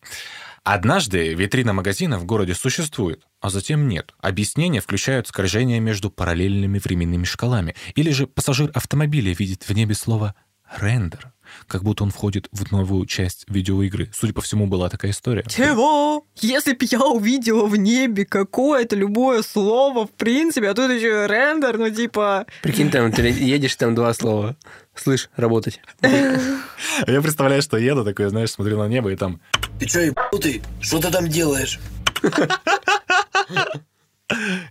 Однажды 0.64 1.34
витрина 1.34 1.74
магазина 1.74 2.18
в 2.18 2.24
городе 2.24 2.54
существует, 2.54 3.22
а 3.42 3.50
затем 3.50 3.86
нет. 3.86 4.14
Объяснения 4.18 4.80
включают 4.80 5.28
скольжение 5.28 5.78
между 5.78 6.10
параллельными 6.10 6.78
временными 6.78 7.24
шкалами, 7.24 7.74
или 7.94 8.10
же 8.12 8.26
пассажир 8.26 8.70
автомобиля 8.72 9.34
видит 9.34 9.68
в 9.68 9.74
небе 9.74 9.94
слово 9.94 10.34
«рендер», 10.78 11.34
как 11.66 11.84
будто 11.84 12.04
он 12.04 12.10
входит 12.10 12.48
в 12.50 12.72
новую 12.72 13.04
часть 13.04 13.44
видеоигры. 13.46 14.08
Судя 14.14 14.32
по 14.32 14.40
всему, 14.40 14.66
была 14.66 14.88
такая 14.88 15.10
история. 15.10 15.44
Чего? 15.50 16.24
Если 16.40 16.72
б 16.72 16.86
я 16.90 17.00
увидела 17.00 17.66
в 17.66 17.76
небе 17.76 18.24
какое-то 18.24 18.96
любое 18.96 19.42
слово, 19.42 20.06
в 20.06 20.12
принципе, 20.12 20.70
а 20.70 20.74
тут 20.74 20.90
еще 20.90 21.26
рендер, 21.26 21.76
ну 21.76 21.90
типа... 21.90 22.46
Прикинь, 22.62 22.90
там 22.90 23.12
ты 23.12 23.28
едешь, 23.28 23.76
там 23.76 23.94
два 23.94 24.14
слова. 24.14 24.56
Слышь, 24.94 25.28
работать. 25.36 25.80
Я 27.06 27.20
представляю, 27.20 27.60
что 27.60 27.76
еду 27.76 28.02
такой, 28.02 28.30
знаешь, 28.30 28.50
смотрю 28.50 28.78
на 28.78 28.88
небо, 28.88 29.12
и 29.12 29.16
там 29.16 29.42
Ты 29.78 29.86
чё, 29.86 30.00
ебанутый? 30.00 30.62
Что 30.80 31.00
ты 31.00 31.10
там 31.10 31.28
делаешь? 31.28 31.80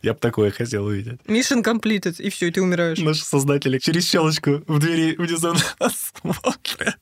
я 0.02 0.14
бы 0.14 0.20
такое 0.20 0.52
хотел 0.52 0.86
увидеть. 0.86 1.20
Mission 1.28 1.64
completed, 1.64 2.22
и 2.22 2.30
все, 2.30 2.48
и 2.48 2.52
ты 2.52 2.62
умираешь. 2.62 3.00
Наши 3.00 3.24
создатели 3.24 3.78
через 3.80 4.10
щелочку 4.10 4.64
в 4.68 4.80
двери 4.80 5.16
внизу 5.16 5.54
нас 5.80 6.14
смотрят. 6.22 6.98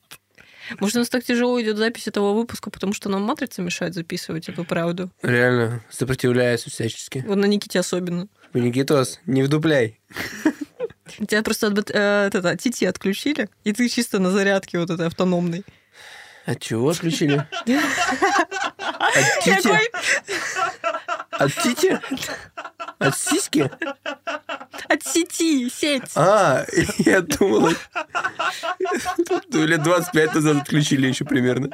Может, 0.80 0.96
у 0.96 0.98
нас 1.00 1.08
так 1.08 1.24
тяжело 1.24 1.60
идет 1.60 1.76
запись 1.76 2.08
этого 2.08 2.32
выпуска, 2.32 2.70
потому 2.70 2.92
что 2.92 3.08
нам 3.08 3.22
матрица 3.22 3.62
мешает 3.62 3.94
записывать 3.94 4.48
эту 4.48 4.64
правду. 4.64 5.10
Реально, 5.22 5.84
сопротивляюсь 5.90 6.62
всячески. 6.62 7.24
Вот 7.26 7.36
на 7.36 7.46
Никите 7.46 7.78
особенно. 7.78 8.28
Никитос, 8.54 9.20
не 9.26 9.42
вдупляй. 9.42 10.00
Тебя 11.28 11.42
просто 11.42 11.68
от, 11.68 11.90
э, 11.90 12.26
от 12.26 12.34
это, 12.34 12.56
тити 12.56 12.84
отключили, 12.84 13.48
и 13.64 13.72
ты 13.72 13.88
чисто 13.88 14.18
на 14.18 14.30
зарядке 14.30 14.78
вот 14.78 14.90
этой 14.90 15.06
автономной. 15.06 15.64
От 16.46 16.60
чего 16.60 16.88
отключили? 16.90 17.44
От 18.98 19.44
тити? 19.44 19.90
От 21.30 21.54
тити? 21.54 22.00
От 22.98 23.16
сиськи? 23.16 23.70
От 24.88 25.02
сети, 25.02 25.70
сеть. 25.70 26.16
А, 26.16 26.64
я 26.98 27.20
думал... 27.20 27.72
ну, 29.52 29.66
Лет 29.66 29.82
25 29.82 30.34
назад 30.34 30.56
отключили 30.56 31.06
еще 31.08 31.24
примерно. 31.24 31.68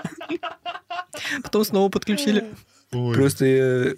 Потом 1.42 1.64
снова 1.64 1.88
подключили. 1.90 2.44
Просто 2.90 3.44
я... 3.44 3.92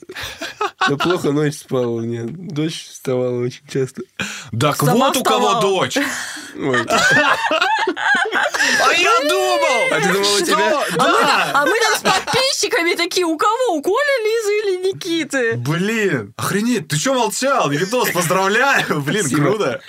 Да 0.89 0.97
плохо 0.97 1.31
ночь 1.33 1.55
спал. 1.57 1.95
У 1.95 2.01
меня 2.01 2.23
дочь 2.27 2.87
вставала 2.89 3.41
очень 3.45 3.67
часто. 3.69 4.03
Так 4.59 4.77
Сама 4.77 5.09
вот 5.09 5.17
у 5.19 5.23
кого 5.23 5.47
вставала. 5.55 5.61
дочь. 5.61 5.97
Ой. 6.57 6.87
А 8.83 8.93
я 8.93 9.19
думал! 9.29 9.89
А 9.93 10.01
ты 10.01 10.13
думал, 10.13 10.35
у 10.35 10.41
тебя... 10.41 10.85
Да! 10.97 11.51
А 11.55 11.67
мы 11.67 11.73
там 11.81 11.99
с 11.99 12.03
подписчиками 12.03 12.95
такие, 12.95 13.27
у 13.27 13.37
кого? 13.37 13.75
У 13.77 13.83
Коли, 13.83 14.25
Лизы 14.25 14.53
или 14.53 14.89
Никиты? 14.93 15.57
Блин, 15.57 16.35
охренеть, 16.37 16.89
ты 16.89 16.97
что 16.97 17.15
молчал? 17.15 17.71
Никитос, 17.71 18.11
поздравляю! 18.11 19.01
Блин, 19.03 19.21
Спасибо. 19.23 19.43
круто. 19.51 19.81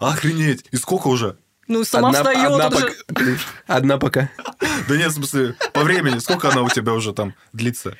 Охренеть. 0.00 0.64
И 0.70 0.76
сколько 0.76 1.08
уже? 1.08 1.36
Ну, 1.68 1.84
сама 1.84 2.08
Одна- 2.10 2.20
встает. 2.20 2.50
одна 2.52 2.66
это 2.68 2.78
же- 2.78 2.94
пока- 3.08 3.22
Одна 3.66 3.98
пока. 3.98 4.30
Да 4.88 4.96
нет, 4.96 5.10
в 5.10 5.14
смысле, 5.14 5.56
по 5.72 5.80
времени, 5.82 6.18
сколько 6.20 6.48
она 6.50 6.62
у 6.62 6.68
тебя 6.68 6.92
уже 6.92 7.12
там 7.12 7.34
длится? 7.52 7.96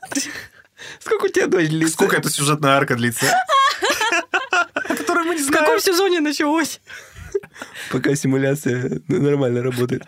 Сколько 1.00 1.26
у 1.26 1.28
тебя 1.28 1.46
дочь 1.46 1.68
длится? 1.68 1.94
Сколько 1.94 2.16
эта 2.16 2.30
сюжетная 2.30 2.72
арка 2.72 2.96
длится? 2.96 3.26
Которую 4.74 5.26
мы 5.26 5.34
не 5.34 5.42
В 5.42 5.50
каком 5.50 5.80
сезоне 5.80 6.20
началось? 6.20 6.80
Пока 7.90 8.14
симуляция 8.14 9.00
нормально 9.08 9.62
работает. 9.62 10.04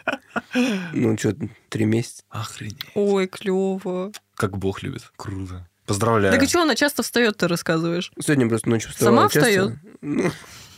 Ну, 0.92 1.16
что, 1.18 1.34
три 1.68 1.84
месяца. 1.84 2.22
Охренеть. 2.30 2.76
Ой, 2.94 3.26
клево. 3.26 4.12
Как 4.34 4.56
бог 4.58 4.82
любит. 4.82 5.10
Круто. 5.16 5.68
Поздравляю. 5.86 6.32
Так 6.32 6.42
и 6.42 6.46
что, 6.46 6.62
она 6.62 6.74
часто 6.74 7.02
встает, 7.02 7.36
ты 7.36 7.46
рассказываешь? 7.46 8.10
Сегодня 8.18 8.48
просто 8.48 8.68
ночью 8.70 8.90
вставала. 8.90 9.16
Сама 9.16 9.28
встает? 9.28 9.74
Ну, 10.00 10.32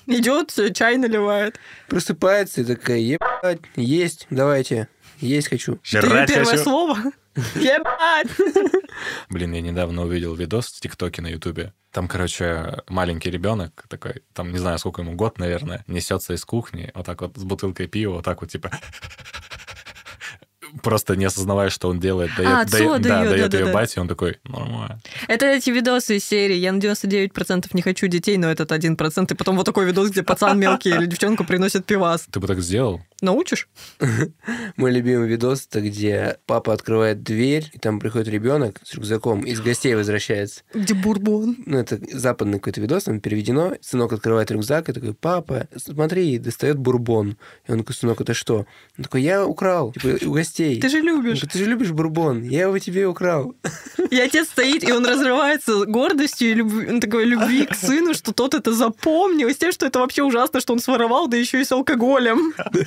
Идет, 0.06 0.54
чай 0.74 0.98
наливает. 0.98 1.58
просыпается 1.88 2.60
и 2.60 2.64
такая, 2.64 2.98
ебать, 2.98 3.60
есть, 3.74 4.26
давайте, 4.30 4.88
есть 5.18 5.48
хочу. 5.48 5.80
Жрать 5.82 6.28
первое 6.28 6.52
хочу. 6.52 6.62
слово. 6.62 6.98
Ебать! 7.54 8.30
Блин, 9.28 9.52
я 9.52 9.60
недавно 9.60 10.04
увидел 10.04 10.34
видос 10.34 10.66
в 10.68 10.80
ТикТоке 10.80 11.22
на 11.22 11.28
Ютубе. 11.28 11.72
Там, 11.92 12.08
короче, 12.08 12.82
маленький 12.88 13.30
ребенок 13.30 13.84
такой, 13.88 14.22
там, 14.34 14.52
не 14.52 14.58
знаю, 14.58 14.78
сколько 14.78 15.02
ему 15.02 15.14
год, 15.14 15.38
наверное, 15.38 15.84
несется 15.86 16.34
из 16.34 16.44
кухни, 16.44 16.90
вот 16.94 17.06
так 17.06 17.20
вот 17.22 17.36
с 17.36 17.44
бутылкой 17.44 17.86
пива, 17.86 18.14
вот 18.14 18.24
так 18.24 18.40
вот, 18.40 18.50
типа... 18.50 18.70
Просто 20.82 21.16
не 21.16 21.24
осознавая, 21.24 21.70
что 21.70 21.88
он 21.88 22.00
делает, 22.00 22.30
дает, 22.36 22.50
А, 22.50 22.64
дает, 22.64 22.74
отцу 22.74 22.88
да, 22.88 22.96
отдает, 22.96 23.30
дает 23.30 23.54
ее 23.54 23.60
да-да-да. 23.60 23.72
бате, 23.72 24.00
он 24.00 24.08
такой, 24.08 24.38
нормально. 24.44 25.00
Это 25.28 25.46
эти 25.46 25.70
видосы 25.70 26.16
из 26.16 26.24
серии 26.24 26.56
«Я 26.56 26.72
на 26.72 26.78
99% 26.78 27.68
не 27.72 27.82
хочу 27.82 28.08
детей, 28.08 28.36
но 28.36 28.50
этот 28.50 28.72
1%». 28.72 29.32
И 29.32 29.34
потом 29.34 29.56
вот 29.56 29.64
такой 29.64 29.86
видос, 29.86 30.10
где 30.10 30.22
пацан 30.22 30.58
мелкий 30.58 30.90
или 30.90 31.06
девчонка 31.06 31.44
приносит 31.44 31.86
пивас. 31.86 32.26
Ты 32.30 32.40
бы 32.40 32.46
так 32.46 32.60
сделал? 32.60 33.00
Научишь? 33.22 33.68
Мой 34.76 34.92
любимый 34.92 35.26
видос, 35.26 35.66
это 35.70 35.80
где 35.80 36.36
папа 36.44 36.72
открывает 36.72 37.22
дверь, 37.22 37.70
и 37.72 37.78
там 37.78 37.98
приходит 37.98 38.28
ребенок 38.28 38.80
с 38.84 38.94
рюкзаком, 38.94 39.40
из 39.40 39.60
гостей 39.60 39.94
возвращается. 39.94 40.62
Где 40.74 40.92
бурбон? 40.94 41.56
Ну, 41.64 41.78
это 41.78 41.98
западный 42.12 42.58
какой-то 42.58 42.80
видос, 42.80 43.04
там 43.04 43.20
переведено. 43.20 43.74
Сынок 43.80 44.12
открывает 44.12 44.50
рюкзак 44.50 44.90
и 44.90 44.92
такой, 44.92 45.14
папа, 45.14 45.66
смотри, 45.76 46.34
и 46.34 46.38
достает 46.38 46.78
бурбон. 46.78 47.38
И 47.66 47.72
он 47.72 47.78
такой, 47.78 47.94
сынок, 47.94 48.20
это 48.20 48.34
что? 48.34 48.66
Он 48.98 49.04
такой, 49.04 49.22
я 49.22 49.46
украл, 49.46 49.92
типа, 49.92 50.24
у 50.26 50.32
гостей. 50.32 50.80
Ты 50.80 50.88
же 50.90 51.00
любишь. 51.00 51.40
говорит, 51.40 51.52
ты 51.52 51.58
же 51.58 51.64
любишь 51.64 51.92
бурбон, 51.92 52.42
я 52.42 52.62
его 52.62 52.78
тебе 52.78 53.06
украл. 53.06 53.54
И 54.10 54.20
отец 54.20 54.48
стоит, 54.48 54.88
и 54.88 54.92
он 54.92 55.04
разрывается 55.04 55.84
гордостью 55.84 56.50
и 56.50 56.54
любви, 56.54 56.86
он 56.88 57.00
такой 57.00 57.24
любви 57.24 57.66
к 57.66 57.74
сыну, 57.74 58.14
что 58.14 58.32
тот 58.32 58.54
это 58.54 58.72
запомнил, 58.72 59.48
и 59.48 59.52
с 59.52 59.56
тем, 59.56 59.72
что 59.72 59.84
это 59.86 59.98
вообще 59.98 60.22
ужасно, 60.22 60.60
что 60.60 60.74
он 60.74 60.78
своровал, 60.78 61.26
да 61.26 61.36
еще 61.36 61.60
и 61.60 61.64
с 61.64 61.72
алкоголем. 61.72 62.54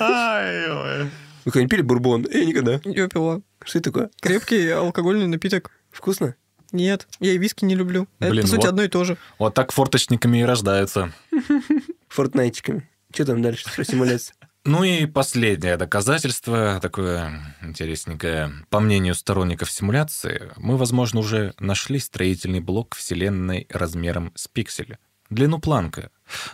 Вы 1.44 1.52
когда 1.52 1.68
пили 1.68 1.82
бурбон? 1.82 2.26
Я 2.30 2.44
никогда. 2.44 2.80
Я 2.84 3.08
пила. 3.08 3.40
Что 3.64 3.78
это 3.78 3.90
такое? 3.90 4.10
Крепкий 4.20 4.68
алкогольный 4.70 5.26
напиток. 5.26 5.70
Вкусно? 5.90 6.34
Нет, 6.72 7.08
я 7.18 7.32
и 7.32 7.38
виски 7.38 7.64
не 7.64 7.74
люблю. 7.74 8.06
Это, 8.20 8.30
Блин, 8.30 8.42
по 8.44 8.48
сути, 8.48 8.60
вот- 8.60 8.68
одно 8.68 8.82
и 8.82 8.88
то 8.88 9.04
же. 9.04 9.16
Вот 9.38 9.54
так 9.54 9.72
форточниками 9.72 10.38
и 10.38 10.44
рождаются. 10.44 11.12
Фортнайтиками. 12.08 12.88
Что 13.12 13.24
там 13.26 13.42
дальше 13.42 13.66
про 13.74 13.84
симуляцию? 13.84 14.36
Ну 14.64 14.84
и 14.84 15.06
последнее 15.06 15.76
доказательство, 15.78 16.78
такое 16.82 17.56
интересненькое. 17.62 18.52
По 18.68 18.78
мнению 18.78 19.14
сторонников 19.14 19.70
симуляции, 19.70 20.52
мы, 20.56 20.76
возможно, 20.76 21.20
уже 21.20 21.54
нашли 21.58 21.98
строительный 21.98 22.60
блок 22.60 22.94
Вселенной 22.94 23.66
размером 23.70 24.32
с 24.36 24.48
пиксель. 24.48 24.98
Длину 25.30 25.60
Планка. 25.60 26.10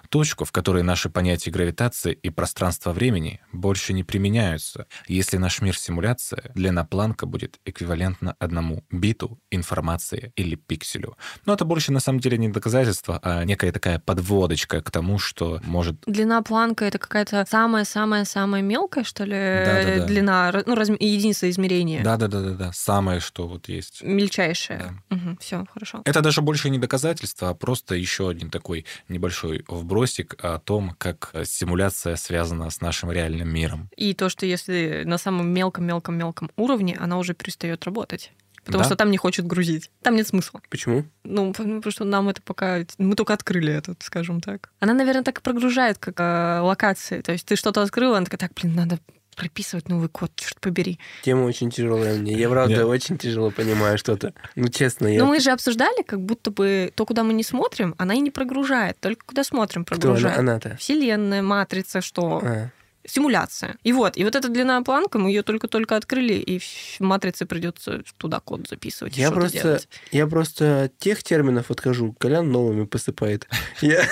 Точку, 0.09 0.45
в 0.45 0.53
которой 0.53 0.83
наши 0.83 1.11
понятия 1.11 1.51
гравитации 1.51 2.13
и 2.13 2.31
пространства-времени 2.31 3.41
больше 3.53 3.93
не 3.93 4.05
применяются. 4.05 4.87
Если 5.09 5.37
наш 5.37 5.61
мир 5.61 5.77
симуляция, 5.79 6.51
длина 6.55 6.85
Планка 6.85 7.27
будет 7.27 7.59
эквивалентна 7.65 8.35
одному 8.39 8.85
биту 8.91 9.39
информации 9.51 10.33
или 10.37 10.55
пикселю. 10.57 11.17
Но 11.45 11.55
это 11.55 11.65
больше 11.65 11.93
на 11.93 12.01
самом 12.01 12.21
деле 12.21 12.39
не 12.39 12.49
доказательство, 12.49 13.21
а 13.23 13.45
некая 13.45 13.73
такая 13.73 13.99
подводочка 13.99 14.81
к 14.81 14.91
тому, 14.91 15.19
что 15.19 15.61
может 15.65 15.97
Длина 16.07 16.43
планка 16.43 16.85
это 16.85 16.99
какая-то 16.99 17.45
самая-самая-самая 17.49 18.63
мелкая, 18.63 19.05
что 19.05 19.25
ли, 19.25 19.33
Да-да-да. 19.33 20.07
длина, 20.07 20.51
ра- 20.51 20.63
ну, 20.67 20.75
разм- 20.75 20.97
единица 20.99 21.49
измерения. 21.51 22.03
Да-да-да-да, 22.03 22.73
самое, 22.73 23.21
что 23.21 23.47
вот 23.49 23.69
есть. 23.69 24.03
Мельчайшая. 24.03 25.03
все, 25.41 25.65
хорошо. 25.73 26.03
Это 26.05 26.21
даже 26.23 26.41
больше 26.43 26.71
не 26.71 26.79
доказательство, 26.79 27.51
а 27.51 27.55
просто 27.55 27.95
еще 27.95 28.29
один 28.29 28.51
такой 28.51 28.87
небольшой 29.09 29.65
вбросик 29.69 30.35
о 30.43 30.59
том, 30.59 30.95
как 30.99 31.33
симуляция 31.45 32.17
связана 32.17 32.71
с 32.71 32.81
нашим 32.81 33.11
реальным 33.11 33.49
миром. 33.49 33.89
И 33.97 34.15
то, 34.15 34.29
что 34.29 34.47
если 34.47 35.03
на 35.05 35.19
самом 35.19 35.49
мелком-мелком-мелком 35.51 36.51
уровне, 36.57 36.97
она 36.99 37.19
уже 37.19 37.35
перестает 37.35 37.85
работать. 37.85 38.33
Потому 38.65 38.83
Да? 38.83 38.87
что 38.87 38.97
там 38.97 39.13
не 39.13 39.17
хочет 39.17 39.47
грузить. 39.47 39.91
Там 40.03 40.17
нет 40.17 40.27
смысла. 40.27 40.61
Почему? 40.71 41.05
Ну, 41.23 41.53
потому 41.53 41.89
что 41.91 42.05
нам 42.05 42.29
это 42.29 42.43
пока... 42.43 42.85
Мы 42.99 43.15
только 43.15 43.33
открыли 43.33 43.73
этот, 43.73 44.03
скажем 44.03 44.41
так. 44.41 44.71
Она, 44.81 44.93
наверное, 44.93 45.23
так 45.23 45.39
и 45.39 45.43
прогружает, 45.43 45.99
как 45.99 46.19
э, 46.19 46.61
локации. 46.63 47.21
То 47.21 47.31
есть 47.31 47.47
ты 47.47 47.55
что-то 47.55 47.83
открыла, 47.83 48.17
она 48.17 48.25
такая, 48.27 48.39
так, 48.39 48.53
блин, 48.61 48.75
надо 48.75 48.99
прописывать 49.37 49.89
новый 49.89 50.09
код, 50.09 50.33
черт 50.35 50.59
побери. 50.61 50.99
Тема 51.23 51.45
очень 51.45 51.71
тяжелая 51.71 52.17
мне. 52.17 52.33
Я, 52.33 52.49
правда, 52.49 52.75
Нет. 52.75 52.85
очень 52.85 53.19
тяжело 53.19 53.51
понимаю 53.51 53.99
что-то. 53.99 54.33
Ну, 54.57 54.69
честно, 54.69 55.07
я... 55.07 55.21
Но 55.21 55.27
мы 55.27 55.39
же 55.41 55.51
обсуждали, 55.51 56.03
как 56.03 56.21
будто 56.21 56.51
бы 56.51 56.91
то, 56.95 57.07
куда 57.07 57.23
мы 57.23 57.35
не 57.35 57.45
смотрим, 57.45 57.95
она 57.99 58.15
и 58.15 58.21
не 58.21 58.31
прогружает. 58.31 58.99
Только 58.99 59.25
куда 59.27 59.45
смотрим, 59.45 59.85
Кто 59.85 59.95
она, 59.95 60.03
прогружает. 60.03 60.39
она-то? 60.39 60.77
Вселенная, 60.79 61.43
матрица, 61.43 62.01
что? 62.01 62.41
А, 62.43 62.71
Симуляция. 63.07 63.77
И 63.85 63.93
вот, 63.93 64.17
и 64.17 64.25
вот 64.25 64.35
эта 64.35 64.49
длинная 64.49 64.81
планка, 64.83 65.19
мы 65.19 65.31
ее 65.31 65.43
только-только 65.43 65.97
открыли, 65.97 66.35
и 66.35 66.59
в 66.59 67.01
матрице 67.01 67.47
придется 67.47 68.03
туда 68.17 68.41
код 68.41 68.69
записывать. 68.69 69.17
Я 69.17 69.31
просто, 69.31 69.63
делать. 69.63 69.89
я 70.11 70.27
просто 70.27 70.85
от 70.85 70.99
тех 70.99 71.23
терминов 71.23 71.71
отхожу. 71.71 72.15
Колян 72.19 72.51
новыми 72.51 72.85
посыпает. 72.85 73.47
Я... 73.81 74.05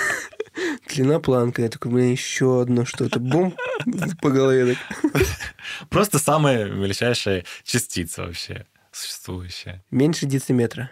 Длина 0.88 1.18
планка. 1.20 1.62
Я 1.62 1.68
такой, 1.68 1.92
блин, 1.92 2.12
еще 2.12 2.62
одно 2.62 2.84
что-то. 2.84 3.18
Бум! 3.18 3.56
По 4.20 4.30
голове 4.30 4.76
так. 4.76 5.22
Просто 5.90 6.18
самая 6.18 6.66
мельчайшая 6.70 7.44
частица 7.64 8.22
вообще 8.22 8.66
существующая. 8.92 9.82
Меньше 9.90 10.26
дециметра. 10.26 10.90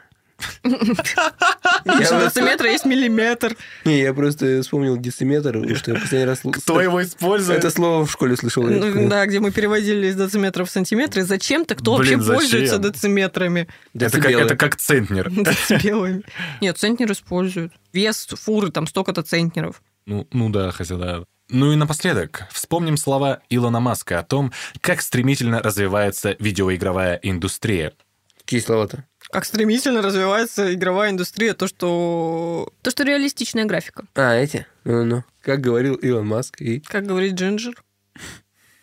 Дециметра 1.85 2.71
есть 2.71 2.85
миллиметр. 2.85 3.57
Не, 3.85 4.01
я 4.01 4.15
просто 4.15 4.63
вспомнил 4.63 4.97
дециметр, 4.97 5.77
что 5.77 5.93
я 5.93 6.01
последний 6.01 6.27
раз... 6.27 6.41
Кто 6.53 6.81
его 6.81 7.03
использует? 7.03 7.59
Это 7.59 7.71
слово 7.71 8.07
в 8.07 8.11
школе 8.11 8.37
слышал. 8.37 8.65
да, 9.09 9.27
где 9.27 9.41
мы 9.41 9.51
переводили 9.51 10.09
из 10.09 10.17
дециметров 10.17 10.69
в 10.69 10.73
сантиметры. 10.73 11.23
Зачем-то 11.23 11.75
кто 11.75 11.97
вообще 11.97 12.19
пользуется 12.19 12.79
дециметрами? 12.79 13.69
Это 13.95 14.11
как, 14.11 14.23
децибелы. 14.23 14.43
это 14.43 14.57
как 14.57 14.77
центнер. 14.77 15.31
Децибелами. 15.31 16.23
Нет, 16.61 16.79
центнер 16.79 17.13
используют. 17.13 17.73
Вес 17.93 18.27
фуры 18.27 18.71
там 18.71 18.87
столько-то 18.87 19.23
центнеров. 19.23 19.83
Ну, 20.07 20.27
ну 20.33 20.51
да, 20.51 20.71
хотя 20.73 20.97
да. 20.97 21.25
Ну 21.49 21.73
и 21.73 21.77
напоследок, 21.77 22.45
вспомним 22.51 22.97
слова 22.97 23.41
Илона 23.51 23.81
Маска 23.81 24.19
о 24.19 24.23
том, 24.23 24.53
как 24.81 25.03
стремительно 25.03 25.61
развивается 25.61 26.35
видеоигровая 26.39 27.21
индустрия. 27.23 27.93
Какие 28.39 28.61
слова-то? 28.61 29.05
Как 29.33 29.47
стремительно 29.47 30.03
развивается 30.03 30.75
игровая 30.75 31.11
индустрия, 31.11 31.55
то, 31.55 31.67
что... 31.67 32.71
То, 32.83 32.91
что 32.91 33.03
реалистичная 33.03 33.65
графика. 33.65 34.05
А, 34.15 34.35
эти? 34.35 34.67
Ну-ну. 34.85 35.25
Как 35.41 35.63
говорил 35.63 35.95
Илон 35.95 36.27
Маск. 36.27 36.61
И... 36.61 36.81
Как 36.81 37.07
говорит 37.07 37.33
Джинджер. 37.33 37.83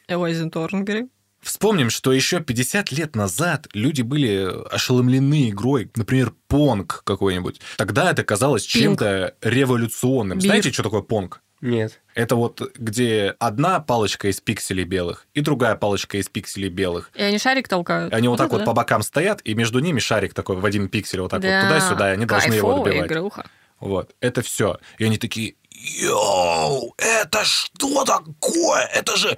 Элайзен 0.07 0.49
Торнбери. 0.49 1.07
Вспомним, 1.39 1.91
что 1.91 2.11
еще 2.11 2.39
50 2.39 2.91
лет 2.91 3.15
назад 3.15 3.67
люди 3.73 4.01
были 4.01 4.51
ошеломлены 4.71 5.51
игрой, 5.51 5.91
например, 5.95 6.33
понг 6.47 7.03
какой-нибудь. 7.05 7.61
Тогда 7.77 8.09
это 8.09 8.23
казалось 8.23 8.63
чем-то 8.63 9.35
революционным. 9.43 10.39
Бир. 10.39 10.47
Знаете, 10.47 10.71
что 10.71 10.81
такое 10.81 11.01
понг? 11.03 11.43
Нет. 11.62 11.99
Это 12.16 12.36
вот 12.36 12.62
где 12.78 13.36
одна 13.39 13.80
палочка 13.80 14.30
из 14.30 14.39
пикселей 14.39 14.84
белых 14.84 15.28
и 15.34 15.41
другая 15.41 15.76
палочка 15.76 16.18
из 16.18 16.30
пикселей 16.30 16.70
белых. 16.70 17.12
И 17.16 17.22
они 17.22 17.38
шарик 17.38 17.68
толкают. 17.68 18.14
Они 18.14 18.28
вот, 18.28 18.38
так 18.38 18.47
это 18.47 18.55
вот 18.55 18.60
да. 18.60 18.66
по 18.66 18.74
бокам 18.74 19.03
стоят, 19.03 19.41
и 19.43 19.53
между 19.53 19.80
ними 19.80 19.99
шарик 19.99 20.34
такой 20.34 20.57
в 20.57 20.66
один 20.66 20.89
пиксель 20.89 21.22
вот 21.22 21.32
так 21.32 21.41
Да, 21.41 21.62
вот 21.62 21.68
туда-сюда, 21.70 22.12
и 22.12 22.14
они 22.14 22.26
должны 22.26 22.53
его 22.53 22.84
добивать. 22.84 23.07
игруха. 23.12 23.45
Вот, 23.80 24.16
это 24.20 24.41
все. 24.41 24.78
И 24.97 25.05
они 25.05 25.18
такие, 25.18 25.55
Yo, 25.71 26.93
это 26.97 27.43
что 27.45 28.03
такое? 28.03 28.86
Это 28.93 29.16
же 29.16 29.38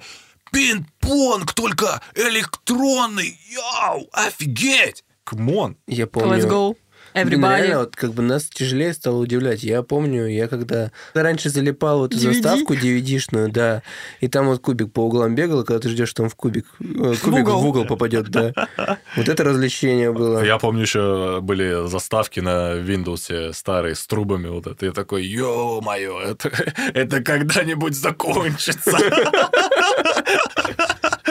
пинг-понг, 0.52 1.54
только 1.54 2.00
электронный. 2.14 3.38
Yo, 3.48 4.08
офигеть! 4.12 5.04
Come 5.24 5.54
on. 5.54 5.76
Я 5.86 6.06
помню... 6.06 6.38
Let's 6.38 6.48
go. 6.48 6.76
Блин, 7.14 7.26
Everybody. 7.26 7.56
реально, 7.58 7.78
вот 7.80 7.96
как 7.96 8.12
бы 8.12 8.22
нас 8.22 8.44
тяжелее 8.44 8.92
стало 8.92 9.16
удивлять. 9.18 9.62
Я 9.62 9.82
помню, 9.82 10.26
я 10.26 10.48
когда 10.48 10.90
раньше 11.14 11.50
залипал 11.50 11.98
вот 11.98 12.14
эту 12.14 12.22
DVD? 12.22 12.32
заставку 12.32 12.74
DVD-шную, 12.74 13.50
да, 13.50 13.82
и 14.20 14.28
там 14.28 14.46
вот 14.46 14.60
кубик 14.60 14.92
по 14.92 15.00
углам 15.06 15.34
бегал, 15.34 15.62
и 15.62 15.64
когда 15.64 15.80
ты 15.80 15.88
ждешь, 15.90 16.08
что 16.08 16.22
он 16.22 16.28
в 16.28 16.34
кубик, 16.34 16.66
э, 16.80 17.14
кубик 17.22 17.46
угол. 17.48 17.60
в 17.60 17.66
угол 17.66 17.84
попадет, 17.84 18.28
да. 18.28 18.52
Вот 19.16 19.28
это 19.28 19.44
развлечение 19.44 20.12
было. 20.12 20.44
Я 20.44 20.58
помню, 20.58 20.82
еще 20.82 21.40
были 21.42 21.86
заставки 21.88 22.40
на 22.40 22.74
Windows 22.78 23.52
старые 23.52 23.94
с 23.94 24.06
трубами 24.06 24.48
вот 24.48 24.66
это. 24.66 24.86
Я 24.86 24.92
такой, 24.92 25.24
ё-моё, 25.24 26.20
это, 26.20 26.50
это 26.94 27.22
когда-нибудь 27.22 27.94
закончится. 27.94 28.92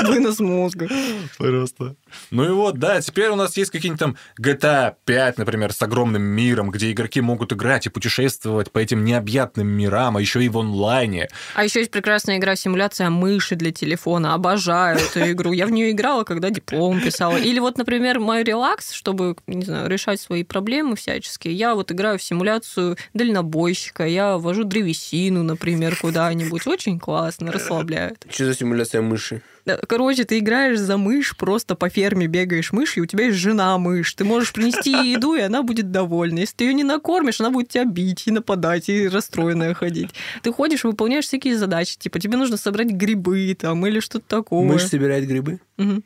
Вынос 0.04 0.40
мозга. 0.40 0.90
Просто. 1.38 1.96
Ну 2.30 2.46
и 2.46 2.50
вот, 2.50 2.78
да, 2.78 3.02
теперь 3.02 3.30
у 3.30 3.36
нас 3.36 3.56
есть 3.58 3.72
какие-нибудь 3.72 4.00
там 4.00 4.18
GTA 4.40 4.96
5, 5.06 5.38
например, 5.38 5.74
с 5.74 5.82
огромным 5.82 6.22
миром, 6.22 6.72
где 6.72 6.92
игроки 6.92 7.22
могут 7.22 7.54
играть 7.54 7.86
и 7.86 7.90
путешествовать 7.90 8.72
по 8.72 8.80
этим 8.80 9.04
необъятным 9.04 9.68
мирам, 9.68 10.18
а 10.18 10.22
еще 10.22 10.44
и 10.44 10.50
в 10.50 10.58
онлайне. 10.58 11.28
А 11.56 11.64
еще 11.64 11.80
есть 11.80 11.92
прекрасная 11.92 12.38
игра 12.38 12.56
симуляция 12.56 13.10
мыши 13.10 13.56
для 13.56 13.72
телефона. 13.72 14.34
Обожаю 14.34 15.00
эту 15.00 15.32
игру. 15.32 15.52
Я 15.52 15.66
в 15.66 15.72
нее 15.72 15.92
играла, 15.92 16.24
когда 16.24 16.50
диплом 16.50 17.02
писала. 17.02 17.38
Или 17.38 17.60
вот, 17.60 17.78
например, 17.78 18.20
мой 18.20 18.44
релакс, 18.44 18.92
чтобы, 18.92 19.36
не 19.48 19.66
знаю, 19.66 19.90
решать 19.90 20.20
свои 20.20 20.44
проблемы 20.44 20.96
всяческие. 20.96 21.54
Я 21.54 21.76
вот 21.76 21.92
играю 21.92 22.20
в 22.20 22.24
симуляцию 22.24 22.98
дальнобойщика. 23.14 24.06
Я 24.06 24.38
вожу 24.38 24.64
древесину, 24.64 25.44
например, 25.44 25.96
куда-нибудь. 25.96 26.68
Очень 26.68 27.00
классно, 27.00 27.52
расслабляет. 27.52 28.26
Что 28.30 28.46
за 28.46 28.56
симуляция 28.56 29.02
мыши? 29.02 29.42
Да, 29.66 29.78
Короче, 29.78 30.24
ты 30.24 30.40
играешь 30.40 30.80
за 30.80 30.98
мышь, 30.98 31.36
просто 31.38 31.76
по 31.76 31.90
ферме 31.90 32.28
бегаешь 32.28 32.72
мышь, 32.72 32.98
и 32.98 33.02
у 33.02 33.06
тебя 33.06 33.26
есть 33.26 33.38
жена 33.38 33.78
мышь. 33.78 34.14
Ты 34.14 34.24
можешь 34.24 34.54
принести 34.54 34.92
ей 34.92 35.16
еду, 35.16 35.36
и 35.36 35.42
она 35.42 35.64
будет 35.64 35.92
довольна. 35.92 36.40
Если 36.40 36.56
ты 36.56 36.64
ее 36.66 36.74
не 36.74 36.84
накормишь, 36.84 37.40
она 37.40 37.52
будет 37.52 37.70
тебя 37.70 37.86
бить 37.86 38.28
и 38.28 38.32
нападать, 38.32 38.90
и 38.90 39.08
расстроенная 39.08 39.74
ходить. 39.74 40.10
Ты 40.42 40.52
ходишь, 40.52 40.84
выполняешь 40.84 41.26
всякие 41.26 41.58
задачи, 41.58 41.98
типа 41.98 42.20
тебе 42.20 42.38
нужно 42.38 42.58
собрать 42.58 42.90
грибы 42.90 43.56
там 43.60 43.86
или 43.86 44.00
что-то 44.00 44.26
такое. 44.28 44.64
Мышь 44.64 44.88
собирает 44.88 45.28
грибы? 45.28 45.60
Мгм. 45.78 46.04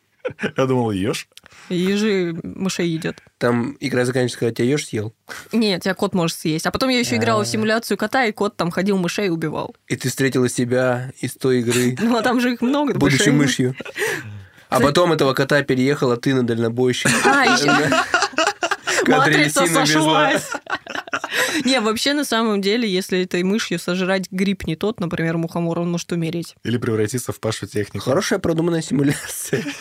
Я 0.57 0.65
думал, 0.65 0.91
ешь? 0.91 1.27
Ежи 1.69 2.35
мышей 2.43 2.87
едят. 2.89 3.17
Там 3.37 3.77
игра 3.79 4.05
заканчивается, 4.05 4.39
когда 4.39 4.53
тебя 4.55 4.67
ешь, 4.67 4.87
съел. 4.87 5.13
Нет, 5.51 5.83
тебя 5.83 5.93
кот 5.93 6.13
может 6.13 6.37
съесть. 6.37 6.65
А 6.65 6.71
потом 6.71 6.89
я 6.89 6.99
еще 6.99 7.15
играла 7.15 7.43
в 7.43 7.47
симуляцию 7.47 7.97
кота, 7.97 8.25
и 8.25 8.31
кот 8.31 8.55
там 8.57 8.71
ходил 8.71 8.97
мышей 8.97 9.27
и 9.27 9.29
убивал. 9.29 9.75
И 9.87 9.95
ты 9.95 10.09
встретила 10.09 10.49
себя 10.49 11.11
из 11.19 11.33
той 11.35 11.59
игры, 11.59 11.95
Ну, 12.01 12.17
а 12.17 12.21
там 12.21 12.39
же 12.41 12.53
их 12.53 12.61
много. 12.61 12.93
будучи 12.93 13.29
мышью. 13.29 13.75
А 14.69 14.79
потом 14.79 15.13
этого 15.13 15.33
кота 15.33 15.61
переехала 15.63 16.17
ты 16.17 16.33
на 16.33 16.43
дальнобойщик. 16.45 17.11
А, 17.25 17.45
еще... 17.45 17.71
Матрица 19.07 19.67
сошлась. 19.67 20.49
Не, 21.63 21.79
вообще, 21.79 22.13
на 22.13 22.25
самом 22.25 22.61
деле, 22.61 22.89
если 22.91 23.21
этой 23.21 23.43
мышью 23.43 23.79
сожрать 23.79 24.29
гриб 24.31 24.65
не 24.65 24.75
тот, 24.75 24.99
например, 24.99 25.37
мухомор, 25.37 25.79
он 25.79 25.91
может 25.91 26.11
умереть. 26.11 26.55
Или 26.63 26.77
превратиться 26.77 27.31
в 27.31 27.39
Пашу 27.39 27.67
технику. 27.67 28.05
Хорошая 28.05 28.39
продуманная 28.39 28.81
симуляция. 28.81 29.63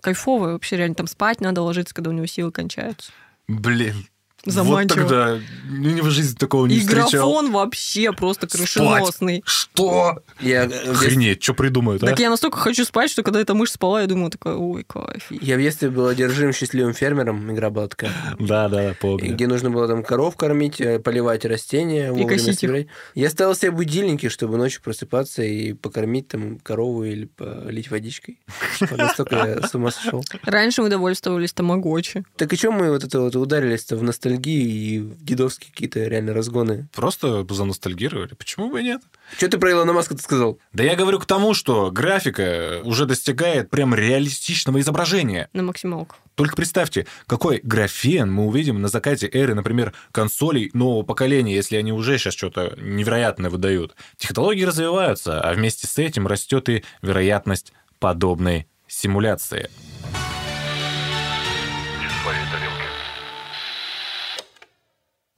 Кайфовая 0.00 0.52
вообще, 0.52 0.76
реально. 0.76 0.94
Там 0.94 1.06
спать 1.06 1.40
надо 1.40 1.62
ложиться, 1.62 1.94
когда 1.94 2.10
у 2.10 2.12
него 2.12 2.26
силы 2.26 2.52
кончаются. 2.52 3.12
Блин. 3.48 4.06
Вот 4.46 4.54
Заманчиво. 4.54 5.00
тогда 5.00 5.38
ну, 5.68 5.90
ни 5.90 6.00
в 6.00 6.10
жизни 6.10 6.34
такого 6.36 6.66
не 6.66 6.76
И 6.76 6.80
встречал. 6.80 7.10
графон 7.10 7.52
вообще 7.52 8.12
просто 8.12 8.46
крышеносный. 8.46 9.42
Что? 9.44 10.22
Я, 10.40 10.62
Охренеть, 10.64 11.42
что 11.42 11.52
придумают, 11.54 12.02
а? 12.02 12.06
Так 12.06 12.20
я 12.20 12.30
настолько 12.30 12.56
хочу 12.58 12.84
спать, 12.84 13.10
что 13.10 13.22
когда 13.22 13.40
эта 13.40 13.52
мышь 13.54 13.72
спала, 13.72 14.00
я 14.00 14.06
думаю, 14.06 14.30
такая, 14.30 14.54
ой, 14.54 14.84
кайф. 14.84 15.26
я 15.30 15.56
в 15.56 15.60
детстве 15.60 15.90
был 15.90 16.06
одержим 16.06 16.52
счастливым 16.54 16.94
фермером. 16.94 17.52
Игра 17.52 17.68
была 17.70 17.88
такая. 17.88 18.12
Да, 18.38 18.68
да, 18.70 18.92
И 18.92 18.94
помню. 18.94 19.34
где 19.34 19.46
нужно 19.46 19.70
было 19.70 19.86
там 19.86 20.02
коров 20.02 20.36
кормить, 20.36 20.80
э, 20.80 20.98
поливать 21.00 21.44
растения, 21.44 22.08
вовремя 22.10 22.28
косить 22.28 22.62
их. 22.64 22.86
Я 23.14 23.28
ставил 23.28 23.54
себе 23.54 23.72
будильники, 23.72 24.28
чтобы 24.30 24.56
ночью 24.56 24.80
просыпаться 24.82 25.42
и 25.42 25.74
покормить 25.74 26.28
там 26.28 26.58
корову 26.60 27.04
или 27.04 27.26
полить 27.26 27.90
водичкой. 27.90 28.38
Вот 28.80 28.96
Настолько 28.98 29.36
я 29.36 29.66
с 29.66 29.74
ума 29.74 29.90
сошел. 29.90 30.24
Раньше 30.44 30.80
мы 30.82 30.88
довольствовались 30.88 31.52
тамагочи. 31.52 32.24
Так 32.36 32.52
и 32.52 32.56
чем 32.56 32.74
мы 32.74 32.90
вот 32.90 33.04
это 33.04 33.20
вот 33.20 33.36
ударились-то 33.36 33.96
в 33.96 34.02
ностальгию 34.02 34.29
и 34.34 34.98
в 35.00 35.24
дедовские 35.24 35.70
какие-то 35.70 36.00
реально 36.00 36.34
разгоны? 36.34 36.88
Просто 36.94 37.46
заностальгировали. 37.48 38.34
Почему 38.34 38.70
бы 38.70 38.80
и 38.80 38.84
нет? 38.84 39.02
Что 39.36 39.48
ты 39.48 39.58
про 39.58 39.70
Илона 39.70 39.92
Маска 39.92 40.16
сказал? 40.18 40.58
Да 40.72 40.82
я 40.82 40.96
говорю 40.96 41.18
к 41.18 41.26
тому, 41.26 41.54
что 41.54 41.90
графика 41.90 42.80
уже 42.84 43.06
достигает 43.06 43.70
прям 43.70 43.94
реалистичного 43.94 44.80
изображения. 44.80 45.48
На 45.52 45.62
максималках. 45.62 46.18
Только 46.34 46.56
представьте, 46.56 47.06
какой 47.26 47.60
графен 47.62 48.32
мы 48.32 48.46
увидим 48.46 48.80
на 48.80 48.88
закате 48.88 49.28
эры, 49.30 49.54
например, 49.54 49.92
консолей 50.12 50.70
нового 50.72 51.02
поколения, 51.02 51.54
если 51.54 51.76
они 51.76 51.92
уже 51.92 52.18
сейчас 52.18 52.34
что-то 52.34 52.76
невероятное 52.80 53.50
выдают. 53.50 53.94
Технологии 54.16 54.64
развиваются, 54.64 55.40
а 55.40 55.52
вместе 55.52 55.86
с 55.86 55.98
этим 55.98 56.26
растет 56.26 56.68
и 56.68 56.84
вероятность 57.02 57.72
подобной 57.98 58.66
симуляции. 58.88 59.70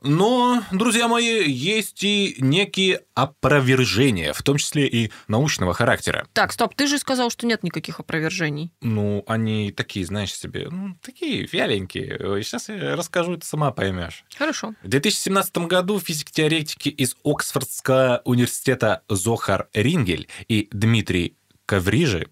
Но, 0.02 0.62
друзья 0.72 1.08
мои, 1.08 1.48
есть 1.48 2.02
и 2.02 2.36
некие 2.38 3.02
опровержения, 3.14 4.32
в 4.32 4.42
том 4.42 4.56
числе 4.56 4.86
и 4.86 5.10
научного 5.28 5.74
характера. 5.74 6.26
Так, 6.32 6.52
стоп, 6.52 6.74
ты 6.74 6.86
же 6.86 6.98
сказал, 6.98 7.30
что 7.30 7.46
нет 7.46 7.62
никаких 7.62 8.00
опровержений. 8.00 8.72
Ну, 8.80 9.22
они 9.26 9.72
такие, 9.72 10.04
знаешь 10.04 10.34
себе, 10.34 10.68
ну, 10.70 10.96
такие 11.02 11.46
вяленькие. 11.50 12.42
Сейчас 12.42 12.68
я 12.68 12.96
расскажу, 12.96 13.36
ты 13.36 13.46
сама 13.46 13.70
поймешь. 13.70 14.24
Хорошо. 14.36 14.74
В 14.82 14.88
2017 14.88 15.58
году 15.58 16.00
физик-теоретики 16.00 16.88
из 16.88 17.16
Оксфордского 17.24 18.22
университета 18.24 19.02
Зохар 19.08 19.68
Рингель 19.72 20.28
и 20.48 20.68
Дмитрий 20.72 21.36
Коврижи 21.66 22.28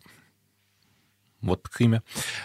вот 1.40 1.68
имя, 1.80 2.02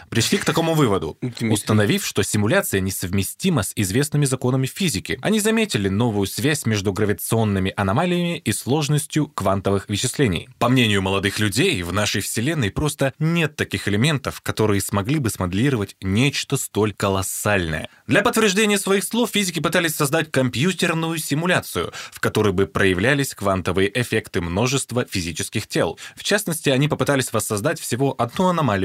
пришли 0.09 0.37
к 0.37 0.45
такому 0.45 0.73
выводу, 0.73 1.17
установив, 1.41 2.05
что 2.05 2.23
симуляция 2.23 2.81
несовместима 2.81 3.63
с 3.63 3.73
известными 3.75 4.25
законами 4.25 4.65
физики. 4.65 5.19
Они 5.21 5.39
заметили 5.39 5.89
новую 5.89 6.27
связь 6.27 6.65
между 6.65 6.93
гравитационными 6.93 7.73
аномалиями 7.75 8.37
и 8.37 8.51
сложностью 8.51 9.27
квантовых 9.27 9.89
вычислений. 9.89 10.49
По 10.59 10.69
мнению 10.69 11.01
молодых 11.01 11.39
людей, 11.39 11.81
в 11.83 11.91
нашей 11.93 12.21
Вселенной 12.21 12.71
просто 12.71 13.13
нет 13.19 13.55
таких 13.55 13.87
элементов, 13.87 14.41
которые 14.41 14.81
смогли 14.81 15.19
бы 15.19 15.29
смоделировать 15.29 15.95
нечто 16.01 16.57
столь 16.57 16.93
колоссальное. 16.93 17.89
Для 18.07 18.21
подтверждения 18.21 18.79
своих 18.79 19.03
слов 19.03 19.31
физики 19.31 19.59
пытались 19.59 19.95
создать 19.95 20.31
компьютерную 20.31 21.17
симуляцию, 21.17 21.91
в 22.11 22.19
которой 22.19 22.53
бы 22.53 22.65
проявлялись 22.67 23.33
квантовые 23.33 23.91
эффекты 23.99 24.41
множества 24.41 25.05
физических 25.05 25.67
тел. 25.67 25.99
В 26.15 26.23
частности, 26.23 26.69
они 26.69 26.87
попытались 26.87 27.33
воссоздать 27.33 27.79
всего 27.79 28.15
одну 28.17 28.47
аномалию 28.47 28.84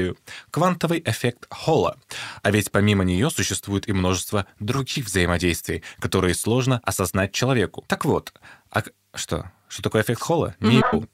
квантовый 0.51 1.01
эффект 1.05 1.47
Холла. 1.49 1.97
А 2.41 2.51
ведь 2.51 2.71
помимо 2.71 3.03
нее 3.03 3.29
существует 3.29 3.87
и 3.87 3.93
множество 3.93 4.45
других 4.59 5.05
взаимодействий, 5.05 5.83
которые 5.99 6.35
сложно 6.35 6.81
осознать 6.83 7.31
человеку. 7.33 7.83
Так 7.87 8.05
вот, 8.05 8.33
а 8.69 8.83
что? 9.13 9.51
Что 9.67 9.83
такое 9.83 10.01
эффект 10.01 10.21
Холла? 10.21 10.55
Не 10.59 10.77
ебу. 10.77 11.07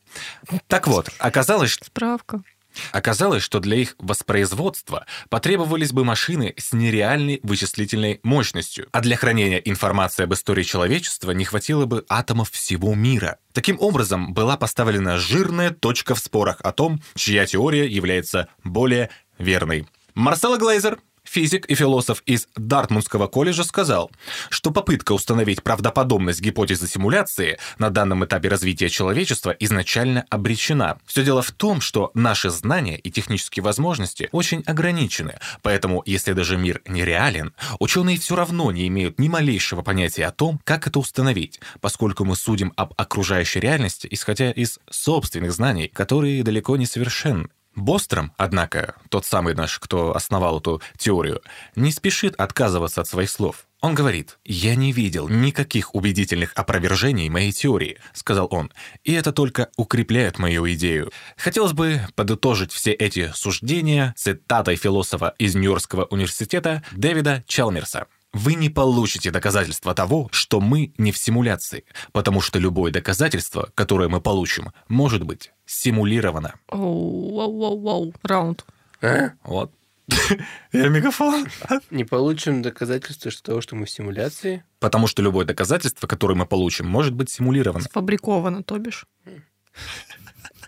Так 0.67 0.87
вот, 0.87 1.09
оказалось, 1.19 1.73
Справка. 1.73 2.41
Оказалось, 2.91 3.43
что 3.43 3.59
для 3.59 3.77
их 3.77 3.95
воспроизводства 3.99 5.05
потребовались 5.29 5.91
бы 5.91 6.03
машины 6.03 6.53
с 6.57 6.73
нереальной 6.73 7.39
вычислительной 7.43 8.19
мощностью, 8.23 8.87
а 8.91 9.01
для 9.01 9.15
хранения 9.15 9.57
информации 9.57 10.23
об 10.23 10.33
истории 10.33 10.63
человечества 10.63 11.31
не 11.31 11.45
хватило 11.45 11.85
бы 11.85 12.05
атомов 12.09 12.51
всего 12.51 12.95
мира. 12.95 13.37
Таким 13.53 13.77
образом, 13.79 14.33
была 14.33 14.57
поставлена 14.57 15.17
жирная 15.17 15.71
точка 15.71 16.15
в 16.15 16.19
спорах 16.19 16.57
о 16.61 16.71
том, 16.71 17.01
чья 17.15 17.45
теория 17.45 17.87
является 17.87 18.47
более 18.63 19.09
верной. 19.37 19.87
Марсело 20.13 20.57
Глейзер, 20.57 20.99
физик 21.27 21.65
и 21.65 21.75
философ 21.75 22.23
из 22.25 22.47
Дартмундского 22.55 23.27
колледжа, 23.27 23.63
сказал, 23.63 24.11
что 24.49 24.71
попытка 24.71 25.11
установить 25.11 25.63
правдоподобность 25.63 26.41
гипотезы 26.41 26.87
симуляции 26.87 27.57
на 27.77 27.89
данном 27.89 28.25
этапе 28.25 28.49
развития 28.49 28.89
человечества 28.89 29.51
изначально 29.59 30.25
обречена. 30.29 30.97
Все 31.05 31.23
дело 31.23 31.41
в 31.41 31.51
том, 31.51 31.81
что 31.81 32.11
наши 32.13 32.49
знания 32.49 32.97
и 32.97 33.11
технические 33.11 33.63
возможности 33.63 34.29
очень 34.31 34.63
ограничены, 34.65 35.39
поэтому 35.61 36.01
если 36.05 36.33
даже 36.33 36.57
мир 36.57 36.81
нереален, 36.87 37.53
ученые 37.79 38.17
все 38.17 38.35
равно 38.35 38.71
не 38.71 38.87
имеют 38.87 39.19
ни 39.19 39.27
малейшего 39.27 39.81
понятия 39.81 40.25
о 40.25 40.31
том, 40.31 40.59
как 40.63 40.87
это 40.87 40.99
установить, 40.99 41.59
поскольку 41.81 42.25
мы 42.25 42.35
судим 42.35 42.73
об 42.75 42.93
окружающей 42.97 43.59
реальности, 43.59 44.07
исходя 44.09 44.51
из 44.51 44.79
собственных 44.89 45.51
знаний, 45.51 45.87
которые 45.87 46.43
далеко 46.43 46.77
не 46.77 46.85
совершенны. 46.85 47.49
Бостром, 47.77 48.33
однако, 48.37 48.95
тот 49.09 49.23
самый 49.23 49.53
наш, 49.53 49.77
кто 49.77 50.15
основал 50.15 50.59
эту 50.59 50.81
теорию, 50.97 51.43
не 51.75 51.91
спешит 51.91 52.33
отказываться 52.35 53.01
от 53.01 53.07
своих 53.07 53.29
слов. 53.29 53.67
Он 53.81 53.93
говорит, 53.93 54.39
«Я 54.43 54.73
не 54.73 54.91
видел 54.91 55.29
никаких 55.29 55.93
убедительных 55.93 56.53
опровержений 56.55 57.29
моей 57.29 57.51
теории»,— 57.51 57.99
сказал 58.13 58.47
он, 58.49 58.71
«и 59.03 59.13
это 59.13 59.31
только 59.31 59.69
укрепляет 59.77 60.39
мою 60.39 60.67
идею». 60.73 61.11
Хотелось 61.37 61.73
бы 61.73 62.01
подытожить 62.15 62.71
все 62.71 62.93
эти 62.93 63.31
суждения 63.35 64.15
цитатой 64.17 64.75
философа 64.75 65.35
из 65.37 65.53
Нью-Йоркского 65.53 66.05
университета 66.05 66.83
Дэвида 66.93 67.43
Чалмерса. 67.45 68.07
Вы 68.37 68.53
не 68.53 68.69
получите 68.69 69.31
доказательства 69.31 69.95
того, 69.95 70.29
что 70.31 70.59
мы 70.59 70.93
не 70.99 71.11
в 71.11 71.17
симуляции, 71.17 71.85
потому 72.11 72.39
что 72.39 72.59
любое 72.59 72.91
доказательство, 72.91 73.71
которое 73.73 74.09
мы 74.09 74.21
получим, 74.21 74.71
может 74.87 75.23
быть 75.23 75.51
симулировано. 75.65 76.53
Оу, 76.69 77.35
вау, 77.35 77.57
вау, 77.57 77.81
вау. 77.81 78.13
Раунд. 78.21 78.63
А? 79.01 79.31
Вот. 79.43 79.71
Я 80.71 80.87
мегафон. 80.89 81.47
Не 81.89 82.03
получим 82.03 82.61
доказательства 82.61 83.31
что 83.31 83.41
того, 83.41 83.61
что 83.61 83.75
мы 83.75 83.85
в 83.87 83.89
симуляции. 83.89 84.63
Потому 84.79 85.07
что 85.07 85.23
любое 85.23 85.43
доказательство, 85.43 86.05
которое 86.05 86.35
мы 86.35 86.45
получим, 86.45 86.85
может 86.85 87.15
быть 87.15 87.31
симулировано. 87.31 87.85
Сфабриковано, 87.85 88.61
то 88.61 88.77
бишь. 88.77 89.07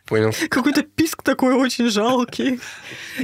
Понял. 0.09 0.33
Какой-то 0.49 0.81
писк 0.81 1.21
такой 1.21 1.53
очень 1.53 1.89
жалкий. 1.89 2.59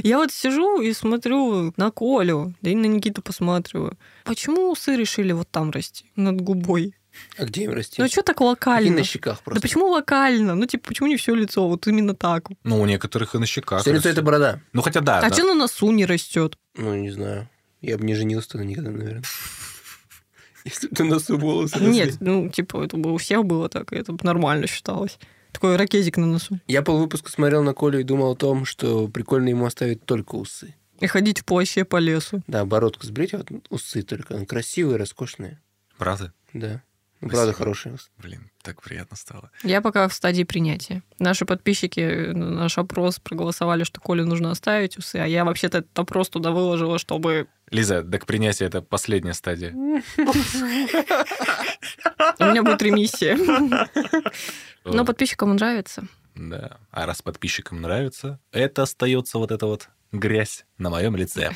Я 0.04 0.18
вот 0.18 0.30
сижу 0.32 0.80
и 0.80 0.92
смотрю 0.92 1.74
на 1.76 1.90
Колю, 1.90 2.54
да 2.62 2.70
и 2.70 2.76
на 2.76 2.86
Никиту 2.86 3.22
посматриваю. 3.22 3.98
Почему 4.24 4.70
усы 4.70 4.94
решили 4.94 5.32
вот 5.32 5.48
там 5.50 5.72
расти, 5.72 6.04
над 6.14 6.40
губой? 6.40 6.94
А 7.38 7.44
где 7.44 7.64
им 7.64 7.72
расти? 7.72 7.96
Ну, 7.98 8.04
а 8.04 8.08
что 8.08 8.22
так 8.22 8.40
И 8.40 8.44
локально? 8.44 8.98
на 8.98 9.02
щеках 9.04 9.38
Да 9.38 9.42
просто. 9.44 9.62
почему 9.62 9.88
локально? 9.88 10.54
Ну, 10.54 10.64
типа, 10.66 10.86
почему 10.88 11.08
не 11.08 11.16
все 11.16 11.34
лицо? 11.34 11.66
Вот 11.66 11.88
именно 11.88 12.14
так. 12.14 12.48
Ну, 12.62 12.80
у 12.80 12.86
некоторых 12.86 13.34
и 13.34 13.38
на 13.38 13.46
щеках. 13.46 13.80
Все 13.80 13.92
лицо 13.92 14.08
это 14.08 14.22
борода. 14.22 14.60
Ну, 14.72 14.82
хотя 14.82 15.00
да. 15.00 15.18
А 15.18 15.28
да. 15.28 15.34
что 15.34 15.44
на 15.44 15.54
носу 15.54 15.90
не 15.90 16.06
растет? 16.06 16.56
Ну, 16.76 16.94
не 16.94 17.10
знаю. 17.10 17.48
Я 17.80 17.98
бы 17.98 18.04
не 18.04 18.14
женился-то 18.14 18.62
никогда, 18.64 18.90
наверное. 18.90 19.24
Если 20.64 20.88
бы 20.88 21.04
на 21.04 21.10
носу 21.10 21.36
волосы 21.36 21.80
Нет, 21.80 22.18
ну, 22.20 22.48
типа, 22.48 22.84
это 22.84 22.96
бы 22.96 23.12
у 23.12 23.16
всех 23.16 23.44
было 23.44 23.68
так, 23.68 23.92
и 23.92 23.96
это 23.96 24.12
бы 24.12 24.24
нормально 24.24 24.66
считалось. 24.66 25.18
Такой 25.56 25.76
ракезик 25.76 26.18
на 26.18 26.26
носу. 26.26 26.60
Я 26.66 26.82
полвыпуска 26.82 27.30
смотрел 27.30 27.62
на 27.62 27.72
Колю 27.72 27.98
и 27.98 28.02
думал 28.02 28.32
о 28.32 28.36
том, 28.36 28.66
что 28.66 29.08
прикольно 29.08 29.48
ему 29.48 29.64
оставить 29.64 30.04
только 30.04 30.34
усы. 30.34 30.74
И 31.00 31.06
ходить 31.06 31.40
в 31.40 31.44
плаще 31.46 31.86
по 31.86 31.96
лесу. 31.96 32.42
Да, 32.46 32.66
бородку 32.66 33.06
сбрить, 33.06 33.32
а 33.32 33.38
вот 33.38 33.48
усы 33.70 34.02
только. 34.02 34.34
Они 34.34 34.44
красивые, 34.44 34.98
роскошные. 34.98 35.58
Правда? 35.96 36.34
Да. 36.52 36.82
Ну, 37.22 37.28
Спасибо. 37.28 37.36
правда, 37.36 37.52
хорошие 37.54 37.94
усы. 37.94 38.10
Блин, 38.18 38.50
так 38.60 38.82
приятно 38.82 39.16
стало. 39.16 39.50
Я 39.62 39.80
пока 39.80 40.06
в 40.08 40.12
стадии 40.12 40.44
принятия. 40.44 41.02
Наши 41.18 41.46
подписчики 41.46 42.32
на 42.34 42.50
наш 42.50 42.76
опрос 42.76 43.18
проголосовали, 43.18 43.84
что 43.84 43.98
Коле 44.02 44.26
нужно 44.26 44.50
оставить 44.50 44.98
усы, 44.98 45.16
а 45.16 45.26
я 45.26 45.46
вообще-то 45.46 45.78
этот 45.78 45.98
опрос 45.98 46.28
туда 46.28 46.50
выложила, 46.50 46.98
чтобы... 46.98 47.48
Лиза, 47.70 48.02
так 48.04 48.26
принятие 48.26 48.68
это 48.68 48.80
последняя 48.80 49.34
стадия. 49.34 49.72
У 49.72 50.00
меня 52.44 52.62
будет 52.62 52.80
ремиссия. 52.82 53.36
Но 54.84 55.04
подписчикам 55.04 55.54
нравится. 55.56 56.04
Да. 56.36 56.76
А 56.90 57.06
раз 57.06 57.22
подписчикам 57.22 57.80
нравится, 57.80 58.38
это 58.52 58.82
остается 58.82 59.38
вот 59.38 59.50
эта 59.50 59.66
вот 59.66 59.88
грязь 60.12 60.64
на 60.78 60.90
моем 60.90 61.16
лице. 61.16 61.50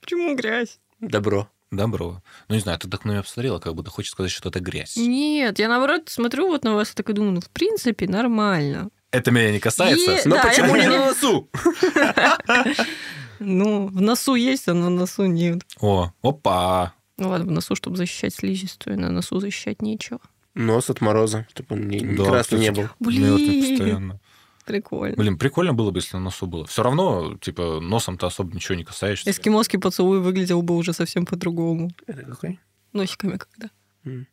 Почему 0.00 0.34
грязь? 0.34 0.80
Добро. 0.98 1.48
Добро. 1.70 2.20
Ну, 2.48 2.54
не 2.56 2.60
знаю, 2.60 2.78
ты 2.80 2.88
так 2.88 3.04
на 3.04 3.12
меня 3.12 3.22
посмотрела, 3.22 3.60
как 3.60 3.74
будто 3.76 3.90
хочешь 3.90 4.10
сказать, 4.10 4.32
что 4.32 4.48
это 4.48 4.58
грязь. 4.58 4.96
Нет, 4.96 5.60
я 5.60 5.68
наоборот 5.68 6.08
смотрю 6.08 6.48
вот 6.48 6.64
на 6.64 6.74
вас 6.74 6.90
и 6.90 6.94
так 6.94 7.08
и 7.10 7.12
думаю, 7.12 7.34
ну, 7.34 7.40
в 7.40 7.50
принципе, 7.50 8.08
нормально. 8.08 8.88
Это 9.12 9.30
меня 9.30 9.52
не 9.52 9.60
касается. 9.60 10.12
Е- 10.12 10.22
Но 10.24 10.36
Да, 10.36 10.42
почему 10.48 10.74
это- 10.74 10.82
не 10.82 10.88
на 10.88 11.06
носу? 11.06 11.48
Ну, 13.40 13.86
в 13.86 14.00
носу 14.00 14.34
есть, 14.34 14.68
а 14.68 14.74
на 14.74 14.90
носу 14.90 15.24
нет. 15.26 15.62
О, 15.80 16.12
опа. 16.22 16.94
Ну 17.16 17.30
ладно, 17.30 17.46
в 17.46 17.50
носу, 17.50 17.74
чтобы 17.74 17.96
защищать 17.96 18.34
слизистую, 18.34 18.98
на 18.98 19.10
носу 19.10 19.40
защищать 19.40 19.82
нечего. 19.82 20.20
Нос 20.54 20.90
от 20.90 21.00
мороза, 21.00 21.46
чтобы 21.50 21.74
он 21.76 21.88
не, 21.88 22.00
Да, 22.00 22.24
красный 22.24 22.58
не 22.60 22.70
был. 22.72 22.88
Блин, 22.98 23.70
постоянно. 23.70 24.20
прикольно. 24.66 25.16
Блин, 25.16 25.38
прикольно 25.38 25.72
было 25.74 25.90
бы, 25.90 25.98
если 25.98 26.16
на 26.16 26.24
носу 26.24 26.46
было. 26.46 26.66
Все 26.66 26.82
равно, 26.82 27.36
типа, 27.38 27.80
носом-то 27.80 28.26
особо 28.26 28.54
ничего 28.54 28.74
не 28.76 28.84
касаешься. 28.84 29.30
Эскимосский 29.30 29.78
поцелуй 29.78 30.20
выглядел 30.20 30.62
бы 30.62 30.76
уже 30.76 30.92
совсем 30.92 31.24
по-другому. 31.24 31.90
Это 32.06 32.22
какой? 32.22 32.58
Носиками 32.92 33.36
когда. 33.38 33.70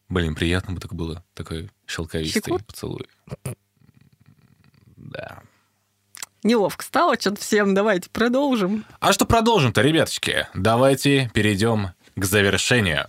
Блин, 0.10 0.36
приятно 0.36 0.74
бы 0.74 0.80
так 0.82 0.94
было. 0.94 1.24
Такой 1.34 1.70
шелковистый 1.86 2.42
Щекот? 2.42 2.66
поцелуй. 2.66 3.08
Да. 4.96 5.44
Неловко 6.48 6.82
стало 6.86 7.20
что-то 7.20 7.42
всем. 7.42 7.74
Давайте 7.74 8.10
продолжим. 8.10 8.86
А 9.02 9.12
что 9.12 9.26
продолжим-то, 9.26 9.82
ребяточки? 9.82 10.48
Давайте 10.54 11.30
перейдем 11.34 11.90
к 12.16 12.24
завершению. 12.24 13.08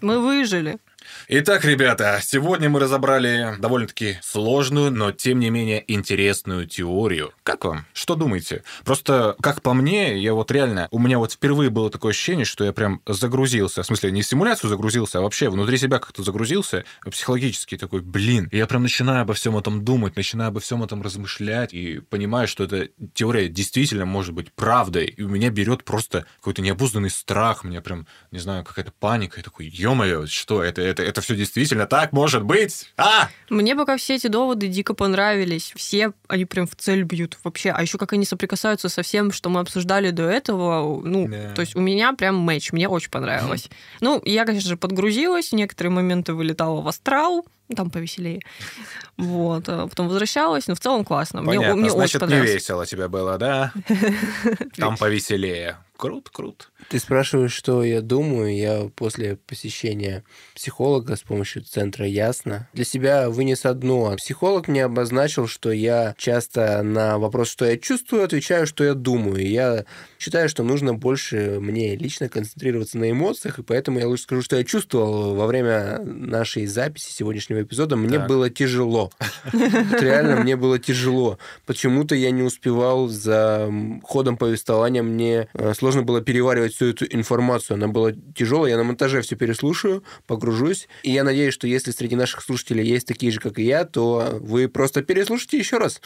Мы 0.00 0.18
выжили. 0.18 0.78
Итак, 1.28 1.64
ребята, 1.64 2.20
сегодня 2.22 2.68
мы 2.68 2.78
разобрали 2.78 3.56
довольно-таки 3.58 4.18
сложную, 4.22 4.92
но 4.92 5.10
тем 5.10 5.40
не 5.40 5.50
менее 5.50 5.82
интересную 5.92 6.68
теорию. 6.68 7.32
Как 7.42 7.64
вам? 7.64 7.84
Что 7.94 8.14
думаете? 8.14 8.62
Просто, 8.84 9.34
как 9.42 9.60
по 9.60 9.74
мне, 9.74 10.16
я 10.18 10.34
вот 10.34 10.52
реально, 10.52 10.86
у 10.92 11.00
меня 11.00 11.18
вот 11.18 11.32
впервые 11.32 11.68
было 11.68 11.90
такое 11.90 12.12
ощущение, 12.12 12.44
что 12.44 12.62
я 12.62 12.72
прям 12.72 13.02
загрузился. 13.08 13.82
В 13.82 13.86
смысле, 13.86 14.12
не 14.12 14.22
в 14.22 14.26
симуляцию 14.26 14.70
загрузился, 14.70 15.18
а 15.18 15.22
вообще 15.22 15.50
внутри 15.50 15.78
себя 15.78 15.98
как-то 15.98 16.22
загрузился, 16.22 16.84
психологически 17.10 17.76
такой, 17.76 18.02
блин. 18.02 18.48
Я 18.52 18.68
прям 18.68 18.84
начинаю 18.84 19.22
обо 19.22 19.34
всем 19.34 19.56
этом 19.56 19.84
думать, 19.84 20.14
начинаю 20.14 20.50
обо 20.50 20.60
всем 20.60 20.84
этом 20.84 21.02
размышлять 21.02 21.74
и 21.74 21.98
понимаю, 21.98 22.46
что 22.46 22.62
эта 22.62 22.88
теория 23.14 23.48
действительно 23.48 24.04
может 24.04 24.32
быть 24.32 24.52
правдой. 24.52 25.06
И 25.06 25.22
у 25.22 25.28
меня 25.28 25.50
берет 25.50 25.82
просто 25.82 26.24
какой-то 26.36 26.62
необузданный 26.62 27.10
страх, 27.10 27.64
у 27.64 27.66
меня 27.66 27.80
прям, 27.80 28.06
не 28.30 28.38
знаю, 28.38 28.64
какая-то 28.64 28.92
паника. 28.92 29.38
Я 29.38 29.42
такой, 29.42 29.66
ё-моё, 29.66 30.28
что 30.28 30.62
это, 30.62 30.82
это, 30.82 31.02
это 31.02 31.15
все 31.20 31.34
действительно 31.36 31.86
так 31.86 32.12
может 32.12 32.42
быть? 32.44 32.90
А! 32.96 33.28
Мне 33.50 33.74
пока 33.76 33.96
все 33.96 34.14
эти 34.16 34.26
доводы 34.26 34.68
дико 34.68 34.94
понравились. 34.94 35.72
Все 35.76 36.12
они 36.28 36.44
прям 36.44 36.66
в 36.66 36.74
цель 36.76 37.02
бьют 37.02 37.38
вообще. 37.44 37.70
А 37.70 37.82
еще 37.82 37.98
как 37.98 38.12
они 38.12 38.24
соприкасаются 38.24 38.88
со 38.88 39.02
всем, 39.02 39.32
что 39.32 39.48
мы 39.50 39.60
обсуждали 39.60 40.10
до 40.10 40.24
этого. 40.24 41.00
Ну, 41.04 41.28
Да. 41.28 41.52
то 41.54 41.60
есть 41.60 41.76
у 41.76 41.80
меня 41.80 42.12
прям 42.12 42.36
матч. 42.36 42.72
Мне 42.72 42.88
очень 42.88 43.10
понравилось. 43.10 43.68
Ну, 44.00 44.20
я, 44.24 44.44
конечно 44.44 44.68
же, 44.68 44.76
подгрузилась. 44.76 45.52
Некоторые 45.52 45.92
моменты 45.92 46.32
вылетала 46.34 46.80
в 46.80 46.88
астрал. 46.88 47.46
Там 47.74 47.90
повеселее. 47.90 48.40
Вот. 49.16 49.68
а 49.68 49.86
Потом 49.88 50.08
возвращалась. 50.08 50.66
Но 50.68 50.74
в 50.74 50.80
целом 50.80 51.04
классно. 51.04 51.40
Мне, 51.42 51.56
Понятно, 51.56 51.74
мне 51.76 51.84
очень 51.86 51.96
значит, 51.96 52.14
не 52.14 52.20
понравилось. 52.20 52.54
весело 52.54 52.86
тебе 52.86 53.08
было, 53.08 53.38
да? 53.38 53.72
Там 54.76 54.96
повеселее. 54.96 55.76
Круто, 55.96 56.30
круто. 56.32 56.66
Ты 56.88 56.98
спрашиваешь, 57.00 57.52
что 57.52 57.82
я 57.82 58.00
думаю. 58.00 58.56
Я 58.56 58.90
после 58.94 59.36
посещения 59.36 60.22
психолога 60.54 61.16
с 61.16 61.22
помощью 61.22 61.62
центра 61.62 62.06
Ясно 62.06 62.68
для 62.72 62.84
себя 62.84 63.28
вынес 63.28 63.64
одно. 63.66 64.14
Психолог 64.16 64.68
мне 64.68 64.84
обозначил, 64.84 65.48
что 65.48 65.72
я 65.72 66.14
часто 66.16 66.82
на 66.82 67.18
вопрос, 67.18 67.48
что 67.48 67.64
я 67.64 67.76
чувствую, 67.76 68.22
отвечаю, 68.22 68.66
что 68.66 68.84
я 68.84 68.94
думаю. 68.94 69.46
Я 69.48 69.84
считаю, 70.18 70.48
что 70.48 70.62
нужно 70.62 70.94
больше 70.94 71.58
мне 71.60 71.96
лично 71.96 72.28
концентрироваться 72.28 72.98
на 72.98 73.10
эмоциях, 73.10 73.58
и 73.58 73.62
поэтому 73.62 73.98
я 73.98 74.06
лучше 74.06 74.22
скажу, 74.24 74.42
что 74.42 74.56
я 74.56 74.64
чувствовал 74.64 75.34
во 75.34 75.46
время 75.46 75.98
нашей 76.04 76.66
записи 76.66 77.10
сегодняшнего 77.10 77.62
эпизода. 77.62 77.96
Мне 77.96 78.18
Так. 78.18 78.28
было 78.28 78.48
тяжело. 78.48 79.10
Реально, 79.52 80.36
мне 80.36 80.56
было 80.56 80.78
тяжело. 80.78 81.38
Почему-то 81.66 82.14
я 82.14 82.30
не 82.30 82.42
успевал 82.42 83.08
за 83.08 83.70
ходом 84.04 84.36
повествования. 84.36 85.02
Мне 85.02 85.48
э, 85.52 85.74
сложно 85.74 86.02
было 86.02 86.20
переваривать 86.20 86.75
всю 86.76 86.90
эту 86.90 87.06
информацию. 87.06 87.76
Она 87.76 87.88
была 87.88 88.12
тяжелая. 88.34 88.72
Я 88.72 88.76
на 88.76 88.84
монтаже 88.84 89.22
все 89.22 89.34
переслушаю, 89.34 90.04
погружусь. 90.26 90.88
И 91.02 91.10
я 91.10 91.24
надеюсь, 91.24 91.54
что 91.54 91.66
если 91.66 91.90
среди 91.90 92.16
наших 92.16 92.42
слушателей 92.42 92.86
есть 92.86 93.06
такие 93.06 93.32
же, 93.32 93.40
как 93.40 93.58
и 93.58 93.64
я, 93.64 93.84
то 93.84 94.38
вы 94.40 94.68
просто 94.68 95.02
переслушайте 95.02 95.58
еще 95.58 95.78
раз. 95.78 96.00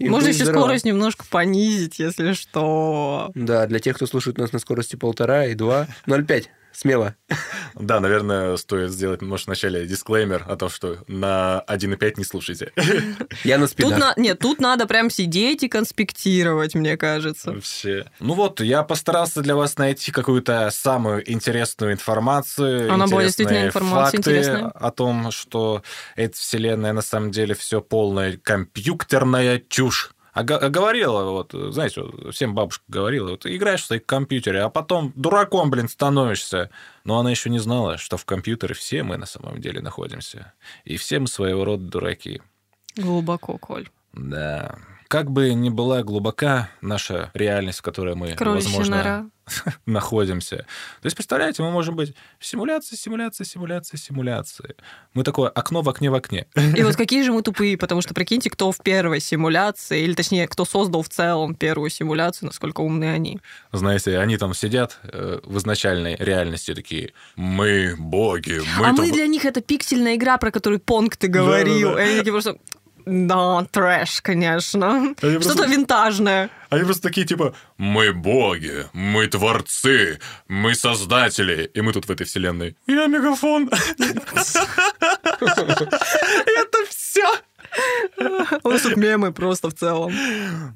Можно 0.00 0.28
еще 0.28 0.44
скорость 0.44 0.84
немножко 0.84 1.24
понизить, 1.28 1.98
если 1.98 2.34
что. 2.34 3.30
Да, 3.34 3.66
для 3.66 3.78
тех, 3.78 3.96
кто 3.96 4.06
слушает 4.06 4.38
нас 4.38 4.52
на 4.52 4.58
скорости 4.58 4.96
полтора 4.96 5.46
и 5.46 5.54
два, 5.54 5.88
0,5. 6.06 6.46
Смело. 6.72 7.14
Да, 7.74 8.00
наверное, 8.00 8.56
стоит 8.56 8.90
сделать, 8.90 9.22
может, 9.22 9.46
вначале 9.46 9.86
дисклеймер 9.86 10.44
о 10.48 10.56
том, 10.56 10.68
что 10.68 10.98
на 11.06 11.64
1.5 11.68 12.14
не 12.16 12.24
слушайте. 12.24 12.72
Я 13.44 13.58
на 13.58 13.66
Тут, 13.66 13.72
спидах. 13.72 13.98
на... 13.98 14.14
Нет, 14.16 14.38
тут 14.38 14.60
надо 14.60 14.86
прям 14.86 15.10
сидеть 15.10 15.62
и 15.62 15.68
конспектировать, 15.68 16.74
мне 16.74 16.96
кажется. 16.96 17.52
Вообще. 17.52 18.06
Ну 18.20 18.34
вот, 18.34 18.60
я 18.60 18.82
постарался 18.82 19.42
для 19.42 19.56
вас 19.56 19.78
найти 19.78 20.12
какую-то 20.12 20.70
самую 20.72 21.30
интересную 21.30 21.92
информацию. 21.92 22.92
Она 22.92 23.06
была 23.06 23.22
интересные 23.22 23.26
действительно 23.26 23.66
информация 23.66 24.04
факты 24.04 24.18
интересная. 24.18 24.68
о 24.68 24.90
том, 24.90 25.30
что 25.30 25.82
эта 26.16 26.36
вселенная 26.36 26.92
на 26.92 27.02
самом 27.02 27.30
деле 27.30 27.54
все 27.54 27.80
полная 27.80 28.36
компьютерная 28.36 29.62
чушь. 29.68 30.12
А 30.32 30.44
говорила, 30.44 31.24
вот, 31.24 31.52
знаете, 31.52 32.04
всем 32.30 32.54
бабушка 32.54 32.82
говорила, 32.88 33.32
вот 33.32 33.44
играешь 33.44 33.82
в 33.82 33.86
своей 33.86 34.00
компьютере, 34.00 34.62
а 34.62 34.70
потом 34.70 35.12
дураком, 35.14 35.70
блин, 35.70 35.88
становишься. 35.88 36.70
Но 37.04 37.18
она 37.18 37.30
еще 37.30 37.50
не 37.50 37.58
знала, 37.58 37.98
что 37.98 38.16
в 38.16 38.24
компьютере 38.24 38.74
все 38.74 39.02
мы 39.02 39.18
на 39.18 39.26
самом 39.26 39.60
деле 39.60 39.82
находимся. 39.82 40.54
И 40.84 40.96
все 40.96 41.18
мы 41.18 41.26
своего 41.26 41.66
рода 41.66 41.84
дураки. 41.84 42.40
Глубоко, 42.96 43.58
Коль. 43.58 43.88
Да. 44.14 44.78
Как 45.12 45.30
бы 45.30 45.52
ни 45.52 45.68
была 45.68 46.02
глубока 46.02 46.70
наша 46.80 47.30
реальность, 47.34 47.80
в 47.80 47.82
которой 47.82 48.14
мы, 48.14 48.32
Кроличья 48.32 48.70
возможно, 48.70 48.96
нора. 48.96 49.26
находимся. 49.86 50.56
То 50.56 51.04
есть, 51.04 51.16
представляете, 51.16 51.62
мы 51.62 51.70
можем 51.70 51.96
быть 51.96 52.14
в 52.38 52.46
симуляции, 52.46 52.96
симуляции, 52.96 53.44
симуляции, 53.44 53.98
симуляции. 53.98 54.74
Мы 55.12 55.22
такое 55.22 55.50
окно 55.50 55.82
в 55.82 55.88
окне 55.90 56.10
в 56.10 56.14
окне. 56.14 56.46
И 56.56 56.82
вот 56.82 56.96
какие 56.96 57.22
же 57.24 57.32
мы 57.32 57.42
тупые, 57.42 57.76
потому 57.76 58.00
что 58.00 58.14
прикиньте, 58.14 58.48
кто 58.48 58.72
в 58.72 58.78
первой 58.78 59.20
симуляции, 59.20 60.02
или 60.02 60.14
точнее, 60.14 60.48
кто 60.48 60.64
создал 60.64 61.02
в 61.02 61.10
целом 61.10 61.56
первую 61.56 61.90
симуляцию, 61.90 62.46
насколько 62.46 62.80
умные 62.80 63.12
они. 63.12 63.38
Знаете, 63.70 64.18
они 64.18 64.38
там 64.38 64.54
сидят 64.54 64.98
э, 65.02 65.40
в 65.44 65.58
изначальной 65.58 66.16
реальности 66.16 66.74
такие, 66.74 67.12
мы 67.36 67.96
боги, 67.98 68.62
мы 68.78 68.86
а 68.86 68.96
там- 68.96 69.04
мы 69.04 69.12
для 69.12 69.26
них 69.26 69.44
это 69.44 69.60
пиксельная 69.60 70.14
игра, 70.14 70.38
про 70.38 70.50
которую 70.50 70.80
Понг 70.80 71.16
ты 71.16 71.28
говорил. 71.28 71.90
Да-да-да. 71.90 72.02
И 72.02 72.08
они 72.08 72.18
такие 72.18 72.32
просто... 72.32 72.56
Да, 73.06 73.64
трэш, 73.70 74.20
конечно. 74.22 74.96
Они 74.96 75.14
Что-то 75.14 75.40
просто- 75.40 75.66
винтажное. 75.66 76.50
Они 76.70 76.84
просто 76.84 77.02
такие, 77.02 77.26
типа, 77.26 77.54
мы 77.76 78.12
боги, 78.12 78.86
мы 78.94 79.26
творцы, 79.26 80.18
мы 80.48 80.74
создатели. 80.74 81.70
И 81.74 81.80
мы 81.82 81.92
тут 81.92 82.06
в 82.06 82.10
этой 82.10 82.24
вселенной. 82.26 82.76
Я 82.86 83.06
мегафон. 83.06 83.68
Это 85.40 86.78
все. 86.88 87.26
У 88.64 88.70
нас 88.70 88.82
тут 88.82 88.96
мемы 88.96 89.32
просто 89.32 89.70
в 89.70 89.74
целом. 89.74 90.12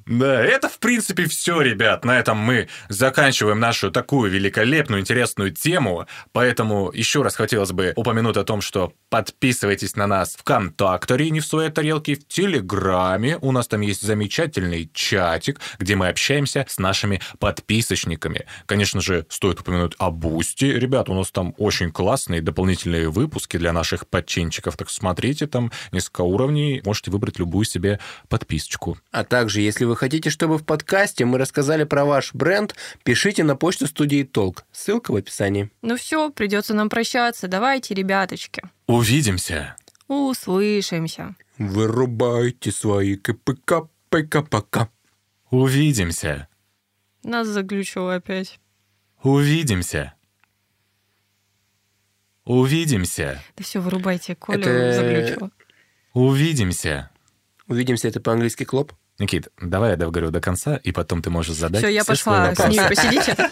Да, 0.07 0.43
это, 0.43 0.69
в 0.69 0.79
принципе, 0.79 1.27
все, 1.27 1.61
ребят. 1.61 2.05
На 2.05 2.19
этом 2.19 2.39
мы 2.39 2.69
заканчиваем 2.89 3.61
нашу 3.61 3.91
такую 3.91 4.31
великолепную, 4.31 5.01
интересную 5.01 5.53
тему. 5.53 6.07
Поэтому 6.33 6.91
еще 6.93 7.23
раз 7.23 7.37
хотелось 7.37 7.73
бы 7.73 7.93
упомянуть 7.97 8.37
о 8.37 8.45
том, 8.45 8.61
что 8.61 8.93
подписывайтесь 9.11 9.97
на 9.97 10.07
нас 10.07 10.35
в 10.35 10.41
ВКонтакте, 10.41 11.31
не 11.31 11.41
в 11.41 11.47
своей 11.47 11.71
тарелке, 11.71 12.15
в 12.15 12.27
Телеграме. 12.27 13.39
У 13.41 13.53
нас 13.53 13.69
там 13.69 13.81
есть 13.81 14.03
замечательный 14.03 14.91
чатик, 14.93 15.61
где 15.79 15.97
мы 15.97 16.09
общаемся 16.09 16.67
с 16.69 16.79
нашими 16.79 17.21
подписочниками. 17.39 18.47
Конечно 18.67 19.01
же, 19.01 19.27
стоит 19.29 19.61
упомянуть 19.61 19.95
о 19.99 20.11
Бусти. 20.11 20.67
Ребят, 20.67 21.09
у 21.09 21.15
нас 21.15 21.31
там 21.31 21.55
очень 21.59 21.91
классные 21.93 22.41
дополнительные 22.41 23.11
выпуски 23.11 23.57
для 23.57 23.73
наших 23.73 24.07
подписчиков. 24.07 24.77
Так 24.77 24.91
смотрите, 24.91 25.47
там 25.47 25.73
несколько 25.93 26.23
уровней. 26.23 26.83
Можете 26.87 27.11
выбрать 27.11 27.41
любую 27.41 27.65
себе 27.65 27.99
подписочку. 28.29 28.97
А 29.11 29.25
также, 29.25 29.61
если 29.61 29.85
вы 29.85 29.97
хотите, 29.97 30.31
чтобы 30.31 30.57
в 30.57 30.65
подкасте 30.65 31.25
мы 31.25 31.37
рассказали 31.37 31.83
про 31.83 32.05
ваш 32.05 32.33
бренд, 32.33 32.77
пишите 33.03 33.43
на 33.43 33.57
почту 33.57 33.89
студии 33.89 34.23
Толк. 34.23 34.65
Ссылка 34.71 35.11
в 35.11 35.17
описании. 35.17 35.71
Ну 35.83 35.97
все, 35.97 36.31
придется 36.31 36.75
нам 36.75 36.89
прощаться. 36.89 37.49
Давайте, 37.49 37.93
ребяточки. 37.95 38.63
Увидимся! 38.87 39.75
Услышимся. 40.07 41.35
Вырубайте 41.59 42.71
свои 42.71 43.17
КПК, 43.17 43.89
ПК-пока. 44.09 44.89
Увидимся! 45.51 46.47
Нас 47.25 47.49
заглючило 47.49 48.15
опять. 48.15 48.61
Увидимся! 49.25 50.13
Увидимся! 52.45 53.43
Да 53.57 53.65
все, 53.65 53.81
вырубайте, 53.81 54.37
Коля 54.37 54.59
Это- 54.61 54.93
заглючило. 54.95 55.51
Увидимся! 56.17 57.11
Увидимся, 57.67 58.09
это 58.09 58.21
по-английски 58.21 58.65
клоп. 58.65 58.95
Никит, 59.19 59.49
давай 59.61 59.91
я 59.91 59.97
договорю 59.97 60.31
до 60.31 60.41
конца, 60.41 60.77
и 60.77 60.91
потом 60.91 61.21
ты 61.21 61.29
можешь 61.29 61.55
задать 61.55 61.83
Все, 61.83 61.93
я 61.93 62.05
все 62.05 62.15
свои 62.15 62.55
пошла. 62.55 62.55
С 62.55 62.59
вопросы. 62.59 62.81
ними 62.81 62.89
посидите. 62.89 63.51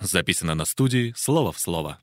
Записано 0.00 0.56
на 0.56 0.64
студии 0.64 1.14
«Слово 1.16 1.52
в 1.52 1.60
слово». 1.60 2.00